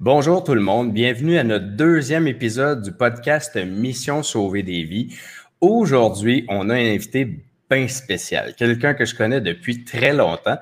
Bonjour 0.00 0.42
tout 0.42 0.54
le 0.54 0.62
monde, 0.62 0.94
bienvenue 0.94 1.36
à 1.36 1.44
notre 1.44 1.76
deuxième 1.76 2.26
épisode 2.26 2.80
du 2.80 2.90
podcast 2.90 3.54
Mission 3.62 4.22
Sauver 4.22 4.62
des 4.62 4.82
vies. 4.82 5.14
Aujourd'hui, 5.60 6.46
on 6.48 6.70
a 6.70 6.74
un 6.76 6.94
invité 6.94 7.44
bien 7.70 7.86
spécial, 7.86 8.54
quelqu'un 8.54 8.94
que 8.94 9.04
je 9.04 9.14
connais 9.14 9.42
depuis 9.42 9.84
très 9.84 10.14
longtemps. 10.14 10.56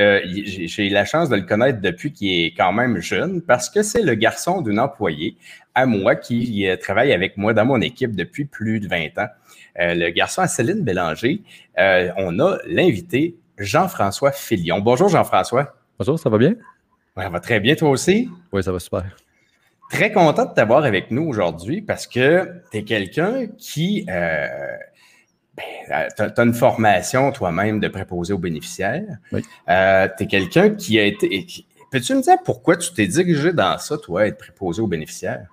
Euh, 0.00 0.18
J'ai 0.24 0.88
eu 0.88 0.90
la 0.90 1.04
chance 1.04 1.28
de 1.28 1.36
le 1.36 1.42
connaître 1.42 1.80
depuis 1.80 2.12
qu'il 2.12 2.46
est 2.46 2.52
quand 2.56 2.72
même 2.72 2.98
jeune 2.98 3.42
parce 3.42 3.70
que 3.70 3.84
c'est 3.84 4.02
le 4.02 4.16
garçon 4.16 4.60
d'une 4.60 4.80
employée 4.80 5.36
à 5.76 5.86
moi 5.86 6.16
qui 6.16 6.66
euh, 6.66 6.76
travaille 6.76 7.12
avec 7.12 7.36
moi 7.36 7.54
dans 7.54 7.66
mon 7.66 7.80
équipe 7.80 8.16
depuis 8.16 8.44
plus 8.44 8.80
de 8.80 8.88
20 8.88 9.18
ans. 9.18 9.28
Euh, 9.78 9.94
le 9.94 10.10
garçon 10.10 10.42
à 10.42 10.48
Céline 10.48 10.82
Bélanger. 10.82 11.42
On 11.76 12.40
a 12.40 12.58
l'invité 12.66 13.36
Jean-François 13.56 14.32
Filion. 14.32 14.80
Bonjour 14.80 15.08
Jean-François. 15.08 15.76
Bonjour, 15.96 16.18
ça 16.18 16.28
va 16.28 16.38
bien? 16.38 16.56
Ça 17.16 17.28
va 17.28 17.40
très 17.40 17.60
bien, 17.60 17.74
toi 17.74 17.90
aussi? 17.90 18.28
Oui, 18.52 18.62
ça 18.62 18.72
va 18.72 18.78
super. 18.78 19.04
Très 19.90 20.12
content 20.12 20.46
de 20.46 20.54
t'avoir 20.54 20.84
avec 20.84 21.10
nous 21.10 21.22
aujourd'hui 21.22 21.82
parce 21.82 22.06
que 22.06 22.48
tu 22.70 22.78
es 22.78 22.84
quelqu'un 22.84 23.46
qui. 23.58 24.06
Euh, 24.08 24.46
ben, 25.56 26.08
tu 26.16 26.22
as, 26.22 26.44
une 26.44 26.54
formation 26.54 27.32
toi-même 27.32 27.80
de 27.80 27.88
préposé 27.88 28.32
aux 28.32 28.38
bénéficiaires. 28.38 29.18
Oui. 29.32 29.42
Euh, 29.68 30.08
tu 30.16 30.24
es 30.24 30.26
quelqu'un 30.26 30.70
qui 30.70 30.98
a 30.98 31.04
été. 31.04 31.46
Peux-tu 31.90 32.14
me 32.14 32.22
dire 32.22 32.36
pourquoi 32.44 32.76
tu 32.76 32.92
t'es 32.92 33.06
dirigé 33.06 33.52
dans 33.52 33.76
ça, 33.78 33.98
toi, 33.98 34.26
être 34.26 34.38
préposé 34.38 34.80
aux 34.80 34.86
bénéficiaires? 34.86 35.46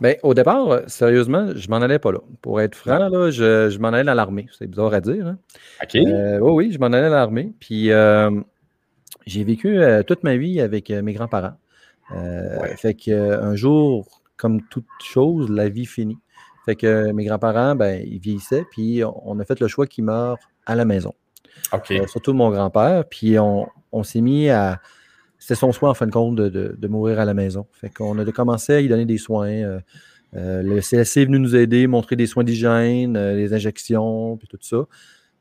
Bien, 0.00 0.14
au 0.22 0.34
départ, 0.34 0.80
sérieusement, 0.88 1.52
je 1.54 1.70
m'en 1.70 1.76
allais 1.76 1.98
pas 1.98 2.12
là. 2.12 2.18
Pour 2.42 2.60
être 2.60 2.74
franc, 2.74 3.08
là, 3.08 3.30
je, 3.30 3.70
je 3.70 3.78
m'en 3.78 3.88
allais 3.88 4.04
dans 4.04 4.14
l'armée. 4.14 4.46
C'est 4.58 4.66
bizarre 4.66 4.92
à 4.92 5.00
dire. 5.00 5.26
Hein? 5.26 5.38
OK. 5.82 5.94
Euh, 5.94 6.38
oui, 6.40 6.66
oui, 6.66 6.72
je 6.72 6.78
m'en 6.78 6.86
allais 6.86 7.08
dans 7.08 7.14
l'armée. 7.14 7.52
Puis 7.60 7.90
euh, 7.92 8.30
j'ai 9.26 9.44
vécu 9.44 9.78
euh, 9.78 10.02
toute 10.02 10.22
ma 10.24 10.36
vie 10.36 10.60
avec 10.60 10.90
euh, 10.90 11.02
mes 11.02 11.12
grands-parents. 11.12 11.54
Euh, 12.14 12.60
Ouais. 12.60 12.76
Fait 12.76 12.94
qu'un 12.94 13.54
jour, 13.56 14.22
comme 14.36 14.62
toute 14.68 14.86
chose, 15.02 15.50
la 15.50 15.68
vie 15.68 15.86
finit. 15.86 16.18
Fait 16.64 16.76
que 16.76 17.12
mes 17.12 17.24
grands-parents, 17.24 17.74
ben, 17.76 18.02
ils 18.06 18.18
vieillissaient, 18.18 18.64
puis 18.70 19.02
on 19.04 19.38
a 19.38 19.44
fait 19.44 19.58
le 19.60 19.68
choix 19.68 19.86
qu'ils 19.86 20.04
meurent 20.04 20.38
à 20.66 20.74
la 20.74 20.84
maison. 20.84 21.14
Surtout 22.08 22.32
mon 22.34 22.50
grand-père. 22.50 23.04
Puis 23.08 23.38
on, 23.38 23.68
on 23.92 24.02
s'est 24.02 24.20
mis 24.20 24.48
à. 24.50 24.80
C'était 25.38 25.54
son 25.54 25.70
choix, 25.70 25.90
en 25.90 25.94
fin 25.94 26.06
de 26.06 26.12
compte, 26.12 26.34
de, 26.36 26.48
de- 26.48 26.74
de 26.76 26.88
mourir 26.88 27.20
à 27.20 27.24
la 27.24 27.34
maison. 27.34 27.66
Fait 27.72 27.88
qu'on 27.90 28.18
a 28.18 28.24
commencé 28.32 28.72
à 28.74 28.80
y 28.80 28.88
donner 28.88 29.04
des 29.04 29.18
soins. 29.18 29.48
euh, 29.48 29.80
le 30.34 30.80
CLC 30.80 31.22
est 31.22 31.24
venu 31.26 31.38
nous 31.38 31.54
aider, 31.56 31.86
montrer 31.86 32.16
des 32.16 32.26
soins 32.26 32.42
d'hygiène, 32.44 33.16
euh, 33.16 33.34
les 33.36 33.54
injections, 33.54 34.36
puis 34.36 34.48
tout 34.48 34.58
ça. 34.60 34.84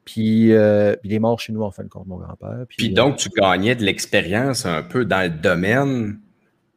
Puis 0.05 0.53
euh, 0.53 0.95
il 1.03 1.13
est 1.13 1.19
mort 1.19 1.39
chez 1.39 1.51
nous, 1.51 1.63
en 1.63 1.71
fin 1.71 1.83
de 1.83 1.89
compte, 1.89 2.07
mon 2.07 2.17
grand-père. 2.17 2.65
Puis 2.69 2.91
euh, 2.91 2.93
donc, 2.93 3.17
tu 3.17 3.29
gagnais 3.29 3.75
de 3.75 3.83
l'expérience 3.83 4.65
un 4.65 4.83
peu 4.83 5.03
dans 5.03 5.21
le 5.21 5.29
domaine 5.29 6.19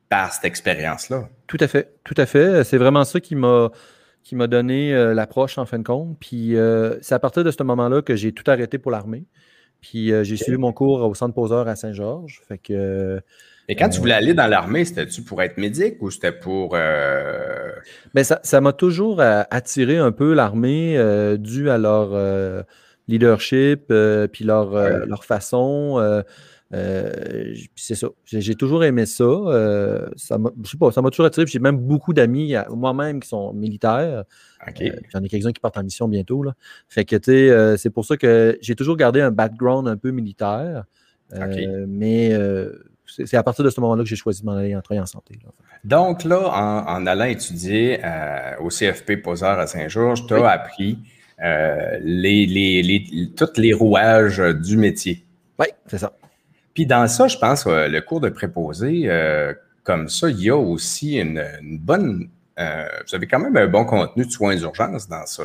par 0.09 0.33
cette 0.33 0.47
expérience-là. 0.47 1.29
Tout 1.47 1.59
à 1.61 1.69
fait, 1.69 1.93
tout 2.05 2.15
à 2.17 2.27
fait. 2.27 2.65
C'est 2.65 2.79
vraiment 2.79 3.05
ça 3.05 3.21
qui 3.21 3.37
m'a 3.37 3.71
qui 4.29 4.37
m'a 4.37 4.47
donné 4.47 4.95
euh, 4.95 5.15
l'approche 5.15 5.57
en 5.57 5.65
fin 5.65 5.79
de 5.79 5.85
compte. 5.85 6.19
Puis 6.21 6.55
euh, 6.55 6.97
c'est 7.01 7.15
à 7.15 7.19
partir 7.19 7.45
de 7.45 7.51
ce 7.51 7.63
moment-là 7.63 8.03
que 8.03 8.15
j'ai 8.15 8.33
tout 8.33 8.49
arrêté 8.51 8.77
pour 8.77 8.91
l'armée. 8.91 9.25
Puis 9.81 10.13
euh, 10.13 10.23
j'ai 10.23 10.37
suivi 10.37 10.59
mon 10.59 10.73
cours 10.73 11.01
au 11.03 11.15
centre 11.15 11.35
poseur 11.35 11.67
à 11.67 11.77
Saint-Georges. 11.77 12.43
Fait 12.47 12.59
que 12.59 13.23
Et 13.69 13.77
quand 13.77 13.89
tu 13.89 14.01
voulais 14.01 14.15
aller 14.15 14.35
dans 14.35 14.47
l'armée, 14.47 14.85
c'était-tu 14.85 15.23
pour 15.23 15.41
être 15.41 15.57
médic 15.57 16.03
ou 16.03 16.11
c'était 16.11 16.33
pour. 16.33 16.71
ben, 16.71 18.23
ça 18.23 18.41
ça 18.43 18.61
m'a 18.61 18.75
toujours 18.75 19.21
attiré 19.21 19.97
un 19.97 20.13
peu 20.13 20.35
l'armée 20.35 20.99
dû 21.39 21.71
à 21.71 21.79
leur 21.79 22.65
leadership 23.09 23.87
euh, 23.91 24.29
puis 24.29 24.45
leur, 24.45 24.75
euh, 24.77 25.01
Ouais. 25.01 25.07
leur 25.07 25.25
façon. 25.25 25.97
euh, 25.99 26.23
c'est 27.77 27.95
ça. 27.95 28.09
J'ai 28.27 28.55
toujours 28.55 28.85
aimé 28.85 29.07
ça. 29.07 29.25
ça 30.17 30.37
m'a, 30.39 30.51
je 30.63 30.71
sais 30.71 30.77
pas, 30.77 30.93
ça 30.93 31.01
m'a 31.01 31.09
toujours 31.11 31.25
attiré. 31.27 31.47
J'ai 31.47 31.59
même 31.61 31.79
beaucoup 31.79 32.13
d'amis 32.13 32.55
moi-même 32.71 33.21
qui 33.21 33.29
sont 33.29 33.53
militaires. 33.55 34.25
J'en 35.13 35.23
ai 35.23 35.29
quelques-uns 35.29 35.53
qui 35.53 35.61
partent 35.61 35.79
en 35.79 35.83
mission 35.83 36.09
bientôt. 36.09 36.43
Là. 36.43 36.53
Fait 36.89 37.07
que, 37.07 37.17
tu 37.17 37.33
sais, 37.33 37.77
c'est 37.79 37.89
pour 37.91 38.05
ça 38.05 38.17
que 38.19 38.59
j'ai 38.61 38.75
toujours 38.75 38.97
gardé 38.99 39.21
un 39.23 39.31
background 39.31 39.89
un 39.89 39.97
peu 39.97 40.11
militaire. 40.11 40.85
Mais 41.87 42.37
c'est 43.07 43.37
à 43.39 43.43
partir 43.43 43.65
de 43.65 43.71
ce 43.71 43.81
moment-là 43.81 44.03
que 44.03 44.09
j'ai 44.09 44.17
choisi 44.17 44.43
de 44.43 44.47
m'en 44.47 44.53
aller 44.57 44.77
en 44.77 44.83
travail 44.83 45.01
en 45.01 45.07
santé. 45.07 45.39
là. 45.43 45.51
Donc 45.85 46.25
là, 46.25 46.51
en, 46.53 46.87
en 46.87 47.07
allant 47.07 47.25
étudier 47.25 48.01
euh, 48.05 48.57
au 48.61 48.69
CFP 48.69 49.23
Poseur 49.23 49.59
à 49.59 49.67
Saint-Georges, 49.67 50.27
tu 50.27 50.35
as 50.35 50.41
Oui. 50.41 50.47
appris 50.47 50.99
les, 51.43 52.47
les, 52.47 52.83
les, 52.83 53.31
tous 53.37 53.57
les 53.61 53.73
rouages 53.73 54.41
euh, 54.41 54.53
du 54.53 54.77
métier. 54.77 55.25
Oui, 55.59 55.67
c'est 55.87 55.99
ça. 55.99 56.13
Puis 56.75 56.87
dans 56.87 57.07
ça, 57.09 57.29
je 57.29 57.37
pense 57.39 57.65
que 57.65 57.89
le 57.89 58.01
cours 58.01 58.21
de 58.21 58.29
préposé, 58.29 59.03
euh, 59.07 59.53
comme 59.85 60.09
ça, 60.09 60.29
il 60.31 60.41
y 60.41 60.51
a 60.51 60.57
aussi 60.57 61.17
une, 61.19 61.43
une 61.63 61.79
bonne. 61.79 62.29
euh, 62.59 62.85
vous 63.07 63.15
avez 63.15 63.27
quand 63.27 63.39
même 63.41 63.57
un 63.57 63.67
bon 63.67 63.85
contenu 63.85 64.25
de 64.27 64.31
soins 64.31 64.55
d'urgence 64.57 65.09
dans 65.09 65.27
ça. 65.27 65.45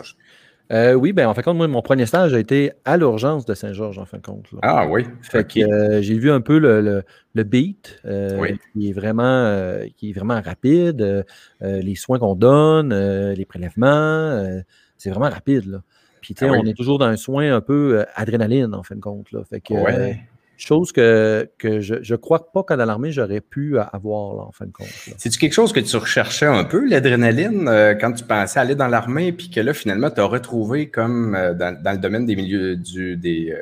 Euh, 0.72 0.94
oui, 0.94 1.12
ben 1.12 1.28
en 1.28 1.34
fin 1.34 1.42
de 1.42 1.46
compte, 1.46 1.58
moi, 1.58 1.68
mon 1.68 1.82
premier 1.82 2.06
stage 2.06 2.34
a 2.34 2.40
été 2.40 2.72
à 2.86 2.98
l'urgence 2.98 3.46
de 3.46 3.54
Saint-Georges, 3.54 4.00
en 4.00 4.06
fin 4.06 4.18
de 4.18 4.24
compte. 4.24 4.52
là. 4.54 4.60
Ah 4.64 4.88
oui. 4.88 5.06
Fait 5.22 5.46
que 5.46 5.60
euh, 5.60 6.02
j'ai 6.02 6.18
vu 6.18 6.32
un 6.32 6.40
peu 6.42 6.58
le, 6.58 6.82
le- 6.82 7.04
le 7.36 7.44
beat 7.44 8.00
euh, 8.06 8.40
Oui. 8.40 8.58
qui, 8.74 8.90
est 8.90 8.94
vraiment, 8.94 9.24
euh, 9.24 9.86
qui 9.98 10.12
est 10.12 10.14
vraiment 10.14 10.40
rapide, 10.42 11.02
euh, 11.02 11.24
euh, 11.64 11.82
les 11.82 11.96
soins 11.96 12.18
qu'on 12.18 12.36
donne, 12.36 12.94
euh, 12.94 13.34
les 13.36 13.46
prélèvements, 13.46 13.88
euh, 13.88 14.62
c'est 15.04 15.10
vraiment 15.10 15.30
rapide. 15.30 15.66
Là. 15.70 15.82
Puis, 16.22 16.34
tu 16.34 16.40
sais, 16.40 16.46
Ah 16.50 16.54
oui. 16.54 16.60
on 16.64 16.66
est 16.66 16.74
toujours 16.74 16.98
dans 17.00 17.06
un 17.08 17.18
soin 17.18 17.54
un 17.54 17.62
peu 17.62 18.00
euh, 18.00 18.04
adrénaline, 18.16 18.74
en 18.74 18.84
fin 18.84 18.96
de 18.96 19.02
compte. 19.02 19.32
Là. 19.32 19.42
Fait 19.50 19.60
que, 19.60 19.74
Ouais. 19.74 19.94
euh, 19.96 20.14
chose 20.56 20.94
que, 20.94 21.50
que 21.58 21.82
je 21.82 21.96
ne 21.96 22.16
crois 22.16 22.52
pas 22.54 22.64
qu'à 22.64 22.76
l'armée, 22.78 23.12
j'aurais 23.12 23.42
pu 23.42 23.78
euh, 23.78 23.84
avoir, 23.92 24.36
là, 24.36 24.42
en 24.44 24.52
fin 24.54 24.66
de 24.66 24.72
compte. 24.72 24.88
C'est-tu 25.18 25.38
quelque 25.38 25.52
chose 25.54 25.74
que 25.74 25.82
tu 25.82 25.98
recherchais 25.98 26.46
un 26.46 26.64
peu, 26.64 26.88
l'adrénaline, 26.88 27.68
euh, 27.68 27.94
quand 27.96 28.14
tu 28.14 28.24
pensais 28.24 28.60
aller 28.60 28.76
dans 28.76 28.88
l'armée, 28.88 29.34
puis 29.34 29.50
que 29.50 29.60
là, 29.60 29.74
finalement, 29.74 30.10
tu 30.10 30.22
as 30.22 30.26
retrouvé 30.26 30.90
comme 30.90 31.34
dans, 31.60 31.78
dans 31.84 31.92
le 31.92 31.98
domaine 31.98 32.26
des 32.26 32.36
milieux 32.38 32.78
du, 32.78 33.18
des, 33.18 33.54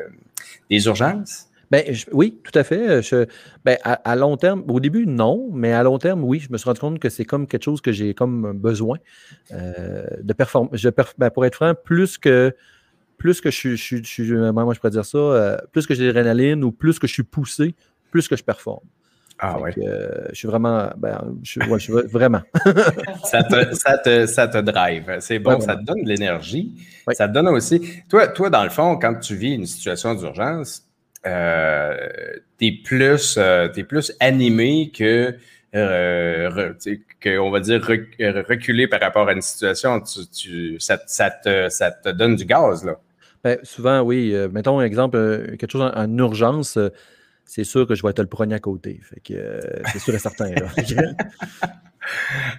des 0.69 0.85
urgences? 0.85 1.47
Ben, 1.71 1.85
je- 1.93 2.05
oui, 2.11 2.37
tout 2.43 2.57
à 2.59 2.63
fait. 2.63 3.01
Je, 3.01 3.25
ben, 3.63 3.77
à, 3.83 3.93
à 3.93 4.15
long 4.17 4.35
terme, 4.37 4.63
au 4.67 4.79
début, 4.81 5.07
non, 5.07 5.49
mais 5.53 5.71
à 5.71 5.83
long 5.83 5.97
terme, 5.97 6.23
oui, 6.23 6.39
je 6.39 6.51
me 6.51 6.57
suis 6.57 6.65
rendu 6.65 6.79
compte 6.81 6.99
que 6.99 7.09
c'est 7.09 7.23
comme 7.25 7.47
quelque 7.47 7.63
chose 7.63 7.79
que 7.81 7.91
j'ai 7.93 8.13
comme 8.13 8.57
besoin 8.57 8.97
euh, 9.53 10.05
de 10.21 10.33
performer. 10.33 10.69
Perf- 10.73 11.13
ben, 11.17 11.29
pour 11.29 11.45
être 11.45 11.55
franc, 11.55 11.73
plus 11.75 12.17
que 12.17 12.53
plus 13.17 13.39
que 13.39 13.51
je 13.51 13.55
suis, 13.55 13.77
je, 13.77 14.03
suis- 14.03 14.31
moi 14.33 14.73
je 14.73 14.79
pourrais 14.79 14.89
dire 14.91 15.05
ça, 15.05 15.17
euh, 15.17 15.57
plus 15.71 15.85
que 15.85 15.93
j'ai 15.93 16.05
l'adrénaline 16.07 16.63
ou 16.63 16.71
plus 16.71 16.97
que 16.99 17.05
je 17.07 17.13
suis 17.13 17.23
poussé, 17.23 17.75
plus 18.09 18.27
que 18.27 18.35
je 18.35 18.43
performe. 18.43 18.83
Ah 19.37 19.57
Fait 19.65 19.73
que, 19.79 19.85
euh, 19.85 20.27
je 20.31 20.35
suis 20.35 20.47
vraiment, 20.47 20.89
ben, 20.97 21.35
je, 21.43 21.59
ouais, 21.61 22.03
vraiment. 22.11 22.41
Ça 23.23 23.43
te, 23.43 23.73
ça, 23.75 23.97
te, 23.97 24.25
ça 24.25 24.47
te 24.47 24.57
drive. 24.57 25.17
C'est 25.19 25.39
bon, 25.39 25.51
Ouais, 25.55 25.61
ça 25.61 25.75
te 25.75 25.83
donne 25.83 26.03
de 26.03 26.07
l'énergie. 26.09 26.73
Ça 27.13 27.27
te 27.27 27.33
donne 27.33 27.47
aussi. 27.47 28.03
Toi, 28.09 28.27
toi, 28.27 28.49
dans 28.49 28.63
le 28.63 28.69
fond, 28.69 28.97
quand 28.97 29.15
tu 29.15 29.35
vis 29.35 29.53
une 29.53 29.65
situation 29.65 30.13
d'urgence, 30.15 30.83
euh, 31.25 31.97
tu 32.57 32.67
es, 32.67 32.71
plus, 32.83 33.35
euh, 33.37 33.67
t'es 33.67 33.83
plus 33.83 34.13
animé 34.19 34.91
que, 34.95 35.35
euh, 35.75 36.73
que, 37.19 37.37
on 37.37 37.51
va 37.51 37.59
dire, 37.59 37.81
rec- 37.81 38.15
reculé 38.47 38.87
par 38.87 38.99
rapport 38.99 39.27
à 39.27 39.33
une 39.33 39.41
situation. 39.41 40.01
Tu, 40.01 40.27
tu- 40.27 40.79
ça, 40.79 40.99
ça 41.05 41.29
te, 41.29 41.69
ça 41.69 41.91
te 41.91 42.09
donne 42.09 42.35
du 42.35 42.45
gaz, 42.45 42.83
là. 42.83 42.99
Ben, 43.43 43.57
souvent, 43.63 44.01
oui. 44.01 44.35
mettons 44.51 44.79
un 44.79 44.85
exemple, 44.85 45.17
quelque 45.57 45.71
chose 45.71 45.81
en, 45.81 45.91
en 45.95 46.17
urgence, 46.17 46.77
c'est 47.53 47.65
sûr 47.65 47.85
que 47.85 47.95
je 47.95 48.01
vais 48.01 48.11
être 48.11 48.21
le 48.21 48.27
premier 48.27 48.55
à 48.55 48.59
côté. 48.59 49.01
Fait 49.03 49.19
que 49.19 49.33
euh, 49.33 49.59
c'est 49.91 49.99
sûr 49.99 50.15
et 50.15 50.19
certain. 50.19 50.51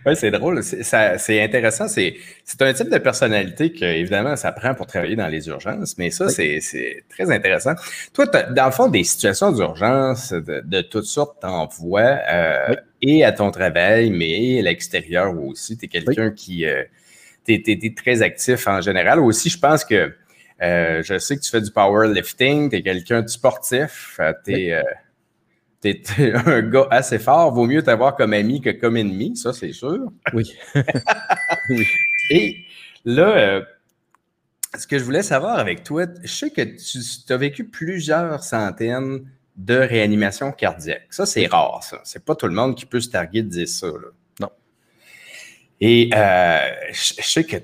Oui, 0.07 0.15
c'est 0.15 0.31
drôle. 0.31 0.63
C'est, 0.63 1.43
intéressant. 1.43 1.89
C'est, 1.89 2.15
un 2.61 2.73
type 2.73 2.91
de 2.91 2.99
personnalité 2.99 3.73
que, 3.73 3.85
évidemment, 3.85 4.37
ça 4.37 4.53
prend 4.53 4.73
pour 4.75 4.87
travailler 4.87 5.17
dans 5.17 5.27
les 5.27 5.49
urgences, 5.49 5.97
mais 5.99 6.11
ça, 6.11 6.27
Oui. 6.27 6.61
c'est, 6.61 7.05
très 7.09 7.29
intéressant. 7.31 7.73
Toi, 8.13 8.27
dans 8.27 8.67
le 8.67 8.71
fond, 8.71 8.89
des 8.89 9.03
situations 9.03 9.51
d'urgence 9.51 10.33
de, 10.33 10.63
de 10.65 10.81
toutes 10.83 11.07
sortes, 11.07 11.41
t'en 11.41 11.67
vois, 11.67 12.19
euh, 12.31 12.69
Oui. 12.69 12.77
et 13.19 13.25
à 13.25 13.33
ton 13.33 13.51
travail, 13.51 14.11
mais 14.11 14.61
à 14.61 14.63
l'extérieur 14.63 15.37
aussi. 15.37 15.77
Tu 15.77 15.87
es 15.87 15.89
quelqu'un 15.89 16.31
qui. 16.31 16.65
Euh, 16.67 16.85
t'es- 17.45 17.63
t'es 17.65 17.95
très 17.97 18.23
actif 18.23 18.67
en 18.69 18.81
général. 18.81 19.19
Aussi, 19.21 19.49
je 19.51 19.59
pense 19.59 19.85
que 19.85 20.13
euh, 20.63 21.03
je 21.03 21.19
sais 21.19 21.37
que 21.37 21.43
tu 21.43 21.51
fais 21.51 21.61
du 21.61 21.71
powerlifting, 21.71 22.71
tu 22.71 22.77
es 22.77 22.83
quelqu'un 22.83 23.23
de 23.23 23.29
sportif, 23.29 24.17
euh, 24.21 24.33
t'es, 24.45 24.53
Oui. 24.53 24.73
euh, 24.73 26.43
un 26.47 26.63
gars 26.63 26.87
assez 26.91 27.19
fort. 27.19 27.53
Vaut 27.53 27.67
mieux 27.67 27.83
t'avoir 27.83 28.15
comme 28.17 28.33
ami 28.33 28.61
que 28.61 28.71
comme 28.71 28.97
ennemi, 28.97 29.37
ça, 29.37 29.53
c'est 29.53 29.73
sûr. 29.73 29.99
oui. 30.33 30.53
oui. 31.69 31.87
Et 32.31 32.57
là, 33.05 33.37
euh, 33.37 33.63
ce 34.79 34.87
que 34.87 34.99
je 34.99 35.05
voulais 35.05 35.23
savoir 35.25 35.59
avec 35.59 35.83
toi, 35.83 36.07
je 36.23 36.33
sais 36.33 36.51
que 36.51 36.63
tu 36.63 37.33
as 37.33 37.37
vécu 37.37 37.65
plusieurs 37.65 38.43
centaines 38.45 39.29
de 39.57 39.75
réanimations 39.75 40.51
cardiaques. 40.53 41.09
Ça, 41.13 41.27
c'est 41.27 41.47
rare, 41.47 41.83
ça. 41.83 42.01
C'est 42.05 42.25
pas 42.25 42.35
tout 42.37 42.47
le 42.47 42.55
monde 42.55 42.75
qui 42.77 42.87
peut 42.87 43.01
se 43.01 43.11
targuer 43.11 43.43
de 43.43 43.49
dire 43.49 43.69
ça. 43.69 43.89
là. 43.89 44.09
Non. 44.41 44.51
Et 45.81 46.09
je 46.13 47.15
je 47.21 47.29
sais 47.29 47.45
que 47.45 47.57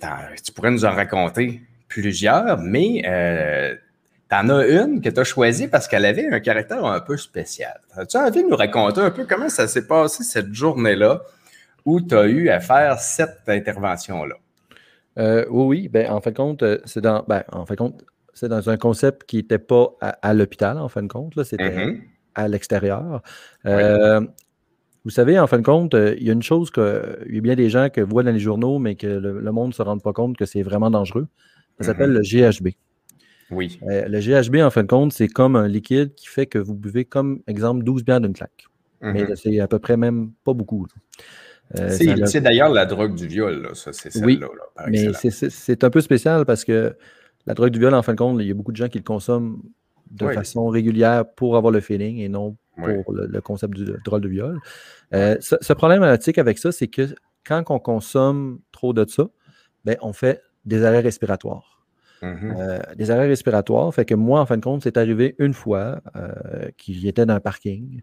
tu 0.45 0.53
pourrais 0.53 0.71
nous 0.73 0.85
en 0.85 0.93
raconter 0.93 1.63
plusieurs, 2.01 2.59
mais 2.59 3.03
euh, 3.07 3.75
en 4.31 4.49
as 4.51 4.67
une 4.67 5.01
que 5.01 5.09
tu 5.09 5.19
as 5.19 5.25
choisie 5.25 5.67
parce 5.67 5.89
qu'elle 5.89 6.05
avait 6.05 6.29
un 6.29 6.39
caractère 6.39 6.85
un 6.85 7.01
peu 7.01 7.17
spécial. 7.17 7.81
As-tu 7.97 8.17
envie 8.17 8.45
de 8.45 8.49
nous 8.49 8.57
raconter 8.57 9.01
un 9.01 9.11
peu 9.11 9.27
comment 9.27 9.49
ça 9.49 9.67
s'est 9.67 9.87
passé 9.87 10.23
cette 10.23 10.55
journée-là 10.55 11.23
où 11.85 12.01
tu 12.01 12.15
as 12.15 12.27
eu 12.27 12.51
à 12.51 12.61
faire 12.61 12.99
cette 13.01 13.49
intervention-là? 13.49 14.37
Euh, 15.19 15.45
oui, 15.51 15.67
oui. 15.67 15.89
Ben, 15.89 16.11
en 16.11 16.21
fin 16.21 16.31
de 16.31 16.37
compte, 16.37 16.63
euh, 16.63 16.79
c'est 16.85 17.01
dans, 17.01 17.25
ben, 17.27 17.43
en 17.51 17.67
fin 17.67 17.75
compte, 17.75 18.05
c'est 18.33 18.49
dans 18.49 18.71
un 18.71 18.77
concept 18.77 19.25
qui 19.25 19.39
n'était 19.39 19.59
pas 19.59 19.89
à, 20.01 20.35
l'hôpital, 20.35 20.79
en 20.79 20.89
fin 20.89 21.03
de 21.03 21.09
compte. 21.09 21.43
C'était 21.43 21.71
mm-hmm. 21.71 22.01
à 22.37 22.47
l'extérieur. 22.47 23.23
Euh, 23.67 24.21
vous 25.05 25.11
savez, 25.11 25.39
en 25.39 25.49
fin 25.49 25.59
de 25.59 25.65
compte, 25.65 25.95
il 25.95 26.23
y 26.23 26.31
a 26.31 26.33
une 26.33 26.43
chose 26.43 26.71
que 26.71 27.19
il 27.29 27.35
y 27.35 27.39
a 27.39 27.41
bien 27.41 27.57
des 27.57 27.71
gens 27.71 27.89
qui 27.89 28.01
voient 28.03 28.23
dans 28.23 28.31
les 28.31 28.39
journaux, 28.39 28.79
mais 28.79 28.95
que 28.95 29.07
le, 29.07 29.53
monde 29.53 29.69
ne 29.69 29.73
se 29.73 29.83
rend 29.83 29.99
pas 29.99 30.13
compte 30.13 30.37
que 30.37 30.45
c'est 30.45 30.63
vraiment 30.63 30.91
dangereux. 30.91 31.27
Ça 31.81 31.87
s'appelle 31.87 32.11
mm-hmm. 32.11 32.41
le 32.41 32.51
GHB. 32.51 32.69
Oui. 33.51 33.79
le 33.83 34.21
GHB, 34.21 34.57
en 34.57 34.71
fin 34.71 34.83
de 34.83 34.89
compte, 34.89 35.13
c'est 35.13 35.29
comme 35.29 35.57
un 35.57 35.69
liquide 35.69 36.15
qui 36.15 36.27
fait 36.27 36.47
que 36.47 36.59
vous 36.59 36.75
buvez, 36.75 37.05
comme 37.05 37.41
exemple, 37.47 37.83
12 37.83 38.05
bières 38.05 38.21
d'une 38.21 38.35
claque. 38.35 38.67
Mais 39.01 39.25
mm-hmm. 39.25 39.37
c'est 39.37 39.61
à 39.61 39.69
peu 39.69 39.79
près 39.79 39.97
même 39.97 40.33
pas 40.45 40.53
beaucoup. 40.53 40.87
Euh, 41.77 41.91
c'est 42.27 42.41
d'ailleurs 42.41 42.71
la 42.71 42.87
drogue 42.87 43.15
du 43.15 43.27
viol, 43.27 43.71
ça, 43.75 43.93
c'est. 43.93 44.17
Oui, 44.25 44.41
mais 44.89 45.13
c'est 45.13 45.85
un 45.85 45.91
peu 45.91 46.01
spécial 46.01 46.45
parce 46.47 46.65
que 46.65 46.97
la 47.47 47.55
drogue 47.55 47.71
du 47.71 47.79
viol, 47.79 47.95
en 47.95 48.03
fin 48.03 48.13
de 48.13 48.19
compte, 48.19 48.41
il 48.41 48.47
y 48.47 48.51
a 48.51 48.55
beaucoup 48.55 48.73
de 48.73 48.77
gens 48.77 48.89
qui 48.89 48.99
le 48.99 49.05
consomment 49.05 49.63
de 50.11 50.29
façon 50.29 50.69
régulière 50.69 51.25
pour 51.35 51.57
avoir 51.57 51.73
le 51.73 51.81
feeling 51.81 52.19
et 52.19 52.29
non 52.29 52.57
pour 52.77 53.13
le, 53.13 53.41
concept 53.41 53.75
du 53.75 53.85
drogue 54.05 54.23
du 54.23 54.29
viol. 54.29 54.59
Euh, 55.13 55.37
ce, 55.41 55.57
ce, 55.61 55.73
problématique 55.73 56.39
avec 56.39 56.59
ça, 56.59 56.73
c'est 56.73 56.87
que 56.87 57.15
quand 57.45 57.65
on 57.71 57.79
consomme 57.79 58.61
trop 58.73 58.93
de 58.93 59.05
ça, 59.09 59.29
ben, 59.85 59.97
on 60.01 60.13
fait 60.13 60.41
des 60.69 60.85
arrêts 60.85 61.01
respiratoires. 61.01 61.85
Mm-hmm. 62.23 62.57
Euh, 62.59 62.79
des 62.97 63.11
arrêts 63.11 63.29
respiratoires, 63.29 63.95
fait 63.95 64.05
que 64.05 64.15
moi, 64.15 64.41
en 64.41 64.47
fin 64.47 64.57
de 64.57 64.63
compte, 64.63 64.83
c'est 64.83 64.97
arrivé 64.97 65.35
une 65.39 65.55
fois 65.55 66.01
qu'il 66.77 67.07
était 67.07 67.27
dans 67.27 67.35
un 67.35 67.41
parking. 67.41 68.03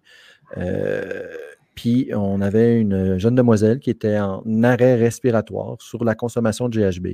Puis 1.76 2.10
on 2.14 2.40
avait 2.42 2.80
une 2.80 3.18
jeune 3.18 3.36
demoiselle 3.36 3.80
qui 3.80 3.90
était 3.90 4.18
en 4.18 4.42
arrêt 4.64 4.96
respiratoire 4.96 5.76
sur 5.82 6.04
la 6.06 6.16
consommation 6.16 6.70
de 6.70 6.80
GHB. 6.80 7.08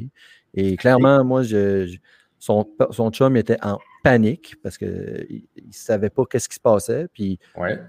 Et 0.54 0.78
clairement, 0.78 1.24
moi, 1.24 1.42
son, 2.38 2.68
son 2.92 3.10
chum 3.10 3.36
était 3.38 3.58
en 3.64 3.80
panique 4.04 4.56
parce 4.64 4.78
qu'il 4.78 4.88
ne 4.90 5.72
savait 5.72 6.10
pas 6.10 6.24
qu'est-ce 6.30 6.48
qui 6.48 6.56
se 6.56 6.62
passait. 6.62 7.08
Puis 7.14 7.40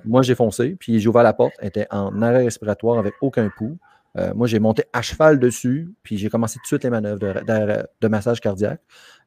moi, 0.04 0.22
j'ai 0.22 0.34
foncé, 0.34 0.76
puis 0.78 0.98
j'ai 0.98 1.08
ouvert 1.08 1.22
la 1.22 1.34
porte. 1.34 1.54
Elle 1.58 1.68
était 1.68 1.86
en 1.90 2.22
arrêt 2.22 2.44
respiratoire 2.44 2.98
avec 2.98 3.14
aucun 3.20 3.50
pouls. 3.50 3.78
Euh, 4.18 4.32
moi, 4.34 4.46
j'ai 4.46 4.58
monté 4.58 4.84
à 4.92 5.00
cheval 5.00 5.38
dessus, 5.38 5.94
puis 6.02 6.18
j'ai 6.18 6.28
commencé 6.28 6.56
tout 6.56 6.62
de 6.62 6.66
suite 6.66 6.84
les 6.84 6.90
manœuvres 6.90 7.18
de, 7.18 8.08
massage 8.08 8.40
cardiaque. 8.40 8.80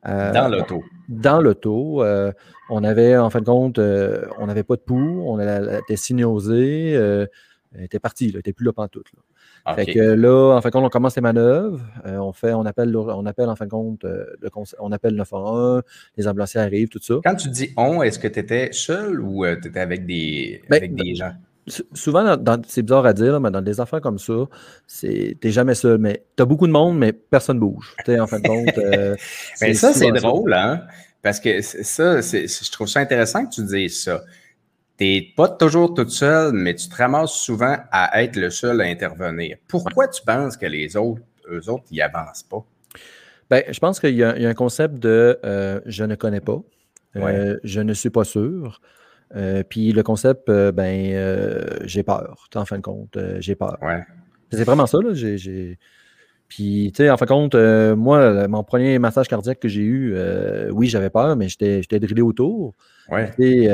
Euh, 0.08 0.32
dans 0.32 0.48
l'auto. 0.48 0.84
Dans 1.10 1.42
l'auto. 1.42 2.04
Euh, 2.04 2.32
on 2.70 2.84
avait, 2.84 3.18
en 3.18 3.30
fin 3.30 3.40
de 3.40 3.46
compte, 3.46 3.80
on 3.80 4.46
n'avait 4.46 4.64
pas 4.64 4.76
de 4.76 4.82
pouls, 4.82 5.24
on 5.26 5.40
était 5.40 7.28
elle 7.78 7.84
était 7.84 8.00
partie, 8.00 8.30
elle 8.30 8.38
n'était 8.38 8.54
plus 8.54 8.64
là 8.64 8.72
pantoute. 8.72 9.08
Là. 9.14 9.76
Fait 9.76 9.86
que 9.86 10.00
là, 10.00 10.56
en 10.56 10.62
fin 10.62 10.70
de 10.70 10.74
compte, 10.74 10.86
on 10.86 10.90
commence 10.90 11.16
les 11.18 11.22
manœuvres, 11.22 11.82
on 12.06 12.32
fait, 12.32 12.54
on 12.54 12.66
appelle, 12.66 12.96
on 12.96 13.26
appelle 13.26 13.50
en 13.50 13.56
fin 13.58 13.66
de 13.66 13.72
compte, 13.72 14.04
le 14.04 14.50
on 14.80 14.92
appelle 14.94 15.16
911, 15.16 15.82
les 16.16 16.28
ambulanciers 16.28 16.62
arrivent, 16.62 16.88
tout 16.88 17.02
ça. 17.02 17.16
Quand 17.24 17.36
tu 17.36 17.50
dis 17.50 17.74
on, 17.76 18.02
est-ce 18.02 18.18
que 18.18 18.30
tu 18.30 18.40
étais 18.40 18.70
seul 18.72 19.20
ou 19.20 19.44
tu 19.62 19.68
étais 19.68 19.80
avec 19.80 20.06
des, 20.06 20.62
ben, 20.70 20.78
avec 20.78 20.96
des 20.96 21.16
gens? 21.16 21.34
Souvent, 21.94 22.36
c'est 22.68 22.84
bizarre 22.84 23.06
à 23.06 23.14
dire, 23.14 23.40
mais 23.40 23.52
dans 23.52 23.62
des 23.62 23.80
affaires 23.80 24.02
comme 24.02 24.20
ça, 24.20 24.34
t'es 25.02 25.52
jamais 25.52 25.76
seul. 25.76 25.98
Mais 25.98 26.24
t'as 26.36 26.46
beaucoup 26.46 26.68
de 26.68 26.72
monde, 26.72 26.98
mais 26.98 27.14
personne 27.14 27.60
bouge. 27.60 27.96
en 28.08 28.28
fin 28.28 28.40
de 28.40 28.48
compte. 28.48 28.78
Euh, 28.78 29.16
mais 29.62 29.74
ça, 29.74 29.94
c'est 29.94 30.12
drôle, 30.12 30.54
hein? 30.54 30.84
Parce 31.22 31.40
que 31.40 31.62
ça, 31.62 32.22
je 32.22 32.72
trouve 32.72 32.88
ça 32.88 33.00
intéressant 33.00 33.46
que 33.46 33.56
tu 33.56 33.64
dises 33.64 34.04
ça. 34.04 34.24
T'es 34.98 35.34
pas 35.36 35.50
toujours 35.50 35.94
toute 35.94 36.12
seule, 36.12 36.54
mais 36.54 36.76
tu 36.76 36.88
te 36.88 36.96
ramasses 36.96 37.34
souvent 37.34 37.78
à 37.92 38.24
être 38.24 38.38
le 38.38 38.50
seul 38.50 38.80
à 38.80 38.86
intervenir. 38.86 39.58
Pourquoi 39.68 40.08
tu 40.08 40.22
penses 40.24 40.56
que 40.56 40.68
les 40.68 40.96
autres, 40.96 41.22
eux 41.50 41.70
autres, 41.70 41.84
ils 41.92 42.02
avancent 42.02 42.44
pas? 42.44 42.64
Ben, 43.50 43.64
je 43.70 43.80
pense 43.80 44.00
qu'il 44.00 44.16
y, 44.16 44.24
a 44.24 44.34
un 44.34 44.54
concept 44.54 44.96
de 44.96 45.38
euh, 45.44 45.80
je 45.86 46.04
ne 46.04 46.16
connais 46.16 46.40
pas, 46.40 46.62
euh, 47.18 47.58
je 47.64 47.82
ne 47.82 47.94
suis 47.94 48.10
pas 48.10 48.24
sûr. 48.24 48.80
Euh, 49.36 49.64
puis 49.68 49.92
le 49.92 50.04
concept, 50.04 50.50
euh, 50.50 50.72
ben, 50.72 51.12
euh, 51.14 51.66
j'ai 51.84 52.04
peur, 52.04 52.48
en 52.56 52.66
fin 52.66 52.78
de 52.78 52.82
compte, 52.82 53.18
j'ai 53.40 53.56
peur. 53.56 53.78
C'est 54.52 54.64
vraiment 54.64 54.86
ça, 54.86 55.00
là. 55.00 55.14
J'ai, 55.14 55.78
Puis, 56.48 56.92
tu 56.96 57.04
sais, 57.04 57.10
en 57.10 57.18
fin 57.18 57.26
de 57.26 57.30
compte, 57.30 57.56
moi, 57.98 58.48
mon 58.48 58.64
premier 58.64 59.00
massage 59.00 59.28
cardiaque 59.28 59.60
que 59.60 59.68
j'ai 59.68 59.82
eu, 59.82 60.16
oui, 60.72 60.88
j'avais 60.88 61.10
peur, 61.10 61.36
mais 61.36 61.50
j'étais, 61.50 61.82
j'étais 61.82 62.00
drillé 62.00 62.22
autour. 62.22 62.76
Ouais. 63.10 63.32
Et 63.40 63.68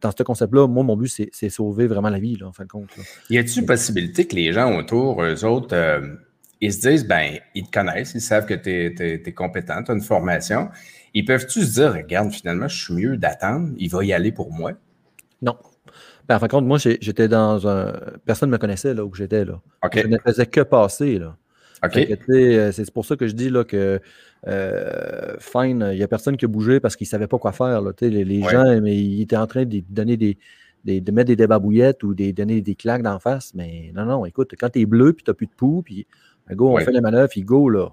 dans 0.00 0.10
ce 0.10 0.22
concept-là, 0.22 0.66
moi, 0.66 0.82
mon 0.82 0.96
but, 0.96 1.28
c'est, 1.32 1.48
sauver 1.48 1.86
vraiment 1.86 2.10
la 2.10 2.18
vie, 2.18 2.36
là, 2.36 2.48
en 2.48 2.52
fin 2.52 2.64
de 2.64 2.68
compte. 2.68 2.90
Y 3.30 3.38
a-t-il 3.38 3.64
possibilité 3.66 4.26
que 4.26 4.34
les 4.34 4.52
gens 4.52 4.76
autour, 4.76 5.22
eux 5.22 5.44
autres, 5.44 5.76
ils 6.60 6.72
se 6.72 6.88
disent, 6.88 7.06
ben, 7.06 7.38
ils 7.54 7.64
te 7.64 7.70
connaissent, 7.70 8.14
ils 8.14 8.20
savent 8.20 8.46
que 8.46 8.54
tu 8.54 8.70
es, 8.70 9.32
compétent, 9.32 9.82
tu 9.82 9.90
as 9.90 9.94
une 9.94 10.00
formation. 10.00 10.68
Ils 11.14 11.24
peuvent-tu 11.24 11.62
se 11.62 11.74
dire, 11.74 11.92
regarde, 11.92 12.32
finalement, 12.32 12.68
je 12.68 12.84
suis 12.84 12.94
mieux 12.94 13.16
d'attendre, 13.16 13.70
il 13.76 13.90
va 13.90 14.04
y 14.04 14.12
aller 14.12 14.32
pour 14.32 14.52
moi? 14.52 14.72
Non. 15.42 15.56
Ben, 16.28 16.36
en 16.36 16.38
fin 16.38 16.46
de 16.46 16.52
compte, 16.52 16.66
moi, 16.66 16.78
j'étais 16.78 17.28
dans 17.28 17.68
un. 17.68 17.92
Personne 18.24 18.48
ne 18.48 18.52
me 18.52 18.58
connaissait 18.58 18.94
là 18.94 19.04
où 19.04 19.14
j'étais. 19.14 19.44
là. 19.44 19.60
Je 19.92 20.06
ne 20.06 20.18
faisais 20.18 20.46
que 20.46 20.60
passer. 20.60 21.18
là. 21.18 21.36
Euh, 21.84 22.72
c'est 22.72 22.90
pour 22.92 23.04
ça 23.04 23.16
que 23.16 23.26
je 23.26 23.34
dis 23.34 23.50
là, 23.50 23.64
que 23.64 24.00
euh, 24.46 25.36
fine, 25.40 25.88
il 25.92 25.96
n'y 25.96 26.02
a 26.02 26.08
personne 26.08 26.36
qui 26.36 26.44
a 26.44 26.48
bougé 26.48 26.78
parce 26.78 26.94
qu'il 26.94 27.06
ne 27.06 27.10
savait 27.10 27.26
pas 27.26 27.38
quoi 27.38 27.52
faire. 27.52 27.80
Là, 27.80 27.92
les, 28.00 28.24
les 28.24 28.42
gens, 28.42 28.80
mais 28.80 28.96
ils 28.96 29.22
étaient 29.22 29.36
en 29.36 29.46
train 29.46 29.64
de 29.64 29.82
donner 29.88 30.16
des, 30.16 30.38
de 30.84 31.12
mettre 31.12 31.28
des 31.28 31.36
débabouillettes 31.36 32.02
ou 32.02 32.14
de 32.14 32.30
donner 32.30 32.60
des 32.60 32.74
claques 32.74 33.02
d'en 33.02 33.18
face. 33.18 33.52
Mais 33.54 33.90
non, 33.94 34.04
non, 34.04 34.26
écoute, 34.26 34.54
quand 34.58 34.70
tu 34.70 34.80
es 34.80 34.86
bleu 34.86 35.12
puis 35.12 35.24
tu 35.24 35.30
n'as 35.30 35.34
plus 35.34 35.46
de 35.46 35.52
poux, 35.52 35.82
puis 35.82 36.06
ben, 36.48 36.54
go, 36.54 36.70
on 36.70 36.78
fait 36.78 36.92
les 36.92 37.00
manœuvres, 37.00 37.30
puis 37.30 37.42
go 37.42 37.68
là. 37.68 37.92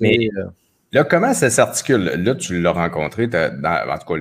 mais, 0.00 0.28
euh, 0.36 0.44
Là, 0.92 1.04
comment 1.04 1.32
ça 1.34 1.50
s'articule? 1.50 2.04
Là, 2.16 2.34
tu 2.34 2.60
l'as 2.60 2.72
rencontré, 2.72 3.28
dans, 3.28 3.48
en 3.62 3.98
tout 3.98 4.12
cas, 4.12 4.20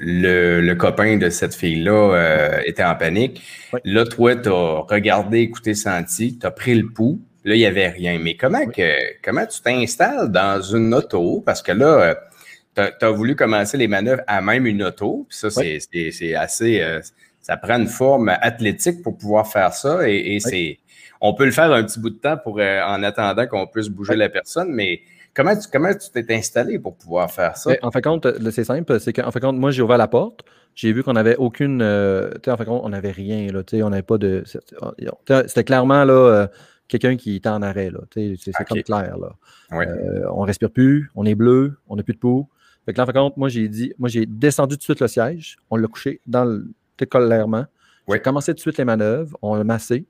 le, 0.00 0.74
copain 0.74 1.16
de 1.16 1.30
cette 1.30 1.54
fille-là 1.54 1.92
euh, 1.92 2.60
était 2.64 2.82
en 2.82 2.96
panique. 2.96 3.40
Là, 3.84 4.04
toi, 4.04 4.34
tu 4.34 4.48
as 4.48 4.80
regardé, 4.80 5.38
écouté, 5.38 5.74
senti, 5.74 6.38
tu 6.38 6.44
as 6.44 6.50
pris 6.50 6.74
le 6.74 6.88
pouls. 6.88 7.20
Là, 7.44 7.54
il 7.54 7.58
n'y 7.58 7.66
avait 7.66 7.88
rien. 7.88 8.18
Mais 8.18 8.36
comment, 8.36 8.66
que, 8.66 8.96
comment 9.22 9.46
tu 9.46 9.60
t'installes 9.60 10.32
dans 10.32 10.60
une 10.60 10.92
auto? 10.92 11.40
Parce 11.46 11.62
que 11.62 11.70
là, 11.70 12.16
euh, 12.76 12.90
tu 12.98 13.04
as, 13.04 13.10
voulu 13.10 13.36
commencer 13.36 13.76
les 13.76 13.86
manœuvres 13.86 14.22
à 14.26 14.40
même 14.40 14.66
une 14.66 14.82
auto. 14.82 15.28
ça, 15.30 15.50
c'est 15.50 16.34
assez. 16.34 16.80
Euh, 16.80 17.00
ça 17.42 17.56
prend 17.56 17.78
une 17.78 17.88
forme 17.88 18.28
athlétique 18.28 19.02
pour 19.02 19.16
pouvoir 19.16 19.46
faire 19.46 19.72
ça. 19.72 20.08
Et, 20.08 20.40
c'est. 20.40 20.78
On 21.20 21.34
peut 21.34 21.44
le 21.44 21.52
faire 21.52 21.70
un 21.70 21.84
petit 21.84 22.00
bout 22.00 22.10
de 22.10 22.18
temps 22.18 22.36
pour 22.36 22.58
en 22.58 23.02
attendant 23.04 23.46
qu'on 23.46 23.68
puisse 23.68 23.88
bouger 23.88 24.16
la 24.16 24.28
personne, 24.28 24.72
mais 24.72 25.02
Comment 25.34 25.56
tu 25.56 25.68
comment 25.72 25.92
tu 25.94 26.10
t'es 26.10 26.34
installé 26.34 26.78
pour 26.78 26.96
pouvoir 26.96 27.30
faire 27.30 27.56
ça? 27.56 27.72
En 27.82 27.90
fait, 27.90 28.02
compte, 28.02 28.26
c'est 28.50 28.64
simple, 28.64 29.00
c'est 29.00 29.12
qu'en 29.12 29.30
fait, 29.30 29.40
compte, 29.40 29.56
moi, 29.56 29.70
j'ai 29.70 29.80
ouvert 29.80 29.96
la 29.96 30.08
porte, 30.08 30.44
j'ai 30.74 30.92
vu 30.92 31.02
qu'on 31.02 31.14
n'avait 31.14 31.36
aucune. 31.36 31.80
Euh, 31.80 32.32
en 32.46 32.56
fait, 32.56 32.64
compte, 32.66 32.82
on 32.84 32.90
n'avait 32.90 33.10
rien, 33.10 33.50
là, 33.50 33.62
on 33.72 33.90
n'avait 33.90 34.02
pas 34.02 34.18
de. 34.18 34.44
C'était 34.44 35.64
clairement 35.64 36.04
là, 36.04 36.12
euh, 36.12 36.46
quelqu'un 36.86 37.16
qui 37.16 37.36
était 37.36 37.48
en 37.48 37.62
arrêt, 37.62 37.90
là. 37.90 38.00
C'est 38.14 38.52
comme 38.68 38.82
clair, 38.82 39.16
là. 39.18 39.32
Euh, 39.72 40.26
on 40.30 40.42
respire 40.42 40.70
plus, 40.70 41.10
on 41.14 41.24
est 41.24 41.34
bleu, 41.34 41.78
on 41.88 41.96
n'a 41.96 42.02
plus 42.02 42.14
de 42.14 42.18
peau. 42.18 42.48
Fait 42.84 42.92
que 42.92 42.98
là, 42.98 43.04
en 43.04 43.06
fait, 43.06 43.12
compte, 43.12 43.36
moi, 43.36 43.48
j'ai 43.48 43.68
dit, 43.68 43.94
moi, 43.98 44.08
j'ai 44.08 44.26
descendu 44.26 44.74
tout 44.74 44.80
de 44.80 44.84
suite 44.84 45.00
le 45.00 45.08
siège, 45.08 45.56
on 45.70 45.76
l'a 45.76 45.88
couché 45.88 46.20
dans 46.26 46.44
le 46.44 46.74
colère 47.08 47.46
J'ai 48.08 48.20
commencé 48.20 48.52
tout 48.52 48.56
de 48.56 48.60
suite 48.60 48.78
les 48.78 48.84
manœuvres, 48.84 49.36
on 49.40 49.54
l'a 49.54 49.64
massé. 49.64 50.04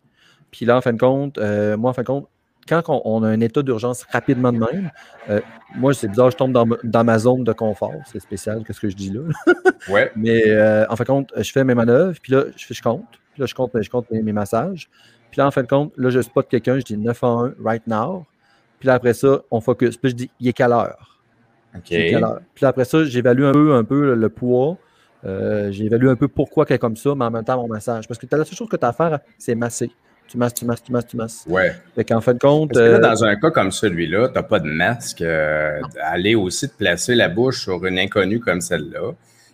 Puis 0.50 0.66
là, 0.66 0.76
en 0.76 0.80
fin 0.80 0.92
de 0.92 0.98
compte, 0.98 1.38
moi, 1.38 1.90
en 1.90 1.92
fin 1.92 2.02
de 2.02 2.06
compte, 2.06 2.28
quand 2.68 2.82
on, 2.88 3.22
a 3.22 3.28
un 3.28 3.40
état 3.40 3.62
d'urgence 3.62 4.04
rapidement 4.10 4.52
de 4.52 4.58
même, 4.58 4.90
euh, 5.28 5.40
moi, 5.74 5.92
c'est 5.94 6.08
bizarre, 6.08 6.30
je 6.30 6.36
tombe 6.36 6.52
dans, 6.52 7.04
ma 7.04 7.18
zone 7.18 7.44
de 7.44 7.52
confort. 7.52 7.94
C'est 8.06 8.20
spécial, 8.20 8.62
qu'est-ce 8.66 8.80
que 8.80 8.88
je 8.88 8.96
dis 8.96 9.10
là? 9.10 9.20
ouais. 9.88 10.12
Mais 10.16 10.48
euh, 10.48 10.86
en 10.88 10.96
fin 10.96 11.04
de 11.04 11.08
compte, 11.08 11.32
je 11.36 11.50
fais 11.50 11.64
mes 11.64 11.74
manœuvres, 11.74 12.18
puis 12.22 12.32
là, 12.32 12.44
je, 12.56 12.72
je 12.72 12.82
compte. 12.82 13.04
Puis 13.32 13.40
là, 13.40 13.46
je 13.46 13.54
compte, 13.54 13.70
je 13.80 13.90
compte 13.90 14.10
mes, 14.10 14.32
massages. 14.32 14.88
Puis 15.30 15.38
là, 15.38 15.46
en 15.46 15.50
fin 15.50 15.62
de 15.62 15.68
compte, 15.68 15.92
là, 15.96 16.10
je 16.10 16.20
spot 16.20 16.46
quelqu'un, 16.48 16.78
je 16.78 16.84
dis 16.84 16.96
9 16.96 17.24
à 17.24 17.26
1, 17.26 17.54
right 17.64 17.86
now. 17.86 18.26
Puis 18.78 18.86
là, 18.88 18.94
après 18.94 19.14
ça, 19.14 19.40
on 19.50 19.60
focus. 19.60 19.96
Puis 19.96 20.10
je 20.10 20.16
dis, 20.16 20.30
il 20.40 20.48
est 20.48 20.52
quelle 20.52 20.72
heure? 20.72 21.20
OK. 21.74 21.84
Puis 21.88 22.12
là, 22.12 22.68
après 22.68 22.84
ça, 22.84 23.04
j'évalue 23.04 23.44
un 23.44 23.52
peu, 23.52 23.74
un 23.74 23.84
peu 23.84 24.14
le, 24.14 24.28
poids. 24.28 24.76
Euh, 25.24 25.70
j'évalue 25.70 26.08
un 26.08 26.16
peu 26.16 26.28
pourquoi 26.28 26.66
qu'elle 26.66 26.74
est 26.74 26.80
comme 26.80 26.96
ça, 26.96 27.14
mais 27.14 27.24
en 27.24 27.30
même 27.30 27.44
temps, 27.44 27.56
mon 27.56 27.68
massage. 27.68 28.06
Parce 28.06 28.18
que 28.18 28.26
la 28.30 28.44
seule 28.44 28.56
chose 28.56 28.68
que 28.68 28.76
tu 28.76 28.84
as 28.84 28.88
à 28.88 28.92
faire, 28.92 29.20
c'est 29.38 29.54
masser 29.54 29.90
tu 30.32 30.38
masses, 30.38 30.54
tu 30.54 30.64
masses, 30.64 30.82
tu 30.82 30.92
masses, 30.92 31.06
tu 31.06 31.16
masses. 31.16 31.44
Ouais. 31.46 31.72
Fait 31.94 32.04
qu'en 32.04 32.20
de 32.20 32.38
compte. 32.38 32.72
Parce 32.72 32.80
que 32.80 32.90
là, 32.90 32.96
euh, 32.96 33.00
dans 33.00 33.24
un 33.24 33.36
cas 33.36 33.50
comme 33.50 33.70
celui-là, 33.70 34.28
tu 34.28 34.34
n'as 34.34 34.42
pas 34.42 34.60
de 34.60 34.70
masque. 34.70 35.20
Euh, 35.20 35.80
aller 36.00 36.34
aussi 36.34 36.70
te 36.70 36.76
placer 36.76 37.14
la 37.14 37.28
bouche 37.28 37.62
sur 37.64 37.84
une 37.84 37.98
inconnue 37.98 38.40
comme 38.40 38.62
celle-là, 38.62 39.12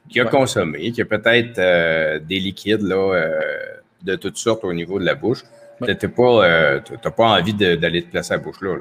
qui 0.09 0.21
a 0.21 0.25
consommé, 0.25 0.93
qui 0.93 1.03
a 1.03 1.05
peut-être 1.05 1.59
euh, 1.59 2.21
des 2.21 2.39
liquides 2.39 2.83
là, 2.83 3.29
de 4.03 4.15
toutes 4.15 4.37
sortes 4.37 4.65
au 4.65 4.73
niveau 4.73 5.01
de 5.01 5.05
la 5.05 5.17
bouche. 5.17 5.43
Tu 5.83 5.87
n'as 5.87 5.95
pas, 5.95 7.11
pas, 7.11 7.39
envie 7.39 7.55
d'aller 7.55 8.03
te 8.03 8.11
placer 8.11 8.35
à 8.35 8.37
la 8.37 8.43
bouche 8.43 8.61
là. 8.61 8.77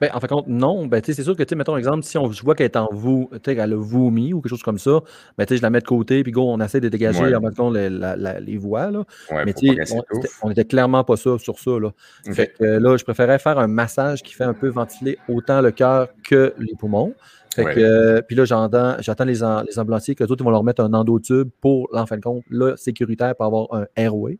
Ben, 0.00 0.08
en 0.14 0.20
fait, 0.20 0.28
compte, 0.28 0.46
non. 0.46 0.86
Ben, 0.86 1.02
c'est 1.04 1.22
sûr 1.22 1.36
que, 1.36 1.54
mettons 1.54 1.76
exemple, 1.76 2.04
si 2.04 2.16
on, 2.16 2.32
je 2.32 2.42
vois 2.42 2.54
qu'elle 2.54 2.66
est 2.66 2.76
en 2.76 2.88
vous, 2.90 3.30
elle 3.46 3.60
a 3.60 3.76
vomi 3.76 4.32
ou 4.32 4.40
quelque 4.40 4.50
chose 4.50 4.62
comme 4.62 4.78
ça, 4.78 5.00
ben, 5.36 5.46
je 5.48 5.60
la 5.60 5.68
mets 5.68 5.80
de 5.80 5.86
côté, 5.86 6.22
puis 6.22 6.32
go, 6.32 6.42
on 6.48 6.58
essaie 6.60 6.80
de 6.80 6.88
dégager 6.88 7.34
en 7.34 7.40
mettant 7.40 7.70
les, 7.70 7.90
les 8.40 8.56
voies. 8.56 8.90
Là. 8.90 9.04
mais 9.44 9.54
on, 10.42 10.48
n'était 10.48 10.64
clairement 10.64 11.04
pas 11.04 11.16
ça 11.16 11.36
sur 11.38 11.58
ça. 11.58 11.72
Là. 11.78 11.90
Fait 12.32 12.46
que 12.58 12.64
là, 12.64 12.96
je 12.96 13.04
préférais 13.04 13.38
faire 13.38 13.58
un 13.58 13.66
massage 13.66 14.22
qui 14.22 14.32
fait 14.32 14.44
un 14.44 14.54
peu 14.54 14.68
ventiler 14.68 15.18
autant 15.28 15.60
le 15.60 15.70
cœur 15.70 16.08
que 16.24 16.54
les 16.58 16.74
poumons. 16.78 17.14
Fait 17.54 17.64
que, 17.64 18.20
puis 18.20 18.36
là, 18.36 18.44
j'attends 18.46 19.24
les, 19.24 19.40
les 19.68 19.78
ambulanciers 19.78 20.14
que 20.14 20.24
d'autres 20.24 20.44
vont 20.44 20.50
leur 20.50 20.64
mettre 20.64 20.82
un 20.82 20.94
endotube 20.94 21.50
pour, 21.60 21.90
en 21.92 22.06
fin 22.06 22.16
de 22.16 22.22
compte, 22.22 22.44
là, 22.48 22.74
sécuritaire 22.76 23.34
pour 23.36 23.44
avoir 23.44 23.74
un 23.74 23.86
airway. 23.96 24.38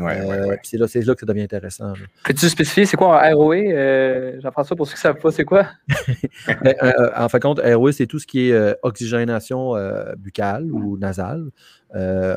Euh, 0.00 0.56
c'est 0.62 0.76
là, 0.76 0.86
là, 0.86 1.14
que 1.14 1.20
ça 1.20 1.26
devient 1.26 1.42
intéressant. 1.42 1.92
Peux-tu 2.24 2.48
spécifier 2.48 2.86
c'est 2.86 2.96
quoi 2.96 3.24
un 3.24 3.34
ROE? 3.34 3.54
Euh, 3.54 4.40
Jean-François, 4.40 4.76
pour 4.76 4.86
ceux 4.86 4.94
qui 4.94 4.98
ne 4.98 5.02
savent 5.02 5.20
pas, 5.20 5.30
c'est 5.30 5.44
quoi? 5.44 5.66
Ben, 6.62 6.74
euh, 6.82 7.10
en 7.16 7.28
fin 7.28 7.38
de 7.38 7.42
compte, 7.42 7.60
ROE, 7.62 7.92
c'est 7.92 8.06
tout 8.06 8.18
ce 8.18 8.26
qui 8.26 8.50
est 8.50 8.76
oxygénation 8.82 9.74
buccale 10.18 10.70
ou 10.70 10.96
nasale 10.98 11.50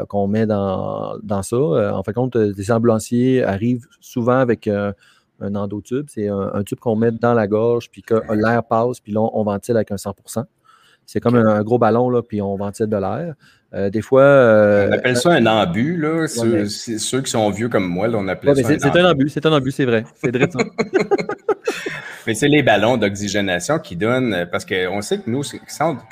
qu'on 0.08 0.28
met 0.28 0.46
dans, 0.46 1.18
dans 1.22 1.44
ça. 1.44 1.58
en 1.58 2.04
fin 2.04 2.12
de 2.12 2.16
compte, 2.16 2.36
les 2.36 2.72
ambulanciers 2.72 3.44
arrivent 3.44 3.88
souvent 4.00 4.40
avec 4.40 4.68
un 4.68 5.56
endotube. 5.56 6.08
C'est 6.10 6.28
un, 6.28 6.64
tube 6.64 6.80
qu'on 6.80 6.96
met 6.96 7.12
dans 7.12 7.34
la 7.34 7.48
gorge, 7.48 7.90
puis 7.90 8.02
que 8.02 8.16
l'air 8.34 8.64
passe, 8.64 9.00
puis 9.00 9.12
là, 9.12 9.22
on 9.22 9.44
ventile 9.44 9.76
avec 9.76 9.92
un 9.92 9.98
100 9.98 10.16
c'est 11.12 11.20
comme 11.20 11.38
un, 11.38 11.64
gros 11.64 11.80
ballon, 11.80 12.12
là, 12.12 12.22
puis 12.22 12.40
on 12.40 12.56
ventile 12.56 12.86
de 12.86 12.96
l'air. 12.96 13.34
Euh, 13.74 13.90
des 13.90 14.04
fois. 14.04 14.22
Euh, 14.22 14.90
on 14.90 14.94
appelle 14.94 15.18
ça 15.18 15.32
un 15.32 15.46
embu, 15.48 15.98
là. 15.98 16.28
ceux, 16.28 17.22
qui 17.22 17.32
sont 17.32 17.50
vieux 17.50 17.68
comme 17.68 17.88
moi, 17.88 18.08
là, 18.08 18.20
on 18.20 18.28
appelle 18.28 18.56
ça. 18.56 18.78
C'est 18.78 18.96
un 18.96 19.10
embu, 19.10 19.28
c'est 19.28 19.44
un 19.44 19.52
embu, 19.52 19.72
c'est 19.72 19.86
vrai. 19.86 20.04
C'est 20.14 20.36
vrai, 20.36 20.48
Mais 22.28 22.36
c'est 22.36 22.48
les 22.48 22.62
ballons 22.62 22.96
d'oxygénation 22.96 23.80
qui 23.80 23.96
donnent, 23.96 24.48
parce 24.52 24.66
qu'on 24.66 25.02
sait 25.02 25.18
que 25.18 25.28
nous, 25.28 25.42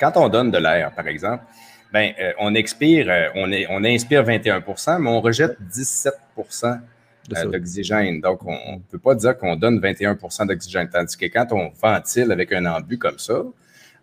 quand 0.00 0.16
on 0.16 0.28
donne 0.28 0.50
de 0.50 0.58
l'air, 0.58 0.90
par 0.90 1.06
exemple, 1.06 1.44
ben, 1.92 2.10
euh, 2.20 2.32
on 2.40 2.56
expire, 2.56 3.06
on, 3.36 3.52
est, 3.52 3.68
on 3.70 3.84
inspire 3.84 4.24
21% 4.24 4.98
mais 4.98 5.10
on 5.10 5.20
rejette 5.20 5.56
17% 5.72 6.80
d'oxygène. 7.52 8.20
Donc, 8.20 8.44
on 8.44 8.74
ne 8.74 8.80
peut 8.90 8.98
pas 8.98 9.14
dire 9.14 9.38
qu'on 9.38 9.54
donne 9.54 9.78
21% 9.78 10.48
d'oxygène. 10.48 10.88
Tandis 10.92 11.16
que 11.16 11.26
quand 11.26 11.52
on 11.52 11.70
ventile 11.80 12.32
avec 12.32 12.52
un 12.52 12.66
embu 12.66 12.98
comme 12.98 13.18
ça, 13.20 13.44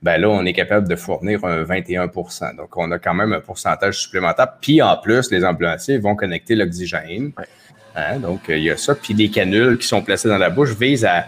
ben 0.05 0.21
là, 0.21 0.29
on 0.29 0.45
est 0.45 0.53
capable 0.53 0.87
de 0.87 0.95
fournir 0.95 1.43
un 1.45 1.63
21% 1.63 2.55
Donc, 2.57 2.77
on 2.77 2.91
a 2.91 2.99
quand 2.99 3.15
même 3.15 3.33
un 3.33 3.39
pourcentage 3.39 3.97
supplémentaire. 4.01 4.53
Puis, 4.61 4.79
en 4.79 4.95
plus, 4.97 5.31
les 5.31 5.43
ambulanciers 5.43 5.97
vont 5.97 6.15
connecter 6.15 6.53
l'oxygène. 6.53 7.31
Hein, 7.95 8.19
donc, 8.19 8.41
il 8.49 8.59
y 8.59 8.69
a 8.69 8.77
ça. 8.77 8.93
Puis, 8.93 9.15
les 9.15 9.31
canules 9.31 9.79
qui 9.79 9.87
sont 9.87 10.03
placées 10.03 10.29
dans 10.29 10.37
la 10.37 10.51
bouche 10.51 10.75
visent 10.75 11.05
à. 11.05 11.25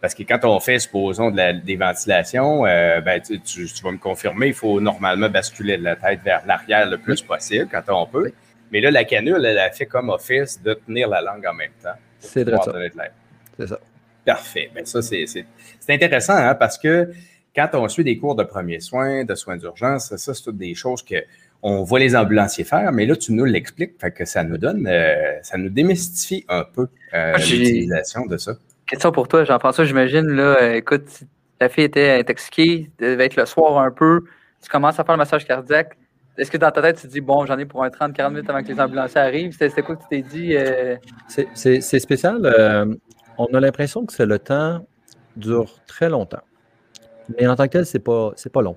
Parce 0.00 0.14
que 0.14 0.24
quand 0.24 0.44
on 0.46 0.58
fait, 0.58 0.80
supposons, 0.80 1.30
de 1.30 1.36
la, 1.36 1.52
des 1.52 1.76
ventilations, 1.76 2.66
euh, 2.66 3.00
ben, 3.02 3.20
tu, 3.20 3.68
vas 3.84 3.92
me 3.92 3.98
confirmer, 3.98 4.48
il 4.48 4.54
faut 4.54 4.80
normalement 4.80 5.28
basculer 5.28 5.76
la 5.76 5.94
tête 5.94 6.22
vers 6.24 6.42
l'arrière 6.46 6.90
le 6.90 6.98
plus 6.98 7.22
possible 7.22 7.68
quand 7.70 7.82
on 7.88 8.04
peut. 8.04 8.32
Mais 8.72 8.80
là, 8.80 8.90
la 8.90 9.04
canule, 9.04 9.44
elle 9.44 9.58
a 9.58 9.70
fait 9.70 9.86
comme 9.86 10.08
office 10.08 10.60
de 10.60 10.74
tenir 10.74 11.08
la 11.08 11.20
langue 11.20 11.46
en 11.46 11.54
même 11.54 11.70
temps. 11.80 11.98
C'est 12.18 12.48
ça. 12.48 12.72
C'est 13.56 13.66
ça. 13.68 13.78
Parfait. 14.24 14.70
Ben, 14.74 14.84
ça, 14.84 15.00
c'est 15.02 15.46
intéressant 15.88 16.36
hein, 16.36 16.56
parce 16.56 16.76
que 16.76 17.12
quand 17.54 17.68
on 17.74 17.88
suit 17.88 18.04
des 18.04 18.16
cours 18.18 18.34
de 18.34 18.44
premiers 18.44 18.80
soins, 18.80 19.24
de 19.24 19.34
soins 19.34 19.56
d'urgence, 19.56 20.14
ça, 20.16 20.34
c'est 20.34 20.42
toutes 20.42 20.58
des 20.58 20.74
choses 20.74 21.02
que 21.02 21.16
on 21.62 21.82
voit 21.82 21.98
les 21.98 22.16
ambulanciers 22.16 22.64
faire, 22.64 22.90
mais 22.92 23.06
là, 23.06 23.16
tu 23.16 23.32
nous 23.32 23.44
l'expliques, 23.44 24.00
fait 24.00 24.10
que 24.12 24.24
ça 24.24 24.42
nous 24.44 24.56
donne, 24.56 24.86
euh, 24.86 25.38
ça 25.42 25.58
nous 25.58 25.68
démystifie 25.68 26.44
un 26.48 26.64
peu 26.64 26.88
euh, 27.12 27.36
l'utilisation 27.36 28.24
de 28.26 28.36
ça. 28.38 28.52
Question 28.86 29.12
pour 29.12 29.28
toi, 29.28 29.44
Jean-François, 29.44 29.84
j'imagine, 29.84 30.26
là, 30.26 30.56
euh, 30.62 30.74
écoute, 30.74 31.20
la 31.60 31.68
fille 31.68 31.84
était 31.84 32.18
intoxiquée, 32.18 32.90
devait 32.98 33.26
être 33.26 33.36
le 33.36 33.44
soir 33.44 33.78
un 33.78 33.90
peu, 33.90 34.24
tu 34.62 34.70
commences 34.70 34.98
à 34.98 35.04
faire 35.04 35.14
le 35.14 35.18
massage 35.18 35.46
cardiaque. 35.46 35.96
Est-ce 36.38 36.50
que 36.50 36.56
dans 36.56 36.70
ta 36.70 36.80
tête, 36.80 36.96
tu 36.96 37.08
te 37.08 37.12
dis, 37.12 37.20
bon, 37.20 37.44
j'en 37.44 37.58
ai 37.58 37.66
pour 37.66 37.84
un 37.84 37.88
30-40 37.88 38.30
minutes 38.30 38.48
avant 38.48 38.62
que 38.62 38.68
les 38.68 38.80
ambulanciers 38.80 39.20
arrivent? 39.20 39.52
C'était 39.52 39.82
quoi 39.82 39.96
que 39.96 40.02
tu 40.02 40.08
t'es 40.08 40.22
dit? 40.22 40.56
C'est 41.54 42.00
spécial. 42.00 42.96
on 43.36 43.46
a 43.46 43.60
l'impression 43.60 44.06
que 44.06 44.22
le 44.22 44.38
temps 44.38 44.86
dure 45.36 45.80
très 45.86 46.08
longtemps. 46.08 46.40
Mais 47.28 47.46
en 47.46 47.56
tant 47.56 47.64
que 47.66 47.72
tel, 47.72 47.86
c'est 47.86 47.98
pas, 47.98 48.32
pas 48.52 48.62
long. 48.62 48.76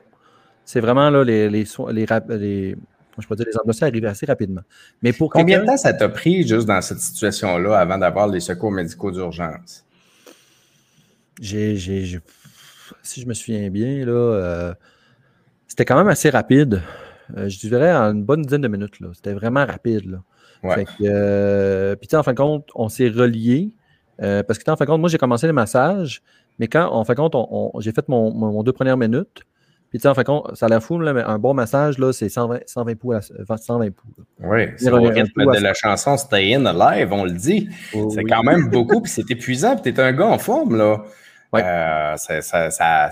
C'est 0.66 0.80
vraiment 0.80 1.10
là, 1.10 1.24
les, 1.24 1.50
les, 1.50 1.66
les, 1.92 2.06
les 2.30 2.76
je 3.22 3.28
peux 3.28 3.36
dire, 3.36 3.46
les 3.46 3.58
ambulanciers 3.58 3.88
arrivent 3.88 4.06
assez 4.06 4.26
rapidement. 4.26 4.62
Mais 5.02 5.14
pour 5.14 5.30
Combien 5.30 5.62
de 5.62 5.66
temps 5.66 5.78
ça 5.78 5.94
t'a 5.94 6.10
pris 6.10 6.48
juste 6.48 6.68
dans 6.68 6.82
cette 6.82 7.00
situation-là 7.00 7.78
avant 7.78 7.98
d'avoir 7.98 8.28
les 8.28 8.40
secours 8.40 8.72
médicaux 8.72 9.12
d'urgence? 9.12 9.86
J'ai, 11.40 11.78
si 13.02 13.22
je 13.22 13.28
me 13.28 13.34
souviens 13.34 13.70
bien, 13.70 14.06
là, 14.06 14.12
euh, 14.12 14.74
c'était 15.68 15.86
quand 15.86 15.98
même 15.98 16.08
assez 16.08 16.30
rapide. 16.30 16.82
Euh, 17.38 17.50
je 17.50 17.60
dirais 17.60 17.94
en 17.94 18.14
une 18.14 18.24
bonne 18.24 18.44
dizaine 18.44 18.62
de 18.62 18.68
minutes. 18.68 19.00
Là. 19.00 19.10
C'était 19.14 19.34
vraiment 19.34 19.66
rapide. 19.66 20.10
Là. 20.10 20.24
Ouais. 20.64 20.86
Euh, 21.02 21.96
puis, 21.96 22.16
en 22.16 22.24
fin 22.24 22.34
de 22.34 22.38
compte, 22.38 22.70
on 22.76 22.90
s'est 22.90 23.10
reliés. 23.10 23.76
parce 24.20 24.60
que, 24.60 24.70
en 24.70 24.76
fin 24.76 24.86
de 24.86 24.90
compte, 24.90 25.02
moi, 25.02 25.10
j'ai 25.10 25.18
commencé 25.18 25.48
le 25.48 25.54
massage. 25.54 26.22
Mais 26.60 26.68
quand, 26.68 26.92
en 26.92 27.04
fin 27.04 27.14
de 27.14 27.20
compte, 27.20 27.36
j'ai 27.80 27.92
fait 27.92 28.08
mon, 28.10 28.64
deux 28.64 28.74
premières 28.74 28.98
minutes, 28.98 29.42
puis 29.90 30.00
tu 30.00 30.04
sais, 30.04 30.08
en 30.08 30.16
fin 30.16 30.22
de 30.22 30.28
compte, 30.28 30.56
ça 30.56 30.66
a 30.66 30.70
l'air 30.70 30.82
fou, 30.82 31.00
là, 31.00 31.14
mais 31.14 31.22
un 31.22 31.38
bon 31.38 31.54
massage, 31.54 32.00
là, 32.00 32.12
c'est 32.14 32.30
120, 32.30 32.62
120 32.66 32.96
pouls. 32.96 33.14
120 33.14 33.92
pouls 33.92 34.10
oui, 34.40 34.70
c'est 34.78 34.90
le 34.90 34.98
rythme 34.98 35.46
de 35.46 35.60
la 35.60 35.74
chanson 35.74 36.18
Stay 36.18 36.56
In 36.56 36.66
Alive, 36.66 37.14
on 37.14 37.26
le 37.26 37.32
dit. 37.32 37.70
c'est 37.92 38.24
quand 38.24 38.44
même 38.44 38.68
beaucoup, 38.72 39.02
puis 39.02 39.12
c'est 39.12 39.30
épuisant, 39.30 39.76
puis 39.76 39.94
t'es 39.94 40.02
un 40.02 40.14
gars 40.14 40.28
en 40.28 40.40
forme, 40.40 40.78
là. 40.78 41.04
Euh, 41.56 42.18
ça, 42.18 42.42
ça, 42.42 43.12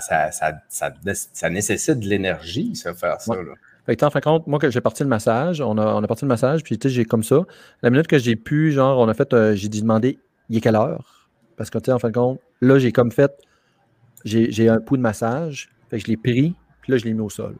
ça, 0.68 1.50
nécessite 1.50 2.00
de 2.00 2.08
l'énergie, 2.08 2.74
ça, 2.74 2.92
faire 2.92 3.20
ça. 3.20 3.36
Là. 3.36 3.52
Fait 3.86 3.96
que, 3.96 4.04
en 4.04 4.10
fin 4.10 4.20
de 4.20 4.24
compte, 4.24 4.46
moi, 4.46 4.58
que 4.58 4.70
j'ai 4.70 4.80
parti 4.80 5.02
le 5.02 5.08
massage, 5.08 5.60
on 5.60 5.76
a, 5.78 5.86
on 5.94 6.02
a 6.02 6.06
parti 6.06 6.24
le 6.24 6.28
massage, 6.28 6.62
puis 6.62 6.78
tu 6.78 6.88
sais, 6.88 6.94
j'ai 6.94 7.04
comme 7.04 7.22
ça. 7.24 7.42
La 7.82 7.90
minute 7.90 8.06
que 8.06 8.18
j'ai 8.18 8.36
pu, 8.36 8.72
genre, 8.72 8.98
on 8.98 9.08
a 9.08 9.14
fait, 9.14 9.32
euh, 9.32 9.54
j'ai 9.54 9.68
demandé, 9.68 10.18
il 10.48 10.56
est 10.58 10.60
quelle 10.60 10.76
heure? 10.76 11.11
Parce 11.56 11.70
que, 11.70 11.78
tu 11.78 11.86
sais, 11.86 11.92
en 11.92 11.98
fin 11.98 12.08
de 12.08 12.14
compte, 12.14 12.40
là, 12.60 12.78
j'ai 12.78 12.92
comme 12.92 13.12
fait, 13.12 13.32
j'ai 14.24 14.68
un 14.68 14.80
pouls 14.80 14.96
de 14.96 15.02
massage, 15.02 15.70
fait 15.90 15.98
que 15.98 16.04
je 16.04 16.08
l'ai 16.08 16.16
pris, 16.16 16.54
puis 16.82 16.92
là, 16.92 16.98
je 16.98 17.04
l'ai 17.04 17.14
mis 17.14 17.20
au 17.20 17.30
sol. 17.30 17.56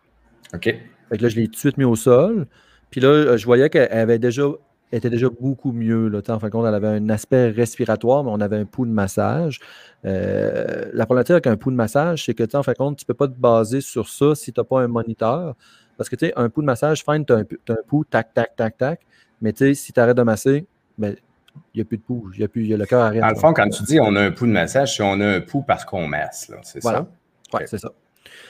OK. 0.55 0.65
Fait 0.65 1.19
que 1.19 1.23
là, 1.23 1.29
je 1.29 1.37
l'ai 1.37 1.47
tout 1.47 1.53
de 1.53 1.57
suite 1.57 1.79
mis 1.79 1.85
au 1.85 1.97
sol. 1.97 2.47
Puis 2.91 3.01
là, 3.01 3.09
euh, 3.09 3.37
je 3.37 3.45
voyais 3.47 3.71
qu'elle 3.71 3.91
avait 3.91 4.19
déjà, 4.19 4.45
était 4.93 5.11
déjà 5.11 5.29
beaucoup 5.29 5.73
mieux. 5.73 6.09
Là. 6.09 6.21
En 6.29 6.39
fin 6.39 6.49
de 6.49 6.53
compte, 6.53 6.67
elle 6.67 6.75
avait 6.75 6.89
un 6.89 7.09
aspect 7.09 7.49
respiratoire, 7.49 8.25
mais 8.25 8.31
on 8.31 8.41
avait 8.41 8.59
un 8.59 8.65
pouls 8.65 8.87
de 8.87 8.91
massage. 8.91 9.61
Euh, 10.05 10.91
la 10.93 11.07
problématique 11.07 11.33
avec 11.33 11.47
un 11.47 11.57
pouls 11.57 11.71
de 11.71 11.77
massage, 11.77 12.25
c'est 12.27 12.35
que, 12.35 12.45
en 12.57 12.63
fin 12.63 12.73
de 12.73 12.77
compte, 12.77 12.99
tu 12.99 13.05
ne 13.05 13.07
peux 13.07 13.15
pas 13.15 13.29
te 13.29 13.39
baser 13.39 13.81
sur 13.81 14.09
ça 14.09 14.35
si 14.35 14.53
tu 14.53 14.61
n'as 14.61 14.65
pas 14.65 14.83
un 14.83 14.89
moniteur. 14.89 15.55
Parce 15.97 16.09
que, 16.09 16.17
tu 16.17 16.27
sais, 16.27 16.33
un 16.37 16.49
pouls 16.49 16.63
de 16.63 16.67
massage, 16.67 17.05
fine, 17.05 17.25
tu 17.25 17.33
as, 17.33 17.39
un 17.39 17.77
pouls, 17.87 18.05
tac, 18.05 18.35
tac, 18.35 18.57
tac, 18.57 18.77
tac. 18.77 19.01
Mais, 19.41 19.53
tu 19.53 19.59
sais, 19.59 19.75
si 19.75 19.93
tu 19.93 20.01
arrêtes 20.01 20.17
de 20.17 20.23
masser, 20.23 20.67
ben, 20.99 21.17
il 21.75 21.79
n'y 21.79 21.83
a 21.83 21.85
plus 21.85 21.99
de 21.99 22.03
pouls. 22.03 22.31
Il 22.35 22.41
y 22.41 22.45
a, 22.45 22.49
plus, 22.49 22.63
il 22.63 22.69
y 22.69 22.75
a 22.75 22.77
le 22.77 22.87
cœur 22.87 23.03
arrête. 23.03 23.21
Dans 23.21 23.29
le 23.29 23.35
fond, 23.35 23.53
quand 23.53 23.69
tu 23.69 23.83
dis 23.85 23.99
on 24.01 24.15
a 24.17 24.21
un 24.21 24.31
pouls 24.31 24.47
de 24.47 24.53
massage, 24.53 24.97
c'est 24.97 25.03
on 25.03 25.21
a 25.21 25.27
un 25.27 25.41
pouls 25.41 25.63
parce 25.63 25.85
qu'on 25.85 26.07
masse. 26.07 26.51
C'est 26.63 26.83
ça? 26.83 27.07
Oui, 27.55 27.61
c'est 27.67 27.79
ça. 27.79 27.93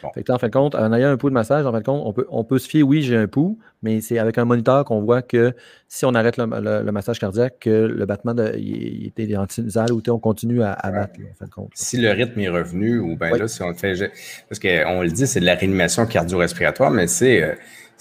en 0.04 0.38
fin 0.38 0.46
de 0.46 0.52
compte, 0.52 0.74
en 0.74 0.92
ayant 0.92 1.10
un 1.10 1.16
pouls 1.16 1.30
de 1.30 1.34
massage, 1.34 1.66
en 1.66 1.72
fin 1.72 1.80
de 1.80 1.84
compte, 1.84 2.02
on 2.04 2.12
peut, 2.12 2.26
on 2.30 2.44
peut 2.44 2.58
se 2.58 2.68
fier, 2.68 2.82
oui, 2.82 3.02
j'ai 3.02 3.16
un 3.16 3.26
pouls, 3.26 3.58
mais 3.82 4.00
c'est 4.00 4.18
avec 4.18 4.38
un 4.38 4.44
moniteur 4.44 4.84
qu'on 4.84 5.00
voit 5.00 5.22
que 5.22 5.54
si 5.88 6.04
on 6.04 6.14
arrête 6.14 6.36
le, 6.36 6.46
massage 6.92 7.18
cardiaque, 7.18 7.58
que 7.60 7.70
le 7.70 8.06
battement 8.06 8.34
de, 8.34 8.54
il, 8.56 9.06
était 9.06 9.28
ou 9.36 10.02
on 10.08 10.18
continue 10.18 10.62
à, 10.62 10.76
battre, 10.90 11.14
en 11.20 11.34
fin 11.34 11.46
de 11.46 11.50
compte. 11.50 11.70
Si 11.74 11.96
le 11.96 12.10
rythme 12.10 12.38
est 12.40 12.48
revenu, 12.48 12.98
ou 12.98 13.16
bien 13.16 13.36
là, 13.36 13.48
si 13.48 13.62
on 13.62 13.68
le 13.68 13.74
fait. 13.74 13.94
Parce 14.48 14.60
qu'on 14.60 15.02
le 15.02 15.10
dit, 15.10 15.26
c'est 15.26 15.40
de 15.40 15.46
la 15.46 15.54
réanimation 15.54 16.06
cardio-respiratoire, 16.06 16.90
mais 16.90 17.06
c'est. 17.06 17.42
Euh, 17.42 17.54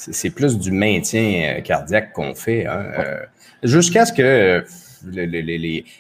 c'est 0.10 0.31
plus 0.31 0.58
du 0.58 0.72
maintien 0.72 1.58
euh, 1.58 1.62
cardiaque 1.62 2.13
qu'on 2.13 2.34
fait. 2.34 2.65
Hein, 2.65 2.86
euh, 2.98 3.20
jusqu'à 3.63 4.05
ce 4.05 4.13
que 4.13 4.63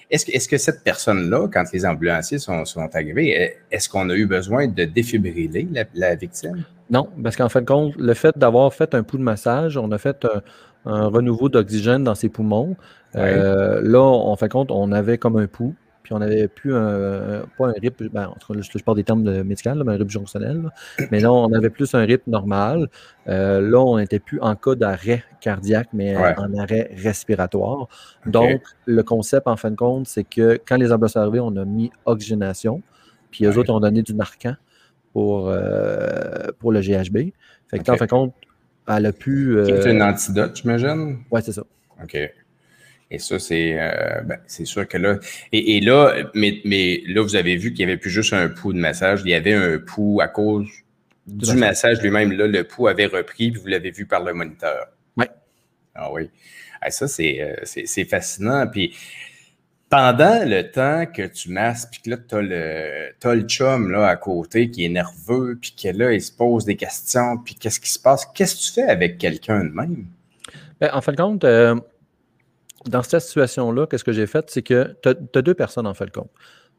est-ce 0.09 0.25
que, 0.25 0.31
est 0.31 0.49
que, 0.49 0.57
cette 0.57 0.83
personne-là, 0.83 1.47
quand 1.51 1.63
les 1.73 1.85
ambulanciers 1.85 2.39
sont, 2.39 2.63
arrivés, 2.93 3.55
est-ce 3.71 3.89
qu'on 3.89 4.09
a 4.09 4.15
eu 4.15 4.25
besoin 4.25 4.67
de 4.67 4.85
défibriller 4.85 5.67
la, 5.93 6.15
victime? 6.15 6.63
Non, 6.89 7.09
parce 7.23 7.35
qu'en 7.35 7.49
fin 7.49 7.61
de 7.61 7.65
compte, 7.65 7.95
le 7.97 8.13
fait 8.13 8.37
d'avoir 8.37 8.73
fait 8.73 8.93
un 8.95 9.03
pouls 9.03 9.17
de 9.17 9.23
massage, 9.23 9.77
on 9.77 9.91
a 9.91 9.97
fait 9.97 10.25
un, 10.85 11.07
renouveau 11.07 11.49
d'oxygène 11.49 12.03
dans 12.03 12.15
ses 12.15 12.29
poumons. 12.29 12.75
Euh, 13.15 13.81
là, 13.83 14.01
en 14.01 14.35
fin 14.35 14.47
de 14.47 14.51
compte, 14.51 14.71
on 14.71 14.91
avait 14.91 15.17
comme 15.17 15.37
un 15.37 15.47
pouls 15.47 15.75
on 16.11 16.19
n'avait 16.19 16.47
plus 16.47 16.75
un, 16.75 17.43
pas 17.57 17.67
un 17.67 17.73
rythme, 17.73 18.09
ben, 18.09 18.33
je, 18.49 18.83
parle 18.83 18.97
des 18.97 19.03
termes 19.03 19.23
de 19.23 19.41
médical, 19.41 19.81
mais 19.85 19.93
un 19.93 19.97
rythme 19.97 20.09
jonctionnel. 20.09 20.69
Mais 21.11 21.19
là, 21.19 21.31
on 21.31 21.51
avait 21.53 21.69
plus 21.69 21.93
un 21.93 22.01
rythme 22.01 22.31
normal. 22.31 22.89
Euh, 23.27 23.61
là, 23.61 23.79
on 23.79 23.97
n'était 23.97 24.19
plus 24.19 24.39
en 24.41 24.55
cas 24.55 24.75
d'arrêt 24.75 25.23
cardiaque, 25.39 25.89
mais 25.93 26.15
en 26.15 26.53
arrêt 26.57 26.91
respiratoire. 26.95 27.87
Donc, 28.25 28.61
le 28.85 29.03
concept, 29.03 29.47
en 29.47 29.57
fin 29.57 29.71
de 29.71 29.75
compte, 29.75 30.07
c'est 30.07 30.23
que 30.23 30.59
quand 30.65 30.77
les 30.77 30.91
ambulances 30.91 31.13
sont 31.13 31.19
arrivées, 31.19 31.39
on 31.39 31.55
a 31.55 31.65
mis 31.65 31.91
oxygénation, 32.05 32.81
puis 33.31 33.45
eux 33.45 33.57
autres 33.57 33.73
ont 33.73 33.79
donné 33.79 34.03
du 34.03 34.13
Narcan 34.13 34.55
pour, 35.13 35.49
euh, 35.49 36.47
pour 36.59 36.71
le 36.71 36.81
GHB. 36.81 37.31
Fait 37.69 37.79
que, 37.79 37.91
en 37.91 37.97
fin 37.97 38.05
de 38.05 38.09
compte, 38.09 38.33
elle 38.87 39.05
a 39.05 39.13
pu. 39.13 39.57
c'est 39.65 39.89
un 39.89 40.01
antidote, 40.01 40.55
j'imagine? 40.55 41.19
Oui, 41.31 41.41
c'est 41.43 41.53
ça. 41.53 41.63
OK. 42.03 42.17
Et 43.11 43.19
ça, 43.19 43.37
c'est 43.39 43.77
euh, 43.77 44.21
ben, 44.23 44.39
c'est 44.47 44.65
sûr 44.65 44.87
que 44.87 44.97
là. 44.97 45.19
Et, 45.51 45.81
là, 45.81 46.15
mais, 46.33 46.61
mais 46.63 47.03
là, 47.05 47.21
vous 47.21 47.35
avez 47.35 47.57
vu 47.57 47.73
qu'il 47.73 47.85
n'y 47.85 47.91
avait 47.91 47.99
plus 47.99 48.09
juste 48.09 48.31
un 48.31 48.47
pouls 48.47 48.71
de 48.71 48.79
massage, 48.79 49.21
il 49.25 49.29
y 49.29 49.33
avait 49.33 49.53
un 49.53 49.77
pouls 49.77 50.21
à 50.21 50.29
cause 50.29 50.69
du 51.27 51.53
massage 51.53 52.01
lui-même. 52.01 52.31
Là, 52.31 52.47
le 52.47 52.63
pouls 52.63 52.87
avait 52.87 53.05
repris, 53.05 53.51
puis 53.51 53.59
vous 53.59 53.67
l'avez 53.67 53.91
vu 53.91 54.05
par 54.05 54.23
le 54.23 54.33
moniteur. 54.33 54.87
Oui. 55.17 55.25
Ah 55.93 56.11
oui. 56.11 56.29
ça, 56.89 57.05
euh, 57.19 57.55
c'est 57.65 58.05
fascinant. 58.05 58.65
Puis 58.67 58.95
pendant 59.89 60.45
le 60.45 60.71
temps 60.71 61.05
que 61.05 61.27
tu 61.27 61.51
masses, 61.51 61.85
puis 61.91 61.99
que 62.01 62.11
là, 62.11 62.17
tu 62.17 62.35
as 62.35 62.41
le, 62.41 63.13
as 63.21 63.35
le 63.35 63.41
chum 63.41 63.91
là, 63.91 64.07
à 64.07 64.15
côté 64.15 64.71
qui 64.71 64.85
est 64.85 64.89
nerveux, 64.89 65.57
puis 65.61 65.75
que 65.75 65.89
là, 65.89 66.13
il 66.13 66.21
se 66.21 66.31
pose 66.31 66.63
des 66.63 66.77
questions, 66.77 67.37
puis 67.39 67.55
qu'est-ce 67.55 67.81
qui 67.81 67.89
se 67.89 67.99
passe? 67.99 68.25
Qu'est-ce 68.33 68.55
que 68.55 68.61
tu 68.61 68.71
fais 68.71 68.89
avec 68.89 69.17
quelqu'un 69.17 69.65
de 69.65 69.69
même? 69.69 70.05
Ben, 70.79 70.91
en 70.93 71.01
fin 71.01 71.11
de 71.11 71.17
compte, 71.17 71.43
euh, 71.43 71.75
dans 72.85 73.03
cette 73.03 73.21
situation-là, 73.21 73.87
qu'est-ce 73.87 74.03
que 74.03 74.11
j'ai 74.11 74.27
fait? 74.27 74.49
C'est 74.49 74.61
que 74.61 74.95
tu 75.01 75.09
as, 75.09 75.41
deux 75.41 75.53
personnes 75.53 75.87
en 75.87 75.93
fin 75.93 76.05
de 76.05 76.11
compte. 76.11 76.31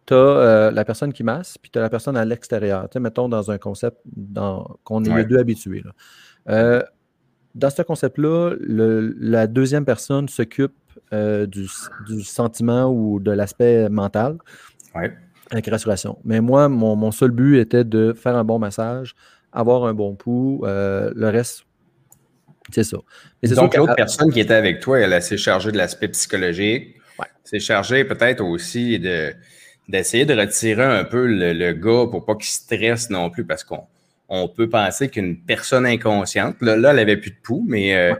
Tu 0.07 0.15
as 0.15 0.17
euh, 0.17 0.71
la 0.71 0.85
personne 0.85 1.13
qui 1.13 1.23
masse, 1.23 1.59
puis 1.59 1.71
tu 1.71 1.79
as 1.79 1.83
la 1.83 1.91
personne 1.91 2.17
à 2.17 2.25
l'extérieur. 2.25 2.89
Tu 2.89 2.95
sais, 2.95 3.01
mettons 3.01 3.29
dans 3.29 3.51
un 3.51 3.59
concept 3.59 3.99
qu'on 4.85 5.05
est 5.05 5.15
les 5.15 5.25
deux 5.25 5.39
habitués. 5.39 5.85
Euh, 6.49 6.83
dans 7.55 7.71
ce 7.71 7.83
concept-là, 7.83 8.55
la 8.61 9.47
deuxième 9.47 9.85
personne 9.85 10.29
s'occupe 10.29 10.75
euh, 11.13 11.47
du, 11.47 11.69
sentiment 12.23 12.87
ou 12.91 13.21
de 13.21 13.31
l'aspect 13.31 13.89
mental 13.89 14.39
avec 15.51 15.67
restauration. 15.67 16.19
Mais 16.25 16.41
moi, 16.41 16.69
mon, 16.69 17.11
seul 17.13 17.31
but 17.31 17.59
était 17.59 17.85
de 17.85 18.13
faire 18.13 18.37
un 18.37 18.45
bon 18.45 18.59
massage, 18.59 19.15
avoir 19.53 19.85
un 19.85 19.95
bon 19.95 20.15
pouls. 20.17 20.63
le 20.65 21.29
reste, 21.29 21.65
c'est 22.71 22.85
ça. 22.85 22.99
Donc, 23.43 23.77
l'autre 23.77 23.95
personne 23.95 24.33
qui 24.33 24.41
était 24.41 24.55
avec 24.55 24.81
toi, 24.81 25.01
elle 25.01 25.23
s'est 25.23 25.37
chargée 25.37 25.73
de 25.73 25.77
l'aspect 25.77 26.09
psychologique. 26.09 26.97
Ouais. 27.19 27.27
C'est 27.45 27.61
chargée 27.61 28.05
peut-être 28.05 28.43
aussi 28.43 28.99
de 28.99 29.35
d'essayer 29.89 30.25
de 30.25 30.35
retirer 30.35 30.85
un 30.85 31.05
peu 31.05 31.27
le, 31.27 31.73
gars 31.73 32.07
pour 32.11 32.25
pas 32.25 32.35
qu'il 32.37 32.47
stresse 32.47 33.11
non 33.11 33.31
plus, 33.31 33.45
parce 33.45 33.65
qu'on 33.65 33.83
on 34.29 34.49
peut 34.49 34.69
penser 34.69 35.09
qu'une 35.09 35.37
personne 35.37 35.85
inconsciente, 35.85 36.57
là, 36.61 36.77
elle 36.77 36.99
avait 36.99 37.17
plus 37.17 37.33
de 37.33 37.37
pouls, 37.43 37.65
mais 37.67 37.95
euh, 37.95 38.15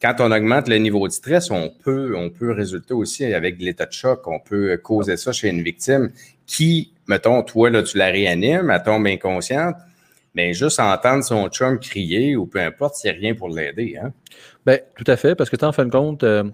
quand 0.00 0.16
on 0.20 0.30
augmente 0.30 0.68
le 0.68 0.76
niveau 0.76 1.08
de 1.08 1.12
stress, 1.12 1.50
on 1.50 1.72
peut, 1.82 2.14
on 2.16 2.30
peut 2.30 2.52
résulter 2.52 2.94
aussi 2.94 3.24
avec 3.24 3.60
l'état 3.60 3.86
de 3.86 3.92
choc, 3.92 4.26
on 4.26 4.38
peut 4.38 4.76
causer 4.76 5.16
ça 5.16 5.32
chez 5.32 5.48
une 5.48 5.62
victime 5.62 6.10
qui, 6.46 6.92
mettons, 7.08 7.42
toi, 7.42 7.70
là, 7.70 7.82
tu 7.82 7.96
la 7.96 8.06
réanimes, 8.06 8.70
elle 8.70 8.82
tombe 8.84 9.06
inconsciente, 9.06 9.76
mais 10.36 10.52
juste 10.52 10.78
entendre 10.78 11.24
son 11.24 11.48
chum 11.48 11.78
crier 11.78 12.36
ou 12.36 12.46
peu 12.46 12.60
importe, 12.60 12.96
c'est 12.96 13.10
rien 13.10 13.34
pour 13.34 13.48
l'aider. 13.48 13.96
Hein? 14.00 14.12
Bien, 14.66 14.78
tout 14.94 15.04
à 15.06 15.16
fait, 15.16 15.34
parce 15.34 15.48
que 15.48 15.56
tu 15.56 15.64
en 15.64 15.72
fin 15.72 15.86
de 15.86 15.90
compte, 15.90 16.24
euh, 16.24 16.44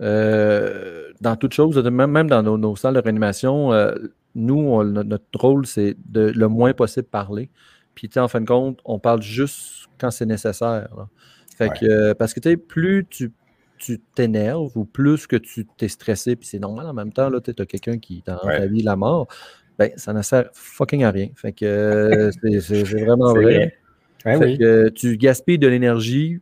euh, 0.00 1.10
dans 1.20 1.34
toute 1.34 1.52
chose, 1.52 1.76
même, 1.76 2.30
dans 2.30 2.42
nos, 2.42 2.76
salles 2.76 2.94
de 2.94 3.00
réanimation, 3.00 3.72
euh, 3.72 3.92
nous, 4.36 4.82
notre 4.84 5.24
rôle, 5.34 5.66
c'est 5.66 5.96
de 6.06 6.32
le 6.34 6.46
moins 6.46 6.74
possible 6.74 7.08
parler. 7.08 7.50
Puis, 7.96 8.08
en 8.16 8.28
fin 8.28 8.40
de 8.40 8.46
compte, 8.46 8.78
on 8.84 9.00
parle 9.00 9.20
juste 9.20 9.88
quand 9.98 10.12
c'est 10.12 10.26
nécessaire. 10.26 10.88
Fait 11.56 11.70
que, 11.70 12.12
parce 12.12 12.34
que, 12.34 12.40
tu 12.40 12.50
sais, 12.50 12.56
plus 12.56 13.04
tu 13.10 13.32
tu 13.76 13.98
t'énerves 14.14 14.70
ou 14.76 14.84
plus 14.84 15.26
que 15.26 15.36
tu 15.36 15.66
t'es 15.76 15.88
stressé, 15.88 16.36
puis 16.36 16.46
c'est 16.48 16.58
normal 16.58 16.86
en 16.86 16.94
même 16.94 17.12
temps, 17.12 17.28
là, 17.28 17.40
tu 17.40 17.50
as 17.50 17.66
quelqu'un 17.66 17.98
qui 17.98 18.18
est 18.18 18.26
dans 18.26 18.38
ta 18.38 18.66
vie 18.66 18.82
la 18.82 18.96
mort, 18.96 19.26
ben, 19.78 19.90
ça 19.96 20.12
ne 20.12 20.22
sert 20.22 20.50
fucking 20.52 21.04
à 21.04 21.10
rien. 21.10 21.28
Fait 21.36 21.52
que 21.52 21.64
euh, 21.64 22.30
c'est 22.60 22.82
vraiment 22.82 23.32
vrai. 23.32 23.76
fait 24.22 24.58
que 24.58 24.88
tu 24.90 25.16
gaspilles 25.16 25.58
de 25.58 25.66
l'énergie 25.66 26.40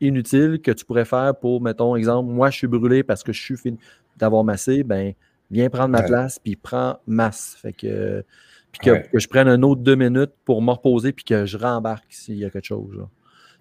inutile 0.00 0.60
que 0.60 0.70
tu 0.70 0.84
pourrais 0.84 1.04
faire 1.04 1.34
pour, 1.36 1.60
mettons, 1.60 1.96
exemple, 1.96 2.30
moi, 2.30 2.50
je 2.50 2.58
suis 2.58 2.66
brûlé 2.66 3.02
parce 3.02 3.22
que 3.22 3.32
je 3.32 3.40
suis 3.40 3.56
fini 3.56 3.78
d'avoir 4.16 4.44
massé, 4.44 4.82
ben, 4.82 5.12
viens 5.50 5.70
prendre 5.70 5.90
ma 5.90 6.02
place, 6.02 6.38
puis 6.38 6.56
prends 6.56 6.98
masse. 7.06 7.56
Fait 7.60 7.72
que, 7.72 8.24
puis 8.72 8.80
que, 8.90 9.18
je 9.18 9.28
prenne 9.28 9.48
un 9.48 9.62
autre 9.62 9.82
deux 9.82 9.94
minutes 9.94 10.32
pour 10.44 10.60
me 10.62 10.72
reposer, 10.72 11.12
puis 11.12 11.24
que 11.24 11.46
je 11.46 11.56
rembarque 11.56 12.06
s'il 12.10 12.36
y 12.36 12.44
a 12.44 12.50
quelque 12.50 12.66
chose. 12.66 13.06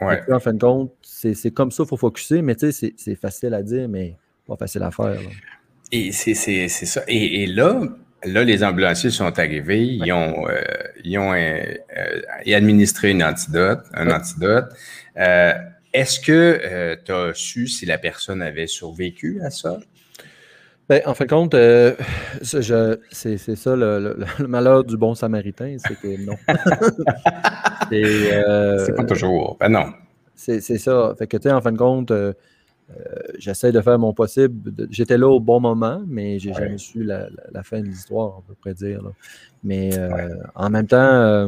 en 0.02 0.39
fin 0.39 0.54
de 0.54 0.60
compte, 0.60 0.93
c'est 1.02 1.52
comme 1.52 1.71
ça, 1.71 1.84
il 1.84 1.89
faut 1.89 1.97
focuser, 1.97 2.41
mais 2.41 2.56
tu 2.56 2.71
sais, 2.71 2.93
c'est 2.97 3.15
facile 3.15 3.54
à 3.54 3.62
dire, 3.62 3.88
mais 3.88 4.17
pas 4.47 4.56
facile 4.56 4.84
à 4.84 4.91
faire. 4.91 5.19
Et 5.91 6.12
c'est 6.12 6.34
ça. 6.34 7.04
et, 7.08 7.45
là, 7.45 7.82
Là, 8.25 8.43
les 8.43 8.63
ambulanciers 8.63 9.09
sont 9.09 9.38
arrivés, 9.39 9.83
ils 9.83 10.12
ont, 10.12 10.47
euh, 10.47 10.62
ils 11.03 11.17
ont 11.17 11.33
euh, 11.33 11.62
euh, 11.97 12.55
administré 12.55 13.12
une 13.12 13.23
antidote, 13.23 13.81
un 13.93 14.09
antidote. 14.09 14.65
Est-ce 15.15 16.19
que 16.19 16.95
tu 17.05 17.12
as 17.12 17.33
su 17.33 17.67
si 17.67 17.86
la 17.86 17.97
personne 17.97 18.41
avait 18.41 18.67
survécu 18.67 19.41
à 19.43 19.49
ça? 19.49 19.79
Ben, 20.89 21.01
en 21.05 21.13
fin 21.13 21.25
de 21.25 21.29
compte, 21.29 21.55
c'est 22.41 23.55
ça 23.55 23.75
le, 23.75 24.17
malheur 24.47 24.83
du 24.83 24.97
bon 24.97 25.15
samaritain, 25.15 25.77
c'est 25.77 25.99
que 25.99 26.25
non. 26.25 26.36
c'est 28.86 28.95
pas 28.95 29.05
toujours. 29.05 29.57
Ben 29.59 29.69
non. 29.69 29.93
C'est 30.36 30.77
ça. 30.77 31.13
Fait 31.17 31.27
que, 31.27 31.38
tu 31.38 31.43
sais, 31.43 31.51
en 31.51 31.62
fin 31.62 31.71
de 31.71 31.77
compte, 31.77 32.12
euh, 32.12 32.33
j'essaie 33.38 33.71
de 33.71 33.82
faire 33.82 33.99
mon 33.99 34.13
possible. 34.13 34.73
J'étais 34.89 35.17
là 35.17 35.27
au 35.27 35.39
bon 35.39 35.60
moment, 35.60 36.01
mais 36.08 36.39
j'ai 36.39 36.53
jamais 36.53 36.77
su 36.77 37.03
la, 37.03 37.27
fin 37.63 37.82
de 37.82 37.88
l'histoire, 37.88 38.38
on 38.38 38.41
peut 38.41 38.56
près 38.60 38.73
dire. 38.73 39.01
Mais 39.63 39.97
euh, 39.97 40.29
en 40.56 40.69
même 40.69 40.88
temps, 40.88 40.97
euh, 40.97 41.47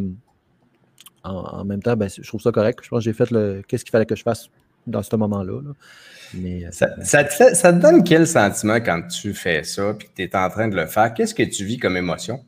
en, 1.24 1.66
même 1.66 1.82
temps, 1.82 1.96
ben, 1.96 2.10
je 2.10 2.28
trouve 2.28 2.42
ça 2.42 2.52
correct. 2.52 2.80
Je 2.84 2.90
pense 2.90 3.00
que 3.00 3.04
j'ai 3.06 3.14
fait 3.14 3.32
le 3.32 3.62
qu'est-ce 3.68 3.84
qu'il 3.84 3.92
fallait 3.92 4.06
que 4.06 4.16
je 4.16 4.24
fasse 4.24 4.50
dans 4.88 5.04
ce 5.04 5.16
moment-là. 5.16 5.62
Mais, 6.34 6.66
ça, 6.72 6.88
te 6.88 7.80
donne 7.80 8.04
quel 8.04 8.28
sentiment 8.28 8.76
quand 8.76 9.08
tu 9.08 9.34
fais 9.34 9.64
ça 9.64 9.92
et 9.92 10.04
que 10.04 10.06
tu 10.16 10.24
es 10.24 10.36
en 10.36 10.50
train 10.50 10.68
de 10.68 10.76
le 10.76 10.86
faire? 10.86 11.14
Qu'est-ce 11.14 11.34
que 11.34 11.44
tu 11.44 11.66
vis 11.66 11.78
comme 11.78 11.98
émotion? 11.98 12.44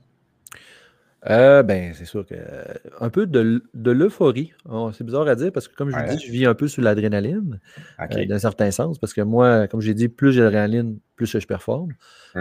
Euh, 1.30 1.62
ben, 1.64 1.94
c'est 1.94 2.06
sûr 2.06 2.26
que 2.26 2.36
euh, 2.36 2.64
un 3.02 3.10
peu 3.10 3.26
de, 3.26 3.62
l'euphorie. 3.92 4.54
Oh, 4.70 4.92
c'est 4.94 5.04
bizarre 5.04 5.28
à 5.28 5.36
dire 5.36 5.52
parce 5.52 5.68
que, 5.68 5.76
comme 5.76 5.90
je 5.90 5.98
vous 5.98 6.16
dis, 6.16 6.26
je 6.26 6.32
vis 6.32 6.46
un 6.46 6.54
peu 6.54 6.68
sur 6.68 6.82
l'adrénaline, 6.82 7.60
euh, 8.00 8.26
d'un 8.26 8.40
certain 8.40 8.72
sens, 8.72 8.98
parce 8.98 9.14
que 9.14 9.22
moi, 9.22 9.68
comme 9.68 9.82
j'ai 9.82 9.94
dit, 9.94 10.08
plus 10.08 10.32
j'ai 10.32 10.42
l'adrénaline, 10.42 11.00
plus 11.16 11.26
je 11.26 11.46
performe. 11.46 11.94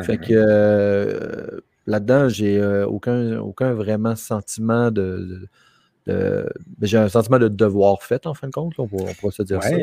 Fait 0.02 0.16
mm-hmm. 0.16 0.28
que 0.28 1.62
là-dedans, 1.86 2.28
j'ai 2.28 2.64
aucun, 2.84 3.38
aucun 3.38 3.72
vraiment 3.72 4.14
sentiment 4.14 4.90
de. 4.90 5.48
Ben, 6.06 6.46
j'ai 6.82 6.98
un 6.98 7.08
sentiment 7.08 7.40
de 7.40 7.48
devoir 7.48 8.00
fait, 8.04 8.28
en 8.28 8.34
fin 8.34 8.46
de 8.46 8.52
compte, 8.52 8.74
on, 8.78 8.86
pourrait, 8.86 9.14
se 9.30 9.42
dire 9.42 9.60
ça. 9.60 9.74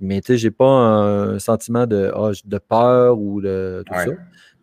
Mais 0.00 0.20
tu 0.20 0.32
sais, 0.32 0.38
j'ai 0.38 0.50
pas 0.50 0.66
un 0.66 1.38
sentiment 1.38 1.86
de, 1.86 2.10
ah, 2.12 2.32
de 2.44 2.58
peur 2.58 3.20
ou 3.20 3.40
de 3.40 3.84
tout 3.86 3.94
ça. 3.94 4.10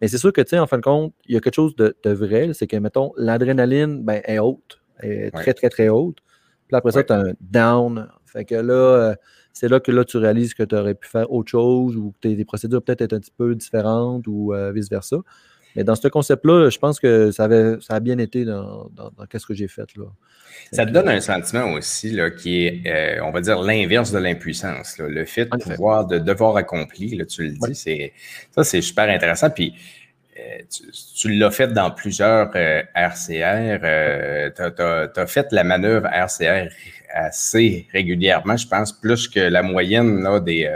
Mais 0.01 0.07
c'est 0.07 0.17
sûr 0.17 0.33
que, 0.33 0.41
tu 0.41 0.49
sais, 0.49 0.59
en 0.59 0.67
fin 0.67 0.77
de 0.77 0.81
compte, 0.81 1.13
il 1.27 1.35
y 1.35 1.37
a 1.37 1.39
quelque 1.39 1.55
chose 1.55 1.75
de, 1.75 1.95
vrai, 2.05 2.51
c'est 2.53 2.67
que, 2.67 2.75
mettons, 2.77 3.13
l'adrénaline 3.17 4.03
ben, 4.03 4.21
est 4.25 4.39
haute, 4.39 4.81
est 5.01 5.31
très, 5.31 5.53
très, 5.53 5.69
très 5.69 5.89
haute. 5.89 6.17
Puis 6.67 6.75
après 6.75 6.91
ça, 6.91 7.03
tu 7.03 7.13
as 7.13 7.19
un 7.19 7.33
down. 7.39 8.07
Fait 8.25 8.45
que 8.45 8.55
là, 8.55 8.73
euh, 8.73 9.15
c'est 9.53 9.67
là 9.67 9.79
que 9.79 9.91
là, 9.91 10.03
tu 10.05 10.17
réalises 10.17 10.53
que 10.53 10.63
tu 10.63 10.75
aurais 10.75 10.95
pu 10.95 11.07
faire 11.07 11.31
autre 11.31 11.51
chose 11.51 11.97
ou 11.97 12.13
que 12.13 12.29
tes, 12.29 12.45
procédures 12.45 12.81
peut-être 12.81 13.01
être 13.01 13.13
un 13.13 13.19
petit 13.19 13.33
peu 13.35 13.53
différentes 13.55 14.25
ou 14.27 14.53
euh, 14.53 14.71
vice-versa. 14.71 15.17
Mais 15.75 15.83
dans 15.83 15.95
ce 15.95 16.07
concept-là, 16.07 16.69
je 16.69 16.77
pense 16.77 16.99
que 16.99 17.31
ça, 17.31 17.45
avait, 17.45 17.77
ça 17.81 17.95
a 17.95 17.99
bien 17.99 18.17
été 18.17 18.45
dans, 18.45 18.89
dans, 18.95 19.11
ce 19.33 19.45
que 19.45 19.53
j'ai 19.53 19.67
fait. 19.67 19.95
Là. 19.95 20.05
Ça 20.71 20.85
te 20.85 20.91
donne 20.91 21.09
un 21.09 21.21
sentiment 21.21 21.73
aussi 21.73 22.11
là, 22.11 22.29
qui 22.29 22.65
est, 22.65 22.81
euh, 22.85 23.23
on 23.25 23.31
va 23.31 23.41
dire, 23.41 23.61
l'inverse 23.61 24.11
de 24.11 24.19
l'impuissance. 24.19 24.97
Le 24.99 25.25
fait 25.25 25.45
de 25.45 25.57
pouvoir, 25.57 26.07
de 26.07 26.17
devoir 26.17 26.55
accompli, 26.57 27.15
là, 27.15 27.25
tu 27.25 27.43
le 27.43 27.49
dis, 27.51 27.75
c'est 27.75 28.13
ça, 28.51 28.63
c'est 28.63 28.81
super 28.81 29.09
intéressant. 29.09 29.49
Puis 29.49 29.73
euh, 30.37 30.59
tu, 31.15 31.37
l'as 31.37 31.51
fait 31.51 31.67
dans 31.67 31.91
plusieurs 31.91 32.51
RCR. 32.95 33.79
Euh, 33.83 34.49
tu 34.55 35.19
as, 35.19 35.27
fait 35.27 35.47
la 35.51 35.63
manœuvre 35.63 36.07
RCR 36.07 36.69
assez 37.13 37.87
régulièrement, 37.91 38.57
je 38.57 38.67
pense, 38.67 38.93
plus 38.93 39.27
que 39.27 39.39
la 39.39 39.63
moyenne 39.63 40.21
là, 40.21 40.39
des. 40.39 40.69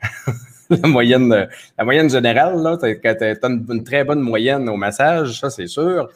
la, 0.82 0.88
moyenne, 0.88 1.48
la 1.78 1.84
moyenne 1.84 2.10
générale, 2.10 2.60
là, 2.62 2.76
tu 2.76 2.86
as, 2.86 3.48
une, 3.48 3.84
très 3.84 4.04
bonne 4.04 4.20
moyenne 4.20 4.68
au 4.68 4.76
massage, 4.76 5.40
ça, 5.40 5.50
c'est 5.50 5.66
sûr. 5.66 6.08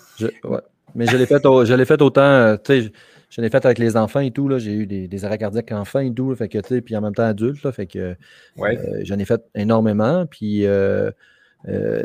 Mais 0.95 1.07
je 1.07 1.17
l'ai 1.17 1.27
fait, 1.27 1.43
je 1.43 1.85
fait 1.85 2.03
autant, 2.03 2.21
euh, 2.21 2.57
tu 2.63 2.83
sais, 2.83 2.93
je 3.31 3.41
l'ai 3.41 3.49
fait 3.49 3.65
avec 3.65 3.79
les 3.79 3.97
enfants 3.97 4.21
et 4.21 4.31
tout, 4.31 4.49
là. 4.49 4.59
J'ai 4.59 4.73
eu 4.73 4.87
des, 4.87 5.09
des, 5.09 5.25
arrêts 5.25 5.39
cardiaques 5.39 5.73
enfants 5.73 6.01
et 6.01 6.13
tout, 6.13 6.35
fait 6.35 6.49
que, 6.49 6.59
tu 6.59 6.69
sais, 6.69 6.81
puis 6.83 6.95
en 6.97 7.01
même 7.01 7.15
temps 7.15 7.25
adulte, 7.25 7.63
là, 7.63 7.73
fait 7.73 7.87
que 7.87 8.15
ouais. 8.59 8.77
Euh, 8.77 9.01
j'en 9.05 9.19
ai 9.19 9.25
fait 9.25 9.43
énormément, 9.55 10.27
puis 10.27 10.67
euh, 10.67 11.11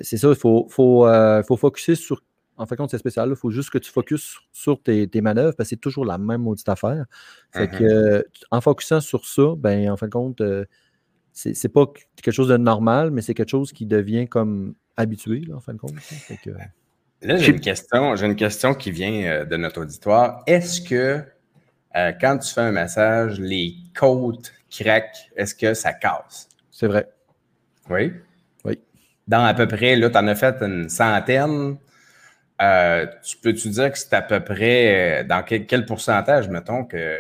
c'est 0.02 0.18
ça, 0.18 0.30
il 0.30 0.36
faut, 0.36 0.68
faut, 0.70 1.08
faut 1.46 1.58
focuser 1.58 1.96
sur 1.96 2.22
en 2.60 2.66
fait, 2.66 2.76
compte, 2.76 2.90
c'est 2.90 2.98
spécial. 2.98 3.30
Il 3.30 3.36
faut 3.36 3.52
juste 3.52 3.70
que 3.70 3.78
tu 3.78 3.92
focuses 3.92 4.38
sur 4.52 4.82
tes, 4.82 5.08
tes 5.08 5.22
manœuvres 5.22 5.56
parce 5.56 5.70
que 5.70 5.76
c'est 5.76 5.80
toujours 5.80 6.06
la 6.06 6.18
même 6.18 6.42
maudite 6.42 6.68
affaire. 6.68 7.06
Fait 7.52 7.68
que, 7.68 7.84
mm-hmm. 7.84 8.24
en 8.50 8.62
focusant 8.62 9.00
sur 9.00 9.28
ça, 9.28 9.54
ben, 9.56 9.92
en 9.92 9.96
fin 9.96 10.08
de 10.08 10.12
compte, 10.12 10.42
c'est 11.38 11.70
pas 11.70 11.86
quelque 12.16 12.34
chose 12.34 12.48
de 12.48 12.58
normal, 12.58 13.12
mais 13.12 13.22
c'est 13.22 13.36
quelque 13.36 13.52
chose 13.52 13.72
qui 13.72 13.86
devient 13.86 14.28
comme 14.28 14.74
habitué, 14.96 15.44
en 15.54 15.60
fin 15.60 15.74
de 15.74 15.78
compte. 15.78 15.94
Là, 17.22 17.38
j'ai 17.38 17.52
une 17.52 17.60
question, 17.60 18.16
j'ai 18.16 18.26
une 18.26 18.36
question 18.36 18.74
qui 18.74 18.92
vient 18.92 19.24
euh, 19.24 19.46
de 19.46 19.56
notre 19.58 19.82
auditoire. 19.82 20.44
Est-ce 20.48 20.82
que 20.82 21.24
euh, 21.96 22.12
quand 22.20 22.38
tu 22.40 22.54
fais 22.54 22.62
un 22.62 22.72
massage, 22.72 23.40
les 23.40 23.76
côtes 23.96 24.52
craquent, 24.70 25.30
est-ce 25.36 25.56
que 25.56 25.74
ça 25.74 25.94
casse? 25.94 26.48
C'est 26.72 26.88
vrai. 26.88 27.10
Oui? 27.90 28.14
Oui. 28.66 28.80
dans 29.28 29.44
à 29.46 29.54
peu 29.54 29.68
près, 29.68 29.96
là, 29.96 30.10
tu 30.10 30.18
en 30.18 30.28
as 30.28 30.36
fait 30.36 30.62
une 30.62 30.90
centaine. 30.90 31.78
Euh, 32.62 33.06
tu 33.24 33.38
peux-tu 33.38 33.70
dire 33.70 33.92
que 33.92 33.98
c'est 33.98 34.14
à 34.14 34.22
peu 34.22 34.40
près, 34.40 35.24
dans 35.24 35.44
quel, 35.44 35.86
pourcentage, 35.86 36.50
mettons, 36.50 36.84
que 36.84 37.20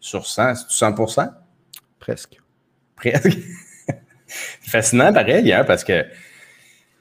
sur 0.00 0.26
100, 0.26 0.54
c'est 0.56 0.70
100 0.70 0.94
Presque. 1.98 2.41
Presque. 3.02 3.38
fascinant, 4.26 5.12
pareil, 5.12 5.52
hein, 5.52 5.64
parce 5.64 5.84
que. 5.84 6.04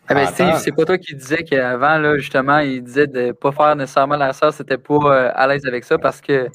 Ah 0.08 0.14
ben 0.14 0.26
Steve, 0.28 0.58
c'est 0.58 0.76
pas 0.76 0.84
toi 0.84 0.98
qui 0.98 1.16
disais 1.16 1.44
qu'avant, 1.44 1.98
là, 1.98 2.18
justement, 2.18 2.60
il 2.60 2.84
disait 2.84 3.08
de 3.08 3.28
ne 3.28 3.32
pas 3.32 3.52
faire 3.52 3.76
nécessairement 3.76 4.18
la 4.18 4.34
sœur, 4.34 4.54
c'était 4.54 4.78
pas 4.78 4.96
euh, 4.96 5.32
à 5.34 5.48
l'aise 5.48 5.66
avec 5.66 5.86
ça 5.86 5.98
parce 5.98 6.20
que 6.20 6.50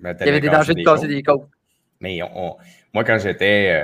ben, 0.00 0.16
il 0.20 0.26
y 0.26 0.28
avait 0.28 0.40
des 0.40 0.48
dangers 0.48 0.74
de 0.74 0.82
casser 0.82 1.06
des 1.06 1.22
côtes. 1.22 1.48
Mais 2.00 2.18
moi, 2.92 3.04
quand 3.04 3.18
j'étais 3.18 3.80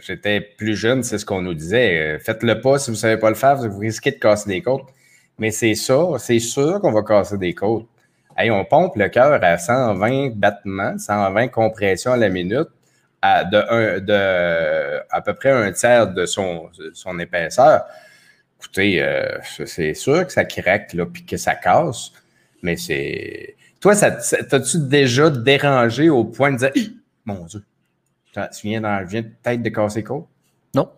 j'étais 0.00 0.40
plus 0.40 0.76
jeune, 0.76 1.02
c'est 1.02 1.18
ce 1.18 1.26
qu'on 1.26 1.42
nous 1.42 1.52
disait. 1.52 2.18
Faites-le 2.20 2.60
pas 2.60 2.78
si 2.78 2.90
vous 2.90 2.96
ne 2.96 3.00
savez 3.00 3.18
pas 3.18 3.28
le 3.28 3.34
faire, 3.34 3.56
vous 3.56 3.78
risquez 3.78 4.12
de 4.12 4.18
casser 4.18 4.48
des 4.48 4.62
côtes. 4.62 4.88
Mais 5.38 5.50
c'est 5.50 5.74
ça, 5.74 6.06
c'est 6.18 6.38
sûr 6.38 6.80
qu'on 6.80 6.92
va 6.92 7.02
casser 7.02 7.38
des 7.38 7.54
côtes. 7.54 7.86
Hey, 8.36 8.50
on 8.50 8.64
pompe 8.64 8.96
le 8.96 9.08
cœur 9.08 9.42
à 9.42 9.58
120 9.58 10.30
battements, 10.36 10.98
120 10.98 11.48
compressions 11.48 12.12
à 12.12 12.16
la 12.16 12.28
minute, 12.28 12.68
à, 13.24 13.44
de, 13.44 14.00
de 14.00 15.00
à 15.10 15.22
peu 15.22 15.32
près 15.32 15.50
un 15.50 15.72
tiers 15.72 16.08
de 16.08 16.26
son, 16.26 16.68
son 16.92 17.18
épaisseur. 17.18 17.84
Écoutez, 18.60 19.02
euh, 19.02 19.38
c'est 19.64 19.94
sûr 19.94 20.26
que 20.26 20.32
ça 20.32 20.44
craque, 20.44 20.92
là, 20.92 21.06
puis 21.06 21.24
que 21.24 21.38
ça 21.38 21.54
casse, 21.54 22.12
mais 22.62 22.76
c'est. 22.76 23.56
Toi, 23.80 23.94
t'as-tu 23.96 24.78
déjà 24.78 25.30
dérangé 25.30 26.10
au 26.10 26.24
point 26.24 26.52
de 26.52 26.58
dire 26.58 26.72
Mon 27.24 27.46
Dieu, 27.46 27.62
tu 28.32 28.40
viens, 28.68 29.02
viens 29.04 29.22
peut-être 29.22 29.62
de 29.62 29.68
casser 29.70 30.02
côte? 30.02 30.26
Non. 30.74 30.90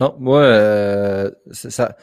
Non, 0.00 0.16
moi, 0.18 0.40
euh, 0.40 1.30
ça 1.52 1.96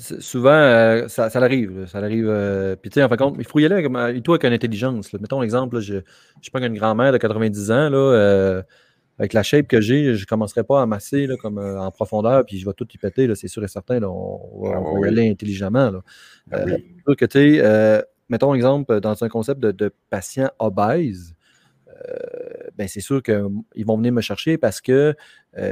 souvent, 0.00 0.50
euh, 0.50 1.08
ça, 1.08 1.30
ça 1.30 1.38
arrive. 1.40 1.86
Ça 1.86 1.98
arrive. 1.98 2.28
Euh, 2.28 2.76
puis, 2.76 2.90
tu 2.90 2.94
sais, 2.94 3.02
en 3.02 3.08
fin 3.08 3.16
de 3.16 3.20
compte, 3.20 3.36
il 3.38 3.44
faut 3.44 3.58
y 3.58 3.66
aller 3.66 3.74
avec, 3.74 3.86
euh, 3.86 4.20
toi 4.20 4.34
avec 4.34 4.44
une 4.44 4.52
intelligence. 4.52 5.12
Mettons 5.14 5.40
l'exemple, 5.40 5.80
je, 5.80 5.96
je 6.40 6.50
prends 6.50 6.62
une 6.62 6.76
grand-mère 6.76 7.12
de 7.12 7.18
90 7.18 7.70
ans, 7.70 7.88
là, 7.90 8.62
avec 9.18 9.32
la 9.32 9.44
shape 9.44 9.68
que 9.68 9.80
j'ai, 9.80 10.14
je 10.14 10.22
ne 10.22 10.26
commencerai 10.26 10.64
pas 10.64 10.82
à 10.82 10.86
masser 10.86 11.28
là, 11.28 11.36
comme, 11.36 11.58
en 11.58 11.90
profondeur, 11.92 12.44
puis 12.44 12.58
je 12.58 12.66
vais 12.66 12.72
tout 12.72 12.88
y 12.92 12.98
péter, 12.98 13.32
c'est 13.36 13.46
sûr 13.46 13.62
et 13.62 13.68
certain. 13.68 14.02
on, 14.02 14.60
va, 14.60 14.76
ah 14.76 14.98
y 15.04 15.08
aller 15.08 15.30
intelligemment. 15.30 15.90
Là. 15.90 16.00
Ah 16.50 16.64
que, 17.14 18.04
mettons 18.28 18.54
exemple, 18.54 19.00
dans 19.00 19.22
un 19.22 19.28
concept 19.28 19.60
de, 19.60 19.70
de 19.70 19.92
patient 20.10 20.50
obèse, 20.58 21.36
ben 22.76 22.88
c'est 22.88 23.00
sûr 23.00 23.22
qu'ils 23.22 23.86
vont 23.86 23.96
venir 23.96 24.12
me 24.12 24.20
chercher 24.20 24.58
parce 24.58 24.80
qu'il 24.80 25.14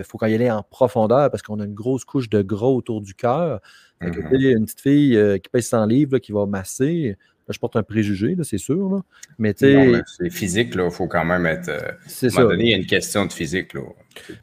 faut 0.05 0.19
qu'on 0.19 0.27
y 0.27 0.35
aille 0.35 0.51
en 0.51 0.63
profondeur, 0.63 1.31
parce 1.31 1.43
qu'on 1.43 1.61
a 1.61 1.65
une 1.65 1.75
grosse 1.75 2.05
couche 2.05 2.29
de 2.29 2.43
gros 2.43 2.77
autour 2.77 3.01
du 3.01 3.15
cœur. 3.15 3.61
Mm-hmm. 4.01 4.57
Une 4.57 4.65
petite 4.65 4.81
fille 4.81 5.17
euh, 5.17 5.39
qui 5.39 5.49
pèse 5.49 5.67
100 5.69 5.87
livres, 5.87 6.19
qui 6.19 6.33
va 6.33 6.47
masser, 6.47 7.17
je 7.49 7.59
porte 7.59 7.77
un 7.77 7.83
préjugé, 7.83 8.37
c'est 8.43 8.59
sûr. 8.59 9.03
Mais 9.39 9.55
c'est 9.57 10.31
physique, 10.31 10.73
il 10.75 10.91
faut 10.91 11.07
quand 11.07 11.25
même 11.25 11.47
être. 11.47 11.69
Euh, 11.69 11.93
c'est 12.07 12.31
ça. 12.31 12.43
Donné, 12.43 12.65
il 12.65 12.71
y 12.71 12.75
a 12.75 12.77
une 12.77 12.87
question 12.87 13.27
de 13.27 13.33
physique. 13.33 13.73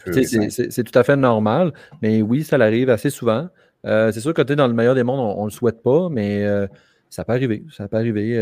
C'est 0.05 0.83
tout 0.83 0.97
à 0.99 1.03
fait 1.03 1.15
normal. 1.15 1.73
Mais 2.01 2.21
oui, 2.21 2.43
ça 2.43 2.57
arrive 2.57 2.89
assez 2.89 3.09
souvent. 3.09 3.49
Euh, 3.85 4.11
c'est 4.11 4.19
sûr 4.19 4.33
que 4.33 4.41
dans 4.41 4.67
le 4.67 4.73
meilleur 4.73 4.95
des 4.95 5.03
mondes, 5.03 5.19
on 5.19 5.45
ne 5.45 5.49
le 5.49 5.53
souhaite 5.53 5.81
pas, 5.81 6.09
mais 6.09 6.45
ça 7.09 7.25
peut 7.25 7.33
arriver. 7.33 7.63
Ça 7.71 7.87
peut 7.87 7.97
arriver. 7.97 8.37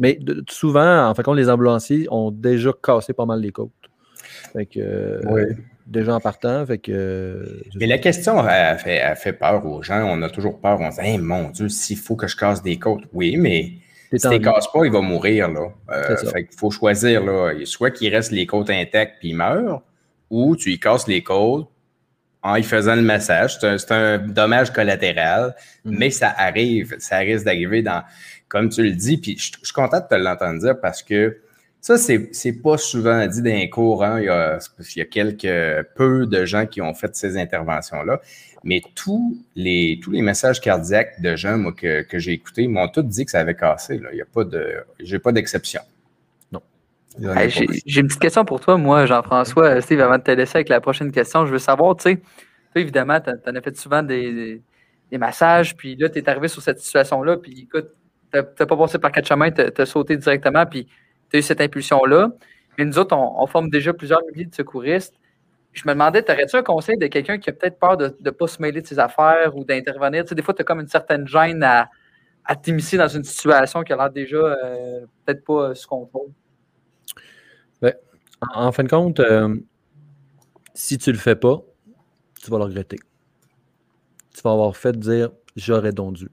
Mais 0.00 0.18
souvent, 0.48 1.06
en 1.08 1.14
fait, 1.14 1.24
les 1.34 1.48
ambulanciers 1.48 2.08
ont 2.10 2.32
déjà 2.32 2.72
cassé 2.82 3.12
pas 3.12 3.26
mal 3.26 3.40
les 3.40 3.52
côtes. 3.52 3.70
Fait 4.52 4.66
que, 4.66 5.20
oui 5.30 5.54
déjà 5.90 6.14
en 6.14 6.20
partant. 6.20 6.64
Fait 6.64 6.78
que, 6.78 6.92
euh, 6.92 7.62
Mais 7.78 7.86
la 7.86 7.98
question 7.98 8.38
a 8.38 8.76
fait, 8.76 9.14
fait, 9.16 9.32
peur 9.32 9.66
aux 9.66 9.82
gens. 9.82 10.02
On 10.04 10.22
a 10.22 10.30
toujours 10.30 10.60
peur. 10.60 10.78
On 10.80 10.90
se 10.90 11.02
dit, 11.02 11.18
mon 11.18 11.50
Dieu, 11.50 11.68
s'il 11.68 11.98
faut 11.98 12.16
que 12.16 12.26
je 12.26 12.36
casse 12.36 12.62
des 12.62 12.78
côtes. 12.78 13.04
Oui, 13.12 13.36
mais 13.36 13.72
si 14.16 14.28
tu 14.28 14.28
ne 14.28 14.38
casses 14.38 14.70
pas, 14.72 14.84
il 14.84 14.92
va 14.92 15.00
mourir. 15.00 15.50
Là. 15.50 15.68
Euh, 15.90 16.16
fait 16.16 16.46
qu'il 16.46 16.58
faut 16.58 16.70
choisir. 16.70 17.24
Là. 17.24 17.52
Soit 17.64 17.90
qu'il 17.90 18.14
reste 18.14 18.30
les 18.30 18.46
côtes 18.46 18.70
intactes 18.70 19.16
puis 19.18 19.30
il 19.30 19.36
meurt, 19.36 19.82
ou 20.30 20.56
tu 20.56 20.72
y 20.72 20.78
casses 20.78 21.08
les 21.08 21.22
côtes 21.22 21.68
en 22.42 22.56
y 22.56 22.62
faisant 22.62 22.96
le 22.96 23.02
massage. 23.02 23.58
C'est 23.60 23.92
un, 23.92 24.18
dommage 24.18 24.72
collatéral, 24.72 25.54
mm. 25.84 25.96
mais 25.98 26.10
ça 26.10 26.32
arrive. 26.36 26.96
Ça 26.98 27.18
risque 27.18 27.44
d'arriver 27.44 27.82
dans, 27.82 28.02
comme 28.48 28.68
tu 28.68 28.82
le 28.82 28.92
dis. 28.92 29.18
Puis 29.18 29.36
je, 29.38 29.52
je 29.60 29.66
suis 29.66 29.74
content 29.74 30.00
de 30.00 30.06
te 30.08 30.14
l'entendre 30.14 30.60
dire 30.60 30.80
parce 30.80 31.02
que 31.02 31.38
ça, 31.80 31.96
c'est 31.96 32.52
pas 32.62 32.76
souvent 32.76 33.26
dit 33.26 33.40
d'un 33.40 33.66
cours. 33.68 34.04
Hein. 34.04 34.20
Il, 34.20 34.26
y 34.26 34.28
a, 34.28 34.58
il 34.78 34.98
y 34.98 35.00
a 35.00 35.06
quelques 35.06 35.86
peu 35.94 36.26
de 36.26 36.44
gens 36.44 36.66
qui 36.66 36.82
ont 36.82 36.92
fait 36.92 37.14
ces 37.16 37.38
interventions-là. 37.38 38.20
Mais 38.64 38.82
tous 38.94 39.38
les, 39.56 39.98
tous 40.02 40.10
les 40.10 40.20
messages 40.20 40.60
cardiaques 40.60 41.20
de 41.22 41.36
gens 41.36 41.56
moi, 41.56 41.72
que, 41.72 42.02
que 42.02 42.18
j'ai 42.18 42.32
écoutés 42.32 42.68
m'ont 42.68 42.88
tous 42.88 43.02
dit 43.02 43.24
que 43.24 43.30
ça 43.30 43.40
avait 43.40 43.54
cassé. 43.54 43.98
Là. 43.98 44.10
Il 44.12 44.18
y 44.18 44.22
a 44.22 44.26
pas 44.26 44.44
de. 44.44 44.84
J'ai 44.98 45.18
pas 45.18 45.32
d'exception. 45.32 45.80
J'ai 47.18 48.00
une 48.00 48.06
petite 48.06 48.20
question 48.20 48.44
pour 48.44 48.60
toi, 48.60 48.76
moi, 48.76 49.06
Jean-François. 49.06 49.80
Steve, 49.80 50.00
avant 50.00 50.18
de 50.18 50.22
te 50.22 50.30
laisser 50.30 50.58
avec 50.58 50.68
la 50.68 50.80
prochaine 50.80 51.10
question, 51.10 51.44
je 51.46 51.52
veux 51.52 51.58
savoir, 51.58 51.96
tu 51.96 52.02
sais, 52.04 52.22
évidemment, 52.74 53.20
tu 53.20 53.30
en 53.30 53.54
as 53.54 53.60
fait 53.60 53.76
souvent 53.76 54.02
des, 54.02 54.62
des, 55.10 55.18
massages, 55.18 55.76
puis 55.76 55.96
là, 55.96 56.08
tu 56.08 56.18
es 56.18 56.28
arrivé 56.28 56.48
sur 56.48 56.62
cette 56.62 56.78
situation-là, 56.78 57.36
puis 57.38 57.62
écoute, 57.62 57.90
tu 58.32 58.38
n'as 58.38 58.66
pas 58.66 58.76
passé 58.76 58.98
par 58.98 59.10
quatre 59.10 59.26
chemins, 59.26 59.50
tu 59.50 59.60
as 59.60 59.86
sauté 59.86 60.16
directement, 60.16 60.64
puis 60.66 60.86
tu 61.30 61.36
as 61.36 61.38
eu 61.40 61.42
cette 61.42 61.60
impulsion-là. 61.60 62.30
Mais 62.78 62.84
nous 62.84 62.98
autres, 62.98 63.16
on, 63.16 63.46
forme 63.46 63.68
déjà 63.70 63.92
plusieurs 63.92 64.22
milliers 64.30 64.46
de 64.46 64.54
secouristes. 64.54 65.14
Je 65.72 65.82
me 65.86 65.92
demandais, 65.92 66.24
aurais-tu 66.30 66.56
un 66.56 66.62
conseil 66.62 66.96
de 66.96 67.06
quelqu'un 67.08 67.38
qui 67.38 67.50
a 67.50 67.52
peut-être 67.52 67.78
peur 67.78 67.96
de 67.96 68.16
ne 68.24 68.30
pas 68.30 68.46
se 68.46 68.62
mêler 68.62 68.82
de 68.82 68.86
ses 68.86 68.98
affaires 68.98 69.56
ou 69.56 69.64
d'intervenir? 69.64 70.24
Tu 70.24 70.30
sais, 70.30 70.34
des 70.34 70.42
fois, 70.42 70.54
tu 70.54 70.62
as 70.62 70.64
comme 70.64 70.80
une 70.80 70.88
certaine 70.88 71.26
gêne 71.26 71.62
à, 71.62 71.88
à 72.44 72.56
t'immiscer 72.56 72.96
dans 72.96 73.08
une 73.08 73.24
situation 73.24 73.82
qui 73.82 73.92
a 73.92 73.96
l'air 73.96 74.10
déjà 74.10 74.36
euh, 74.36 75.00
peut-être 75.24 75.44
pas 75.44 75.74
sous 75.74 75.88
contrôle. 75.88 76.30
Ben, 77.82 77.94
en, 78.54 78.72
fin 78.72 78.84
de 78.84 78.88
compte, 78.88 79.20
euh, 79.20 79.56
si 80.74 80.98
tu 80.98 81.12
le 81.12 81.18
fais 81.18 81.36
pas, 81.36 81.62
tu 82.42 82.50
vas 82.50 82.58
le 82.58 82.64
regretter. 82.64 82.98
Tu 84.34 84.40
vas 84.42 84.52
avoir 84.52 84.76
fait 84.76 84.98
dire 84.98 85.30
j'aurais 85.56 85.92
donc 85.92 86.14
dû. 86.14 86.30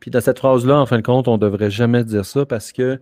Puis 0.00 0.10
dans 0.10 0.20
cette 0.20 0.38
phrase-là, 0.38 0.78
en 0.78 0.86
fin 0.86 0.98
de 0.98 1.02
compte, 1.02 1.28
on 1.28 1.34
ne 1.34 1.38
devrait 1.38 1.70
jamais 1.70 2.04
dire 2.04 2.24
ça 2.24 2.46
parce 2.46 2.72
que 2.72 3.00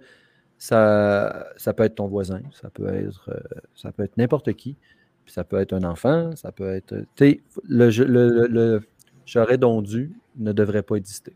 ça, 0.58 1.46
ça 1.56 1.74
peut 1.74 1.84
être 1.84 1.96
ton 1.96 2.06
voisin, 2.06 2.40
ça 2.52 2.70
peut 2.70 2.88
être, 2.88 3.30
euh, 3.30 3.60
ça 3.74 3.92
peut 3.92 4.04
être 4.04 4.16
n'importe 4.16 4.52
qui, 4.54 4.76
puis 5.24 5.32
ça 5.32 5.44
peut 5.44 5.60
être 5.60 5.72
un 5.72 5.84
enfant, 5.84 6.34
ça 6.36 6.52
peut 6.52 6.74
être. 6.74 6.94
Tu 7.16 7.42
le, 7.68 7.90
le, 7.90 8.46
le, 8.46 8.82
j'aurais 9.26 9.58
donc 9.58 9.84
dû 9.84 10.12
ne 10.36 10.52
devrait 10.52 10.82
pas 10.82 10.96
exister. 10.96 11.34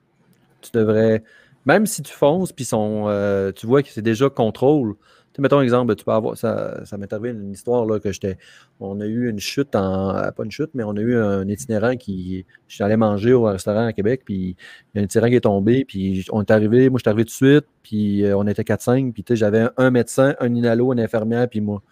Tu 0.63 0.71
devrais, 0.73 1.23
même 1.67 1.87
si 1.87 2.03
tu 2.03 2.13
fonces, 2.13 2.53
puis 2.53 2.69
euh, 2.73 3.53
tu 3.53 3.67
vois 3.67 3.83
que 3.83 3.89
c'est 3.89 4.03
déjà 4.03 4.31
contrôle, 4.31 4.95
mettons 5.39 5.59
un 5.59 5.63
exemple, 5.63 5.95
tu 5.95 6.05
peux 6.05 6.11
avoir, 6.11 6.37
ça, 6.37 6.85
ça 6.85 6.97
m'est 6.99 7.13
arrivé 7.13 7.31
une 7.31 7.53
histoire 7.53 7.87
là, 7.87 8.01
que 8.01 8.11
j'étais, 8.11 8.37
on 8.81 9.01
a 9.01 9.07
eu 9.07 9.29
une 9.29 9.39
chute 9.39 9.77
en, 9.77 10.17
euh, 10.17 10.31
pas 10.31 10.45
une 10.45 10.51
chute, 10.51 10.71
mais 10.75 10.83
on 10.83 10.97
a 10.97 11.01
eu 11.01 11.17
un 11.17 11.47
itinérant 11.49 11.97
qui, 11.97 12.45
je 12.67 12.83
allé 12.83 12.97
manger 12.97 13.33
au 13.33 13.45
restaurant 13.45 13.87
à 13.87 13.93
Québec, 13.93 14.23
puis 14.25 14.57
il 14.95 14.97
y 14.97 14.99
a 14.99 15.03
un 15.03 15.05
itinérant 15.05 15.29
qui 15.29 15.37
est 15.37 15.41
tombé, 15.41 15.85
puis 15.85 16.25
on 16.33 16.43
est 16.43 16.51
arrivé, 16.51 16.91
moi 16.91 16.99
je 16.99 17.03
suis 17.03 17.09
arrivé 17.09 17.25
tout 17.25 17.31
de 17.31 17.53
suite, 17.53 17.67
puis 17.83 18.25
euh, 18.25 18.37
on 18.37 18.47
était 18.47 18.63
4-5, 18.63 19.13
puis 19.13 19.25
j'avais 19.31 19.69
un, 19.77 19.91
médecin, 19.91 20.35
un 20.41 20.55
inhalo, 20.55 20.93
une 20.93 21.01
infirmière, 21.01 21.49
puis 21.49 21.61
moi, 21.61 21.83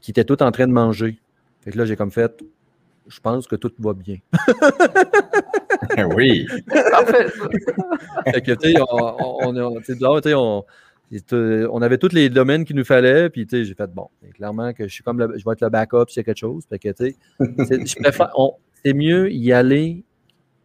qui 0.00 0.10
étaient 0.10 0.24
tous 0.24 0.42
en 0.42 0.50
train 0.50 0.66
de 0.66 0.72
manger. 0.72 1.18
Fait 1.62 1.70
que 1.70 1.78
là, 1.78 1.84
j'ai 1.84 1.96
comme 1.96 2.10
fait, 2.10 2.42
je 3.08 3.20
pense 3.20 3.46
que 3.46 3.56
tout 3.56 3.72
va 3.78 3.92
bien. 3.94 4.16
oui. 6.14 6.46
fait 8.32 8.42
que, 8.42 8.52
tu 8.52 8.72
sais, 8.72 8.80
on, 8.80 9.56
on, 9.56 10.70
on, 11.32 11.68
on 11.72 11.82
avait 11.82 11.98
tous 11.98 12.12
les 12.12 12.28
domaines 12.28 12.64
qu'il 12.64 12.76
nous 12.76 12.84
fallait, 12.84 13.30
puis 13.30 13.46
j'ai 13.50 13.74
fait 13.74 13.90
bon. 13.92 14.08
clairement 14.34 14.72
que 14.72 14.86
je 14.88 14.92
suis 14.92 15.02
comme 15.02 15.20
je 15.20 15.44
vais 15.44 15.52
être 15.52 15.60
le 15.60 15.68
backup 15.68 16.04
s'il 16.08 16.18
y 16.18 16.20
a 16.20 16.24
quelque 16.24 16.38
chose. 16.38 16.64
c'est 18.82 18.94
mieux 18.94 19.30
y 19.30 19.52
aller, 19.52 20.04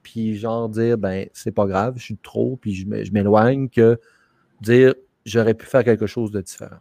puis 0.03 0.38
genre 0.38 0.69
dire 0.69 0.97
ben 0.97 1.27
c'est 1.34 1.51
pas 1.51 1.65
grave, 1.65 1.95
je 1.97 2.03
suis 2.03 2.17
trop, 2.17 2.58
puis 2.62 2.73
je 2.75 3.12
m'éloigne 3.12 3.69
que 3.69 3.99
dire 4.62 4.93
j'aurais 5.25 5.53
pu 5.53 5.65
faire 5.65 5.84
quelque 5.84 6.08
chose 6.08 6.31
de 6.31 6.41
différent. 6.41 6.77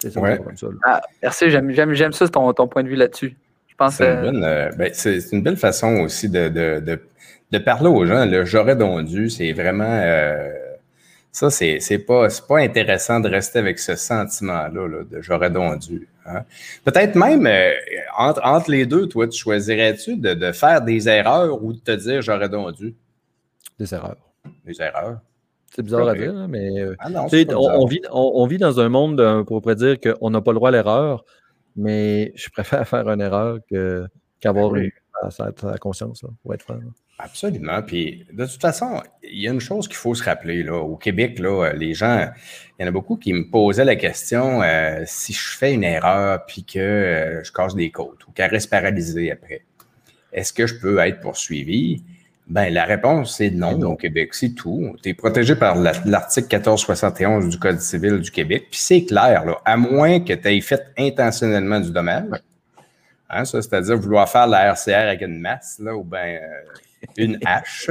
C'est 0.00 0.10
ça, 0.10 0.20
comme 0.36 0.56
ça. 0.56 0.68
Ah, 0.84 1.00
merci, 1.22 1.50
j'aime 1.50 2.12
ça 2.12 2.28
ton, 2.28 2.52
ton 2.52 2.68
point 2.68 2.84
de 2.84 2.88
vue 2.88 2.94
là-dessus. 2.94 3.36
Je 3.66 3.74
pense 3.74 3.94
c'est 3.96 4.28
une, 4.28 4.44
euh, 4.44 4.70
ben, 4.76 4.92
une, 5.32 5.42
belle 5.42 5.56
façon 5.56 6.00
aussi 6.00 6.28
de, 6.28 6.48
de, 6.48 7.00
de, 7.50 7.58
parler 7.58 7.88
aux 7.88 8.04
gens. 8.06 8.28
J'aurais 8.44 8.76
donc 8.76 9.06
dû, 9.06 9.30
c'est 9.30 9.52
vraiment. 9.52 9.84
Euh, 9.88 10.67
ça, 11.32 11.50
c'est, 11.50 11.78
c'est 11.80 11.98
pas, 11.98 12.28
pas 12.48 12.58
intéressant 12.58 13.20
de 13.20 13.28
rester 13.28 13.58
avec 13.58 13.78
ce 13.78 13.96
sentiment-là 13.96 15.04
de 15.04 15.20
j'aurais 15.20 15.50
donc 15.50 15.80
dû. 15.80 16.08
Hein. 16.26 16.42
Peut-être 16.84 17.14
même 17.14 17.46
euh, 17.46 17.72
entre, 18.16 18.40
entre, 18.44 18.70
les 18.70 18.86
deux, 18.86 19.06
toi, 19.06 19.28
tu 19.28 19.38
choisirais-tu 19.38 20.16
de, 20.16 20.34
de, 20.34 20.52
faire 20.52 20.82
des 20.82 21.08
erreurs 21.08 21.62
ou 21.62 21.72
de 21.72 21.78
te 21.78 21.92
dire 21.92 22.22
j'aurais 22.22 22.48
donc 22.48 22.74
dû? 22.74 22.94
Des 23.78 23.94
erreurs. 23.94 24.16
Des 24.64 24.80
erreurs. 24.80 25.20
C'est 25.74 25.82
bizarre 25.82 26.08
à 26.08 26.14
dire, 26.14 26.34
hein, 26.34 26.46
mais 26.48 26.80
euh, 26.80 26.96
ah 26.98 27.08
on, 27.14 27.26
vit, 27.86 28.00
on, 28.10 28.46
vit, 28.46 28.58
dans 28.58 28.80
un 28.80 28.88
monde, 28.88 29.20
on 29.20 29.44
pourrait 29.44 29.76
dire 29.76 29.96
qu'on 30.00 30.30
n'a 30.30 30.40
pas 30.40 30.52
le 30.52 30.56
droit 30.56 30.70
à 30.70 30.72
l'erreur, 30.72 31.24
mais 31.76 32.32
je 32.34 32.48
préfère 32.50 32.88
faire 32.88 33.08
une 33.08 33.20
erreur 33.20 33.58
que, 33.70 34.06
qu'avoir 34.40 34.70
ben 34.70 34.84
une 34.84 34.90
sa, 35.30 35.78
conscience, 35.78 36.22
là, 36.22 36.28
pour 36.42 36.54
être 36.54 36.62
franc. 36.62 36.78
Absolument. 37.18 37.82
Puis 37.82 38.24
de 38.32 38.46
toute 38.46 38.60
façon, 38.60 39.02
il 39.22 39.40
y 39.40 39.48
a 39.48 39.52
une 39.52 39.60
chose 39.60 39.88
qu'il 39.88 39.96
faut 39.96 40.14
se 40.14 40.22
rappeler. 40.22 40.62
Là, 40.62 40.76
au 40.76 40.96
Québec, 40.96 41.38
là, 41.38 41.72
les 41.72 41.94
gens, 41.94 42.28
il 42.78 42.82
y 42.82 42.84
en 42.84 42.88
a 42.88 42.92
beaucoup 42.92 43.16
qui 43.16 43.32
me 43.32 43.50
posaient 43.50 43.84
la 43.84 43.96
question 43.96 44.62
euh, 44.62 45.02
si 45.06 45.32
je 45.32 45.56
fais 45.56 45.74
une 45.74 45.84
erreur 45.84 46.46
puis 46.46 46.64
que 46.64 46.78
euh, 46.78 47.44
je 47.44 47.52
casse 47.52 47.74
des 47.74 47.90
côtes 47.90 48.26
ou 48.28 48.32
qu'elle 48.32 48.50
reste 48.50 48.70
paralysée 48.70 49.32
après, 49.32 49.62
est-ce 50.32 50.52
que 50.52 50.66
je 50.66 50.78
peux 50.78 50.98
être 50.98 51.20
poursuivi? 51.20 52.02
Ben, 52.46 52.72
la 52.72 52.84
réponse, 52.84 53.36
c'est 53.36 53.50
non, 53.50 53.78
au 53.82 53.96
Québec, 53.96 54.32
c'est 54.32 54.54
tout. 54.54 54.96
Tu 55.02 55.10
es 55.10 55.14
protégé 55.14 55.54
par 55.54 55.76
l'article 55.76 56.46
1471 56.46 57.48
du 57.48 57.58
Code 57.58 57.80
civil 57.80 58.20
du 58.20 58.30
Québec. 58.30 58.68
Puis 58.70 58.80
c'est 58.80 59.04
clair, 59.04 59.44
là, 59.44 59.58
à 59.66 59.76
moins 59.76 60.20
que 60.20 60.32
tu 60.32 60.48
aies 60.48 60.60
fait 60.62 60.82
intentionnellement 60.96 61.78
du 61.78 61.90
dommage. 61.90 62.40
Hein, 63.30 63.44
ça, 63.44 63.60
c'est-à-dire 63.60 63.96
vouloir 63.98 64.28
faire 64.28 64.46
la 64.46 64.72
RCR 64.72 64.94
avec 64.94 65.20
une 65.20 65.38
masse, 65.38 65.78
là, 65.80 65.94
ou 65.94 66.02
bien 66.02 66.38
euh, 66.42 66.62
une 67.16 67.38
hache. 67.44 67.90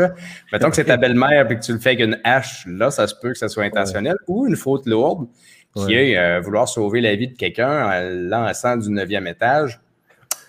Mettons 0.51 0.69
que 0.69 0.75
c'est 0.75 0.85
ta 0.85 0.97
belle-mère 0.97 1.49
et 1.51 1.59
que 1.59 1.63
tu 1.63 1.73
le 1.73 1.79
fais 1.79 1.91
avec 1.91 2.01
une 2.01 2.19
hache, 2.23 2.65
là, 2.65 2.89
ça 2.89 3.07
se 3.07 3.13
peut 3.15 3.33
que 3.33 3.37
ça 3.37 3.47
soit 3.47 3.63
intentionnel, 3.63 4.15
ou 4.27 4.47
une 4.47 4.55
faute 4.55 4.87
lourde, 4.87 5.27
qui 5.75 5.93
est 5.93 6.17
euh, 6.17 6.39
vouloir 6.39 6.67
sauver 6.67 7.01
la 7.01 7.15
vie 7.15 7.27
de 7.27 7.37
quelqu'un 7.37 7.85
en 7.87 8.01
lançant 8.01 8.77
du 8.77 8.89
neuvième 8.89 9.27
étage. 9.27 9.79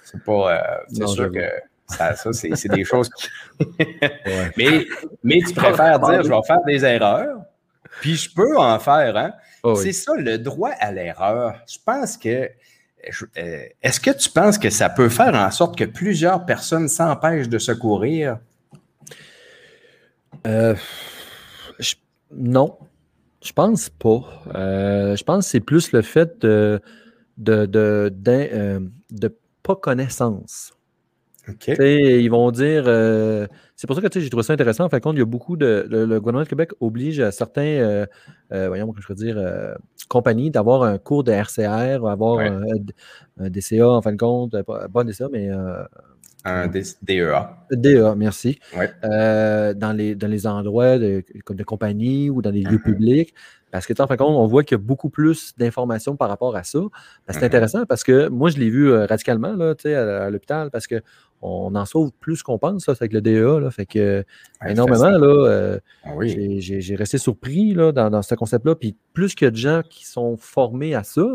C'est 0.05 0.23
pas. 0.25 0.57
Euh, 0.57 0.85
c'est 0.91 1.07
sûr 1.07 1.31
que 1.31 1.51
ça, 1.87 2.15
c'est 2.33 2.69
des 2.69 2.85
choses 2.85 3.11
qui. 3.11 3.29
mais, 4.57 4.87
mais 5.23 5.41
tu 5.47 5.53
préfères 5.53 6.01
dire 6.01 6.23
je 6.23 6.29
vais 6.29 6.43
faire 6.47 6.63
des 6.67 6.83
erreurs, 6.83 7.43
puis 8.01 8.17
je 8.17 8.33
peux 8.33 8.57
en 8.57 8.79
faire, 8.79 9.17
hein? 9.19 9.33
Oh 9.63 9.75
c'est 9.75 9.93
ça, 9.93 10.13
le 10.17 10.39
droit 10.39 10.71
à 10.81 10.93
l'erreur. 10.93 11.61
Je 11.69 11.77
pense 11.85 12.17
que. 12.17 12.49
Euh, 13.37 13.65
est-ce 13.83 14.01
que 14.01 14.11
tu 14.11 14.29
penses 14.31 14.59
que 14.59 14.71
ça 14.71 14.89
peut 14.89 15.09
faire 15.09 15.35
en 15.35 15.51
sorte 15.51 15.79
que 15.79 15.85
plusieurs 15.85 16.45
personnes 16.45 16.89
s'empêchent 16.89 17.49
de 17.49 17.59
secourir? 17.59 18.39
Euh, 20.47 20.75
non, 22.33 22.79
je 23.43 23.53
pense 23.53 23.89
pas. 23.89 24.45
Euh, 24.55 25.17
je 25.17 25.25
pense 25.25 25.45
que 25.47 25.51
c'est 25.51 25.61
plus 25.61 25.93
le 25.93 26.03
fait 26.03 26.41
de, 26.41 26.81
de, 27.39 27.67
de, 27.67 28.13
de 29.11 29.39
pas 29.63 29.77
connaissance. 29.77 30.73
Ils 31.79 32.29
vont 32.29 32.51
dire. 32.51 32.85
Euh, 32.87 33.47
c'est 33.77 33.87
pour 33.87 33.97
ça 33.97 34.03
que 34.03 34.21
j'ai 34.21 34.29
trouvé 34.29 34.43
ça 34.43 34.53
intéressant. 34.53 34.85
En 34.85 34.89
fin 34.89 34.99
de 34.99 35.03
compte, 35.03 35.17
il 35.17 35.21
y 35.21 35.23
a 35.23 35.27
beaucoup 35.27 35.57
de. 35.57 35.87
Le, 35.89 36.07
gouvernement 36.19 36.45
de 36.45 36.49
Québec 36.49 36.73
oblige 36.81 37.21
à 37.21 37.31
certains, 37.31 37.63
euh, 37.63 38.07
euh, 38.53 38.69
voyons, 38.69 38.93
je 38.99 39.07
veux 39.09 39.15
dire, 39.15 39.37
compagnies 40.09 40.51
d'avoir 40.51 40.83
un 40.83 40.99
cours 40.99 41.25
de 41.25 41.33
RCR, 41.33 42.07
avoir 42.07 42.41
un, 42.41 42.61
DCA, 43.49 43.89
en 43.89 44.03
fin 44.03 44.13
de 44.13 44.17
compte. 44.17 44.63
Pas 44.63 44.89
un 44.95 45.05
DCA, 45.05 45.29
mais. 45.31 45.51
Un 46.49 46.69
DEA. 46.69 47.57
DEA, 47.71 48.15
merci. 48.17 48.59
dans, 49.03 49.97
les, 49.97 50.15
dans 50.15 50.29
les 50.29 50.47
endroits 50.47 50.99
de, 50.99 51.25
comme 51.45 51.57
de 51.57 51.65
compagnie 51.65 52.31
ou 52.31 52.43
dans 52.43 52.51
les 52.51 52.63
lieux 52.63 52.79
mm-hmm. 52.79 52.83
publics. 52.83 53.35
Parce 53.71 53.87
que, 53.87 53.93
en 54.01 54.07
fin 54.07 54.15
de 54.15 54.19
compte, 54.19 54.35
on 54.35 54.47
voit 54.47 54.65
qu'il 54.65 54.79
y 54.79 54.81
a 54.81 54.83
beaucoup 54.83 55.11
plus 55.11 55.55
d'informations 55.59 56.17
par 56.17 56.31
rapport 56.31 56.57
à 56.57 56.65
ça. 56.65 56.79
C'est 57.29 57.41
mm-hmm. 57.41 57.45
intéressant 57.45 57.87
parce 57.87 58.03
que 58.03 58.29
moi, 58.29 58.49
je 58.49 58.59
l'ai 58.59 58.71
vu 58.71 58.93
radicalement 58.95 59.53
là, 59.53 59.75
à, 59.85 60.25
à 60.25 60.31
l'hôpital 60.31 60.71
parce 60.71 60.87
que 60.87 61.03
on 61.43 61.75
en 61.75 61.85
sauve 61.85 62.11
plus 62.19 62.43
qu'on 62.43 62.59
pense 62.59 62.89
avec 62.89 63.13
le 63.13 63.21
DEA. 63.21 63.61
Là, 63.61 63.71
fait 63.71 63.87
que 63.87 64.25
énormément, 64.67 65.11
là, 65.11 65.49
euh, 65.49 65.81
ah 66.05 66.11
j'ai 66.23 66.97
resté 66.97 67.19
surpris 67.19 67.75
là, 67.75 67.93
dans, 67.93 68.23
ce 68.23 68.35
concept-là. 68.35 68.75
Puis 68.75 68.97
plus 69.13 69.35
qu'il 69.35 69.47
y 69.47 69.49
a 69.49 69.51
de 69.51 69.57
gens 69.57 69.83
qui 69.89 70.07
sont 70.07 70.37
formés 70.37 70.95
à 70.95 71.05
ça, 71.05 71.27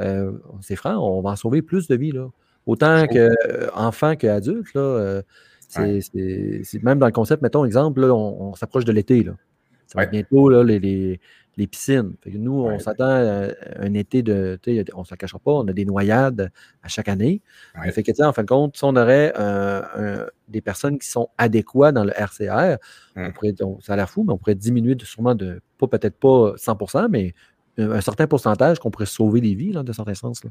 euh, 0.00 0.32
c'est 0.60 0.76
franc, 0.76 0.96
on 0.96 1.20
va 1.20 1.30
en 1.30 1.36
sauver 1.36 1.62
plus 1.62 1.88
de 1.88 1.96
vies. 1.96 2.12
Là. 2.12 2.28
Autant 2.68 3.06
qu'enfants 3.06 4.14
qu'adultes. 4.14 4.72
Là, 4.74 5.22
c'est 5.68 6.82
même 6.82 6.98
dans 6.98 7.06
le 7.06 7.12
concept, 7.12 7.42
mettons 7.42 7.64
exemple, 7.64 8.02
là, 8.02 8.14
on, 8.14 8.54
s'approche 8.54 8.84
de 8.84 8.92
l'été. 8.92 9.26
Ça 9.86 9.98
va 9.98 10.06
bientôt 10.06 10.50
là, 10.50 10.62
les, 10.62 11.18
les 11.58 11.66
piscines. 11.66 12.14
nous, 12.26 12.62
on 12.62 12.78
s'attend 12.78 13.08
à 13.08 13.48
un 13.80 13.94
été 13.94 14.22
de. 14.22 14.58
On 14.94 15.00
ne 15.00 15.04
s'en 15.04 15.16
cachera 15.16 15.38
pas, 15.40 15.50
on 15.50 15.66
a 15.66 15.72
des 15.72 15.86
noyades 15.86 16.50
à 16.82 16.88
chaque 16.88 17.08
année. 17.08 17.42
Fait 17.90 18.02
que, 18.02 18.22
en 18.22 18.32
fin 18.32 18.42
de 18.42 18.48
compte, 18.48 18.76
si 18.76 18.84
on 18.84 18.94
aurait 18.94 19.32
des 20.48 20.60
personnes 20.60 20.98
qui 20.98 21.08
sont 21.08 21.28
adéquates 21.38 21.94
dans 21.94 22.04
le 22.04 22.12
RCR, 22.12 22.76
on 23.16 23.24
hum. 23.24 23.32
pourrait, 23.32 23.54
ça 23.80 23.94
a 23.94 23.96
l'air 23.96 24.08
fou, 24.08 24.24
mais 24.26 24.32
on 24.34 24.38
pourrait 24.38 24.54
diminuer 24.54 24.96
sûrement 25.02 25.34
de, 25.34 25.60
pas 25.78 25.88
peut-être 25.88 26.18
pas 26.18 26.54
100% 26.56 27.08
mais 27.10 27.34
un 27.78 28.00
certain 28.00 28.26
pourcentage 28.26 28.78
qu'on 28.78 28.90
pourrait 28.90 29.06
sauver 29.06 29.40
des 29.40 29.54
vies, 29.54 29.72
là, 29.72 29.82
de 29.82 29.92
certains 29.92 30.14
sens. 30.14 30.44
Là. 30.44 30.50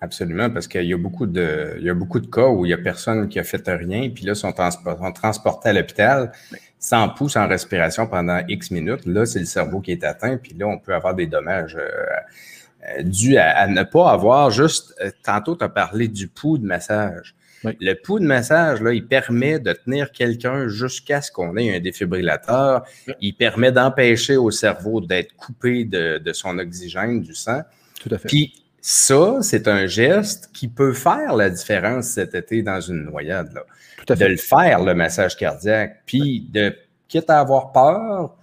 Absolument, 0.00 0.50
parce 0.50 0.68
qu'il 0.68 0.84
y 0.84 0.92
a 0.92 0.98
beaucoup 0.98 1.26
de, 1.26 1.76
il 1.78 1.84
y 1.84 1.90
a 1.90 1.94
beaucoup 1.94 2.20
de 2.20 2.26
cas 2.26 2.48
où 2.48 2.66
il 2.66 2.68
n'y 2.68 2.74
a 2.74 2.78
personne 2.78 3.28
qui 3.28 3.38
a 3.38 3.44
fait 3.44 3.66
rien, 3.66 4.10
puis 4.10 4.26
là, 4.26 4.32
ils 4.32 4.36
sont, 4.36 4.52
transportés 4.52 5.70
à 5.70 5.72
l'hôpital 5.72 6.32
sans 6.78 7.08
pouce, 7.08 7.36
en 7.36 7.48
respiration 7.48 8.06
pendant 8.06 8.42
X 8.46 8.70
minutes. 8.70 9.06
Là, 9.06 9.24
c'est 9.24 9.38
le 9.38 9.46
cerveau 9.46 9.80
qui 9.80 9.92
est 9.92 10.04
atteint, 10.04 10.36
puis 10.36 10.52
là, 10.58 10.66
on 10.66 10.78
peut 10.78 10.94
avoir 10.94 11.14
des 11.14 11.26
dommages 11.26 11.76
euh, 11.76 11.88
euh, 12.98 13.02
dus 13.02 13.38
à, 13.38 13.66
ne 13.66 13.82
pas 13.84 14.10
avoir 14.10 14.50
juste. 14.50 14.94
Euh, 15.00 15.10
tantôt, 15.24 15.56
tu 15.56 15.64
as 15.64 15.70
parlé 15.70 16.08
du 16.08 16.28
pouls 16.28 16.58
de 16.58 16.66
massage. 16.66 17.34
Le 17.64 17.94
pouls 17.94 18.20
de 18.20 18.26
massage, 18.26 18.80
là, 18.82 18.92
il 18.92 19.08
permet 19.08 19.58
de 19.58 19.72
tenir 19.72 20.12
quelqu'un 20.12 20.68
jusqu'à 20.68 21.20
ce 21.20 21.32
qu'on 21.32 21.56
ait 21.56 21.74
un 21.74 21.80
défibrillateur. 21.80 22.84
Il 23.20 23.34
permet 23.34 23.72
d'empêcher 23.72 24.36
au 24.36 24.52
cerveau 24.52 25.00
d'être 25.00 25.34
coupé 25.34 25.84
de, 25.84 26.18
de, 26.18 26.32
son 26.32 26.58
oxygène, 26.60 27.22
du 27.22 27.34
sang. 27.34 27.62
Tout 28.00 28.14
à 28.14 28.18
fait. 28.18 28.28
Puis, 28.28 28.65
ça, 28.88 29.38
c'est 29.42 29.66
un 29.66 29.88
geste 29.88 30.50
qui 30.52 30.68
peut 30.68 30.92
faire 30.92 31.34
la 31.34 31.50
différence 31.50 32.06
cet 32.06 32.36
été 32.36 32.62
dans 32.62 32.80
une 32.80 33.06
noyade. 33.06 33.52
Là. 33.52 33.62
Tout 33.96 34.12
à 34.12 34.14
fait. 34.14 34.24
De 34.26 34.30
le 34.30 34.36
faire, 34.36 34.84
le 34.84 34.94
massage 34.94 35.36
cardiaque. 35.36 36.02
Puis, 36.06 36.46
de 36.52 36.72
quitte 37.08 37.28
à 37.28 37.40
avoir 37.40 37.72
peur, 37.72 38.36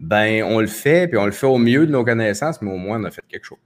ben, 0.00 0.42
on 0.42 0.58
le 0.58 0.66
fait, 0.66 1.06
puis 1.06 1.16
on 1.16 1.26
le 1.26 1.30
fait 1.30 1.46
au 1.46 1.58
mieux 1.58 1.86
de 1.86 1.92
nos 1.92 2.04
connaissances, 2.04 2.60
mais 2.60 2.72
au 2.72 2.76
moins, 2.76 3.00
on 3.00 3.04
a 3.04 3.12
fait 3.12 3.22
quelque 3.28 3.44
chose. 3.44 3.58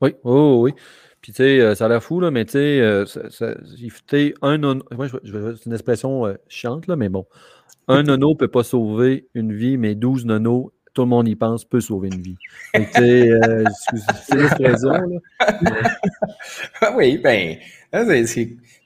Oui, 0.00 0.16
oh, 0.24 0.58
oui. 0.62 0.74
Puis, 1.20 1.30
tu 1.30 1.36
sais, 1.36 1.60
euh, 1.60 1.76
ça 1.76 1.84
a 1.84 1.88
l'air 1.88 2.02
fou, 2.02 2.18
là, 2.18 2.32
mais 2.32 2.44
tu 2.46 2.52
sais, 2.54 2.80
euh, 2.80 3.04
un 4.42 4.58
nono. 4.58 4.82
c'est 4.90 5.66
une 5.66 5.72
expression 5.72 6.26
euh, 6.26 6.34
chiante, 6.48 6.88
là, 6.88 6.96
mais 6.96 7.10
bon. 7.10 7.26
Un 7.86 8.02
nono 8.02 8.30
ne 8.30 8.34
peut 8.36 8.48
pas 8.48 8.64
sauver 8.64 9.28
une 9.34 9.52
vie, 9.52 9.76
mais 9.76 9.94
12 9.94 10.24
nonos 10.24 10.72
tout 10.96 11.02
le 11.02 11.08
monde 11.08 11.28
y 11.28 11.36
pense, 11.36 11.62
peut 11.66 11.80
sauver 11.80 12.08
une 12.08 12.22
vie. 12.22 12.38
Euh, 12.74 13.64
c'est 14.24 14.34
l'expression. 14.34 15.20
oui, 16.96 17.18
bien. 17.18 17.56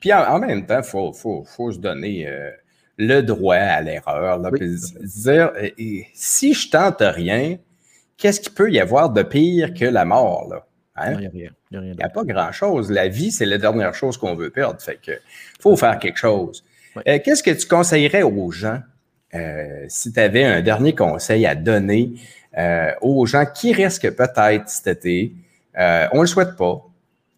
Puis 0.00 0.12
en, 0.12 0.40
même 0.40 0.66
temps, 0.66 0.80
il 0.80 0.84
faut, 0.84 1.12
faut, 1.12 1.44
faut, 1.44 1.70
se 1.70 1.78
donner 1.78 2.26
euh, 2.26 2.50
le 2.98 3.20
droit 3.20 3.54
à 3.54 3.80
l'erreur. 3.80 4.40
Dire, 5.02 5.52
si 6.12 6.52
je 6.52 6.68
tente 6.68 7.00
rien, 7.00 7.58
qu'est-ce 8.16 8.40
qu'il 8.40 8.54
peut 8.54 8.72
y 8.72 8.80
avoir 8.80 9.10
de 9.10 9.22
pire 9.22 9.72
que 9.72 9.84
la 9.84 10.04
mort? 10.04 10.48
Là? 10.50 10.66
Hein? 10.96 11.14
Il 11.30 11.50
n'y 11.70 12.02
a, 12.02 12.08
pas 12.08 12.24
grand-chose. 12.24 12.90
La 12.90 13.06
vie, 13.06 13.30
c'est 13.30 13.46
la 13.46 13.58
dernière 13.58 13.94
chose 13.94 14.16
qu'on 14.16 14.34
veut 14.34 14.50
perdre. 14.50 14.82
Fait 14.82 14.98
que 15.00 15.12
faut 15.60 15.76
faire 15.76 16.00
quelque 16.00 16.18
chose. 16.18 16.64
Euh, 17.06 17.20
qu'est-ce 17.24 17.44
que 17.44 17.52
tu 17.52 17.68
conseillerais 17.68 18.24
aux 18.24 18.50
gens 18.50 18.80
euh, 19.34 19.84
si 19.88 20.12
tu 20.12 20.20
avais 20.20 20.44
un 20.44 20.60
dernier 20.60 20.94
conseil 20.94 21.46
à 21.46 21.54
donner 21.54 22.12
euh, 22.58 22.92
aux 23.00 23.26
gens 23.26 23.44
qui 23.46 23.72
risquent 23.72 24.10
peut-être 24.10 24.68
cet 24.68 24.86
été, 24.98 25.34
euh, 25.78 26.06
on 26.12 26.16
ne 26.16 26.22
le 26.22 26.26
souhaite 26.26 26.56
pas, 26.56 26.84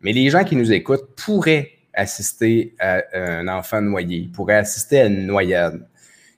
mais 0.01 0.13
les 0.13 0.31
gens 0.31 0.45
qui 0.45 0.57
nous 0.57 0.73
écoutent 0.73 1.15
pourraient 1.17 1.71
assister 1.93 2.75
à 2.79 3.03
un 3.13 3.47
enfant 3.49 3.83
noyé, 3.83 4.31
pourraient 4.33 4.57
assister 4.57 5.01
à 5.01 5.07
une 5.07 5.27
noyade. 5.27 5.87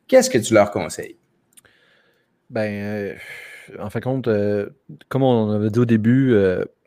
Qu'est-ce 0.08 0.28
que 0.28 0.38
tu 0.38 0.52
leur 0.52 0.70
conseilles? 0.72 1.16
Ben, 2.50 3.16
en 3.78 3.88
fin 3.88 4.00
de 4.00 4.04
compte, 4.04 4.28
comme 5.08 5.22
on 5.22 5.52
avait 5.52 5.70
dit 5.70 5.78
au 5.78 5.84
début, 5.84 6.36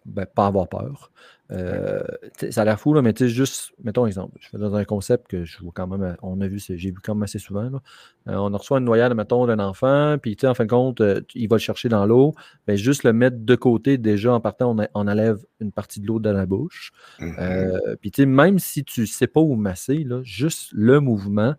ben, 0.05 0.25
pas 0.25 0.47
avoir 0.47 0.67
peur. 0.67 1.11
Euh, 1.51 2.03
ça 2.49 2.61
a 2.61 2.65
l'air 2.65 2.79
fou, 2.79 2.93
là, 2.93 3.01
mais 3.01 3.13
tu 3.13 3.25
sais, 3.25 3.29
juste, 3.29 3.71
mettons 3.83 4.03
un 4.03 4.07
exemple. 4.07 4.37
Je 4.39 4.49
fais 4.49 4.57
dans 4.57 4.75
un 4.75 4.83
concept 4.83 5.27
que 5.27 5.45
je 5.45 5.59
vois 5.59 5.71
quand 5.73 5.87
même, 5.87 6.17
on 6.21 6.41
a 6.41 6.47
vu, 6.47 6.59
j'ai 6.59 6.75
vu 6.75 6.97
quand 7.01 7.15
même 7.15 7.23
assez 7.23 7.39
souvent. 7.39 7.69
Là. 7.69 7.81
Euh, 8.27 8.35
on 8.35 8.49
reçoit 8.57 8.79
une 8.79 8.85
noyade, 8.85 9.13
mettons, 9.13 9.45
d'un 9.45 9.59
enfant, 9.59 10.17
puis 10.21 10.35
tu 10.35 10.41
sais, 10.41 10.47
en 10.47 10.53
fin 10.53 10.65
de 10.65 10.69
compte, 10.69 10.99
euh, 11.01 11.21
il 11.35 11.47
va 11.47 11.55
le 11.55 11.61
chercher 11.61 11.89
dans 11.89 12.05
l'eau. 12.05 12.33
Ben, 12.67 12.75
juste 12.75 13.03
le 13.03 13.13
mettre 13.13 13.37
de 13.39 13.55
côté, 13.55 13.97
déjà, 13.97 14.33
en 14.33 14.41
partant, 14.41 14.75
on, 14.77 14.87
on 14.93 15.07
enlève 15.07 15.39
une 15.61 15.71
partie 15.71 16.01
de 16.01 16.07
l'eau 16.07 16.19
dans 16.19 16.33
la 16.33 16.45
bouche. 16.45 16.91
Mm-hmm. 17.19 17.95
puis 17.97 18.11
tu 18.11 18.23
sais, 18.23 18.25
même 18.25 18.59
si 18.59 18.83
tu 18.83 19.01
ne 19.01 19.05
sais 19.05 19.27
pas 19.27 19.39
où 19.39 19.55
masser, 19.55 20.03
là, 20.03 20.21
juste 20.23 20.71
le 20.73 20.99
mouvement 20.99 21.55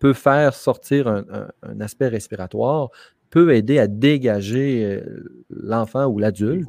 peut 0.00 0.12
faire 0.12 0.54
sortir 0.54 1.08
un, 1.08 1.80
aspect 1.80 2.08
respiratoire 2.08 2.90
peut 3.30 3.54
aider 3.54 3.78
à 3.78 3.88
dégager 3.88 5.02
l'enfant 5.50 6.06
ou 6.06 6.18
l'adulte. 6.18 6.68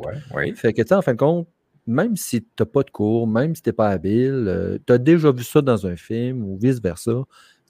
Fait 0.55 0.73
que, 0.73 0.81
tu 0.81 0.87
sais, 0.89 0.95
en 0.95 1.01
fin 1.01 1.13
de 1.13 1.17
compte, 1.17 1.47
même 1.89 2.15
si 2.15 2.41
tu 2.41 2.47
n'as 2.59 2.65
pas 2.65 2.83
de 2.83 2.91
cours, 2.91 3.27
même 3.27 3.55
si 3.55 3.61
tu 3.61 3.69
n'es 3.69 3.73
pas 3.73 3.89
habile, 3.89 4.45
euh, 4.47 4.77
tu 4.85 4.93
as 4.93 4.97
déjà 4.97 5.31
vu 5.31 5.43
ça 5.43 5.61
dans 5.61 5.87
un 5.87 5.95
film 5.95 6.43
ou 6.43 6.57
vice-versa, 6.57 7.23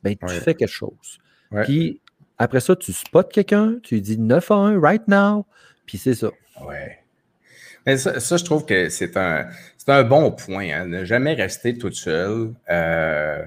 ben, 0.03 0.15
tu 0.15 0.35
fais 0.35 0.53
quelque 0.53 0.67
chose. 0.67 1.19
Puis 1.63 2.01
après 2.37 2.59
ça, 2.59 2.75
tu 2.75 2.93
spots 2.93 3.23
quelqu'un, 3.23 3.77
tu 3.81 3.95
lui 3.95 4.01
dis 4.01 4.19
9 4.19 4.51
à 4.51 4.55
1 4.55 4.79
right 4.79 5.07
now, 5.07 5.45
puis 5.85 5.97
c'est 5.97 6.13
ça. 6.13 6.29
Ouais. 6.65 6.99
Mais 7.85 7.97
ça, 7.97 8.37
je 8.37 8.43
trouve 8.43 8.65
que 8.65 8.89
c'est 8.89 9.15
un, 9.17 9.47
un 9.87 10.03
bon 10.03 10.31
point. 10.31 10.69
Hein, 10.69 10.85
ne 10.85 11.05
jamais 11.05 11.33
rester 11.33 11.77
toute 11.77 11.95
seule. 11.95 12.53
Euh, 12.69 13.43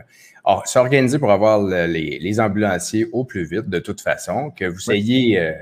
s'organiser 0.65 1.19
pour 1.19 1.31
avoir 1.31 1.63
les, 1.63 2.41
ambulanciers 2.41 3.07
au 3.13 3.25
plus 3.25 3.45
vite, 3.45 3.69
de 3.69 3.79
toute 3.79 4.01
façon. 4.01 4.51
Que 4.51 4.65
vous 4.65 4.91
ayez 4.91 5.39
euh, 5.39 5.53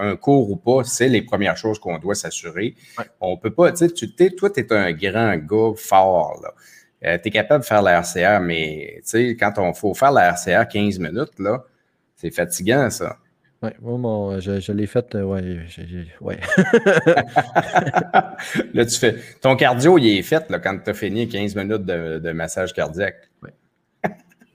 un 0.00 0.16
cours 0.16 0.50
ou 0.50 0.56
pas, 0.56 0.84
c'est 0.84 1.08
les 1.08 1.22
premières 1.22 1.56
choses 1.56 1.78
qu'on 1.78 1.98
doit 1.98 2.14
s'assurer. 2.14 2.74
On 3.20 3.36
peut 3.36 3.52
pas, 3.52 3.72
tu 3.72 3.88
sais, 3.88 4.30
toi, 4.30 4.50
tu 4.50 4.60
es 4.60 4.72
un 4.72 4.92
grand 4.92 5.36
gars 5.36 5.72
fort, 5.76 6.40
là. 6.42 6.54
Euh, 7.02 7.16
tu 7.16 7.28
es 7.28 7.30
capable 7.30 7.62
de 7.62 7.66
faire 7.66 7.80
la 7.80 8.00
RCR, 8.00 8.40
mais 8.40 8.96
tu 8.96 9.02
sais, 9.04 9.36
quand 9.36 9.54
on 9.56 9.72
faut 9.72 9.94
faire 9.94 10.12
la 10.12 10.32
RCR 10.32 10.68
15 10.68 10.98
minutes, 10.98 11.38
là, 11.38 11.64
c'est 12.14 12.30
fatigant, 12.30 12.90
ça. 12.90 13.16
Oui, 13.62 13.70
moi, 13.82 14.40
je, 14.40 14.72
l'ai 14.72 14.86
fait, 14.86 15.14
euh, 15.14 15.22
ouais, 15.22 15.58
ouais. 16.22 16.40
là, 18.72 18.86
tu 18.86 18.98
fais. 18.98 19.16
Ton 19.42 19.54
cardio, 19.54 19.98
il 19.98 20.18
est 20.18 20.22
fait 20.22 20.48
là, 20.48 20.58
quand 20.58 20.78
tu 20.82 20.88
as 20.88 20.94
fini 20.94 21.28
15 21.28 21.56
minutes 21.56 21.84
de, 21.84 22.32
massage 22.32 22.72
cardiaque. 22.72 23.28
Oui. 23.42 23.50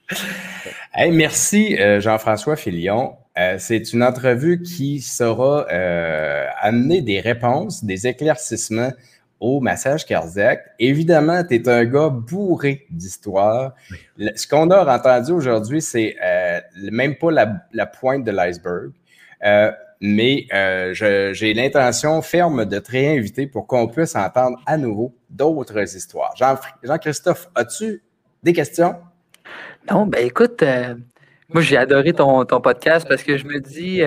hey, 0.94 1.12
merci, 1.12 1.78
euh, 1.80 2.00
Jean-François 2.00 2.56
Filion. 2.56 3.16
Euh, 3.38 3.56
c'est 3.60 3.92
une 3.94 4.04
entrevue 4.04 4.62
qui 4.62 5.02
saura 5.02 5.66
amener 6.62 7.02
des 7.02 7.20
réponses, 7.20 7.84
des 7.84 8.08
éclaircissements 8.08 8.92
au 9.40 9.60
massage 9.60 10.06
cardiaque. 10.06 10.66
Évidemment, 10.80 11.44
tu 11.44 11.56
es 11.56 11.70
un 11.70 11.86
gars 11.86 12.10
bourré 12.10 12.86
d'histoire. 12.90 13.74
Ce 14.18 14.48
qu'on 14.48 14.70
a 14.72 14.96
entendu 14.96 15.32
aujourd'hui, 15.32 15.82
c'est 15.82 16.16
euh, 16.24 16.60
même 16.92 17.16
pas 17.16 17.32
la, 17.32 17.86
pointe 17.86 18.24
de 18.24 18.32
l'iceberg. 18.32 18.92
Euh, 19.44 19.72
mais 20.02 20.46
euh, 20.54 20.94
j'ai 20.94 21.54
l'intention 21.54 22.22
ferme 22.22 22.66
de 22.66 22.80
te 22.80 22.92
réinviter 22.92 23.48
pour 23.48 23.68
qu'on 23.68 23.88
puisse 23.88 24.16
entendre 24.16 24.60
à 24.66 24.78
nouveau 24.78 25.14
d'autres 25.30 25.96
histoires. 25.96 26.34
Jean-Christophe, 26.36 27.50
as-tu 27.56 28.02
des 28.44 28.54
questions? 28.54 28.96
Non, 29.90 30.06
ben 30.06 30.26
écoute, 30.26 30.64
moi 31.50 31.62
j'ai 31.62 31.78
adoré 31.78 32.14
ton, 32.14 32.46
ton, 32.46 32.62
podcast 32.62 33.08
parce 33.08 33.24
que 33.24 33.38
je 33.38 33.46
me 33.46 33.60
dis, 33.60 34.02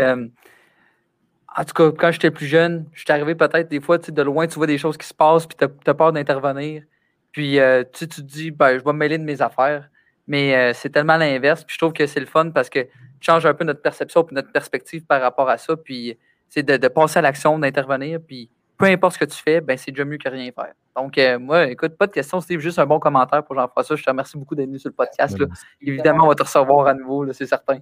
en 1.59 1.65
tout 1.65 1.75
cas, 1.75 1.91
quand 1.99 2.13
j'étais 2.13 2.31
plus 2.31 2.47
jeune, 2.47 2.87
je 2.93 3.01
suis 3.01 3.13
arrivé 3.13 3.35
peut-être 3.35 3.69
des 3.69 3.81
fois, 3.81 3.99
de 3.99 4.23
loin, 4.23 4.47
tu 4.47 4.55
vois 4.55 4.69
des 4.69 4.79
choses 4.79 4.97
qui 4.97 5.07
se 5.07 5.15
passent, 5.15 5.47
puis 5.47 5.57
tu 5.59 5.91
as, 5.91 5.95
peur 5.95 6.13
d'intervenir. 6.13 6.85
Puis 7.33 7.59
euh, 7.59 7.83
tu 7.93 8.07
te 8.07 8.21
dis, 8.21 8.53
ben, 8.53 8.79
je 8.79 8.85
vais 8.85 8.93
me 8.93 8.99
mêler 8.99 9.19
de 9.19 9.25
mes 9.25 9.43
affaires. 9.43 9.89
Mais 10.29 10.55
euh, 10.55 10.73
c'est 10.73 10.91
tellement 10.91 11.17
l'inverse. 11.17 11.65
Puis 11.65 11.75
je 11.75 11.79
trouve 11.79 11.93
que 11.93 12.07
c'est 12.07 12.21
le 12.21 12.27
fun 12.27 12.51
parce 12.51 12.71
que 12.71 12.81
tu 12.81 12.91
changes 13.21 13.45
un 13.45 13.55
peu 13.55 13.65
notre 13.65 13.83
perception 13.83 14.23
puis 14.23 14.37
notre 14.37 14.53
perspective 14.53 15.05
par 15.05 15.21
rapport 15.21 15.49
à 15.49 15.59
ça. 15.59 15.77
Puis 15.77 16.17
c'est 16.49 16.63
de, 16.63 16.89
passer 16.89 17.19
à 17.19 17.23
l'action, 17.23 17.59
d'intervenir. 17.59 18.21
Puis 18.25 18.51
peu 18.79 18.87
importe 18.87 19.15
ce 19.15 19.19
que 19.19 19.25
tu 19.25 19.37
fais, 19.37 19.61
ben, 19.61 19.77
c'est 19.77 19.91
déjà 19.91 20.05
mieux 20.05 20.19
que 20.19 20.29
rien 20.29 20.51
faire. 20.53 20.73
Donc, 20.97 21.19
euh, 21.19 21.39
moi, 21.39 21.67
écoute, 21.67 21.97
pas 21.97 22.07
de 22.07 22.13
question, 22.13 22.41
Steve, 22.41 22.61
juste 22.61 22.79
un 22.79 22.87
bon 22.87 22.99
commentaire 22.99 23.45
pour 23.45 23.57
Jean-François. 23.57 23.97
Je 23.97 24.05
te 24.05 24.11
remercie 24.11 24.39
beaucoup 24.39 24.55
d'être 24.55 24.69
venu 24.69 24.79
sur 24.79 24.89
le 24.89 24.95
podcast. 24.95 25.37
Évidemment, 25.81 26.25
on 26.25 26.29
va 26.29 26.35
te 26.35 26.43
recevoir 26.43 26.87
à 26.87 26.95
nouveau, 26.95 27.31
c'est 27.33 27.47
certain. 27.47 27.79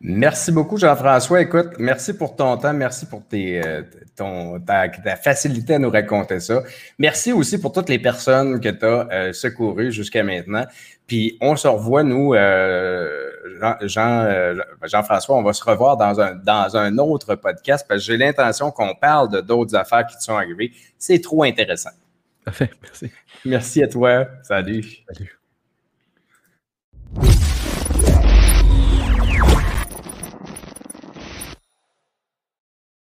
Merci 0.00 0.52
beaucoup, 0.52 0.76
Jean-François. 0.76 1.40
Écoute, 1.40 1.70
merci 1.78 2.12
pour 2.12 2.36
ton 2.36 2.56
temps, 2.58 2.74
merci 2.74 3.06
pour 3.06 3.26
tes, 3.26 3.64
euh, 3.64 3.82
ton, 4.14 4.60
ta, 4.60 4.90
facilité 5.16 5.74
à 5.74 5.78
nous 5.78 5.90
raconter 5.90 6.38
ça. 6.40 6.62
Merci 6.98 7.32
aussi 7.32 7.58
pour 7.58 7.72
toutes 7.72 7.88
les 7.88 7.98
personnes 7.98 8.60
que 8.60 8.68
tu 8.68 8.84
as 8.84 9.08
euh, 9.10 9.32
secourues 9.32 9.92
jusqu'à 9.92 10.22
maintenant. 10.22 10.66
Puis 11.06 11.38
on 11.40 11.56
se 11.56 11.66
revoit, 11.66 12.02
nous, 12.02 12.34
euh, 12.34 13.30
Jean, 13.82 14.28
Jean-François, 14.82 15.36
on 15.36 15.42
va 15.42 15.52
se 15.54 15.64
revoir 15.64 15.96
dans 15.96 16.20
un, 16.20 16.34
dans 16.34 16.76
un 16.76 16.98
autre 16.98 17.34
podcast 17.36 17.86
parce 17.88 18.00
que 18.00 18.12
j'ai 18.12 18.18
l'intention 18.18 18.70
qu'on 18.70 18.94
parle 18.94 19.30
de 19.30 19.40
d'autres 19.40 19.76
affaires 19.76 20.06
qui 20.06 20.16
te 20.16 20.22
sont 20.22 20.36
arrivées. 20.36 20.72
C'est 20.98 21.22
trop 21.22 21.42
intéressant. 21.44 21.90
Parfait, 22.44 22.70
merci. 22.82 23.10
Merci 23.44 23.82
à 23.82 23.88
toi. 23.88 24.26
Salut. 24.42 24.84
Salut. 25.08 25.36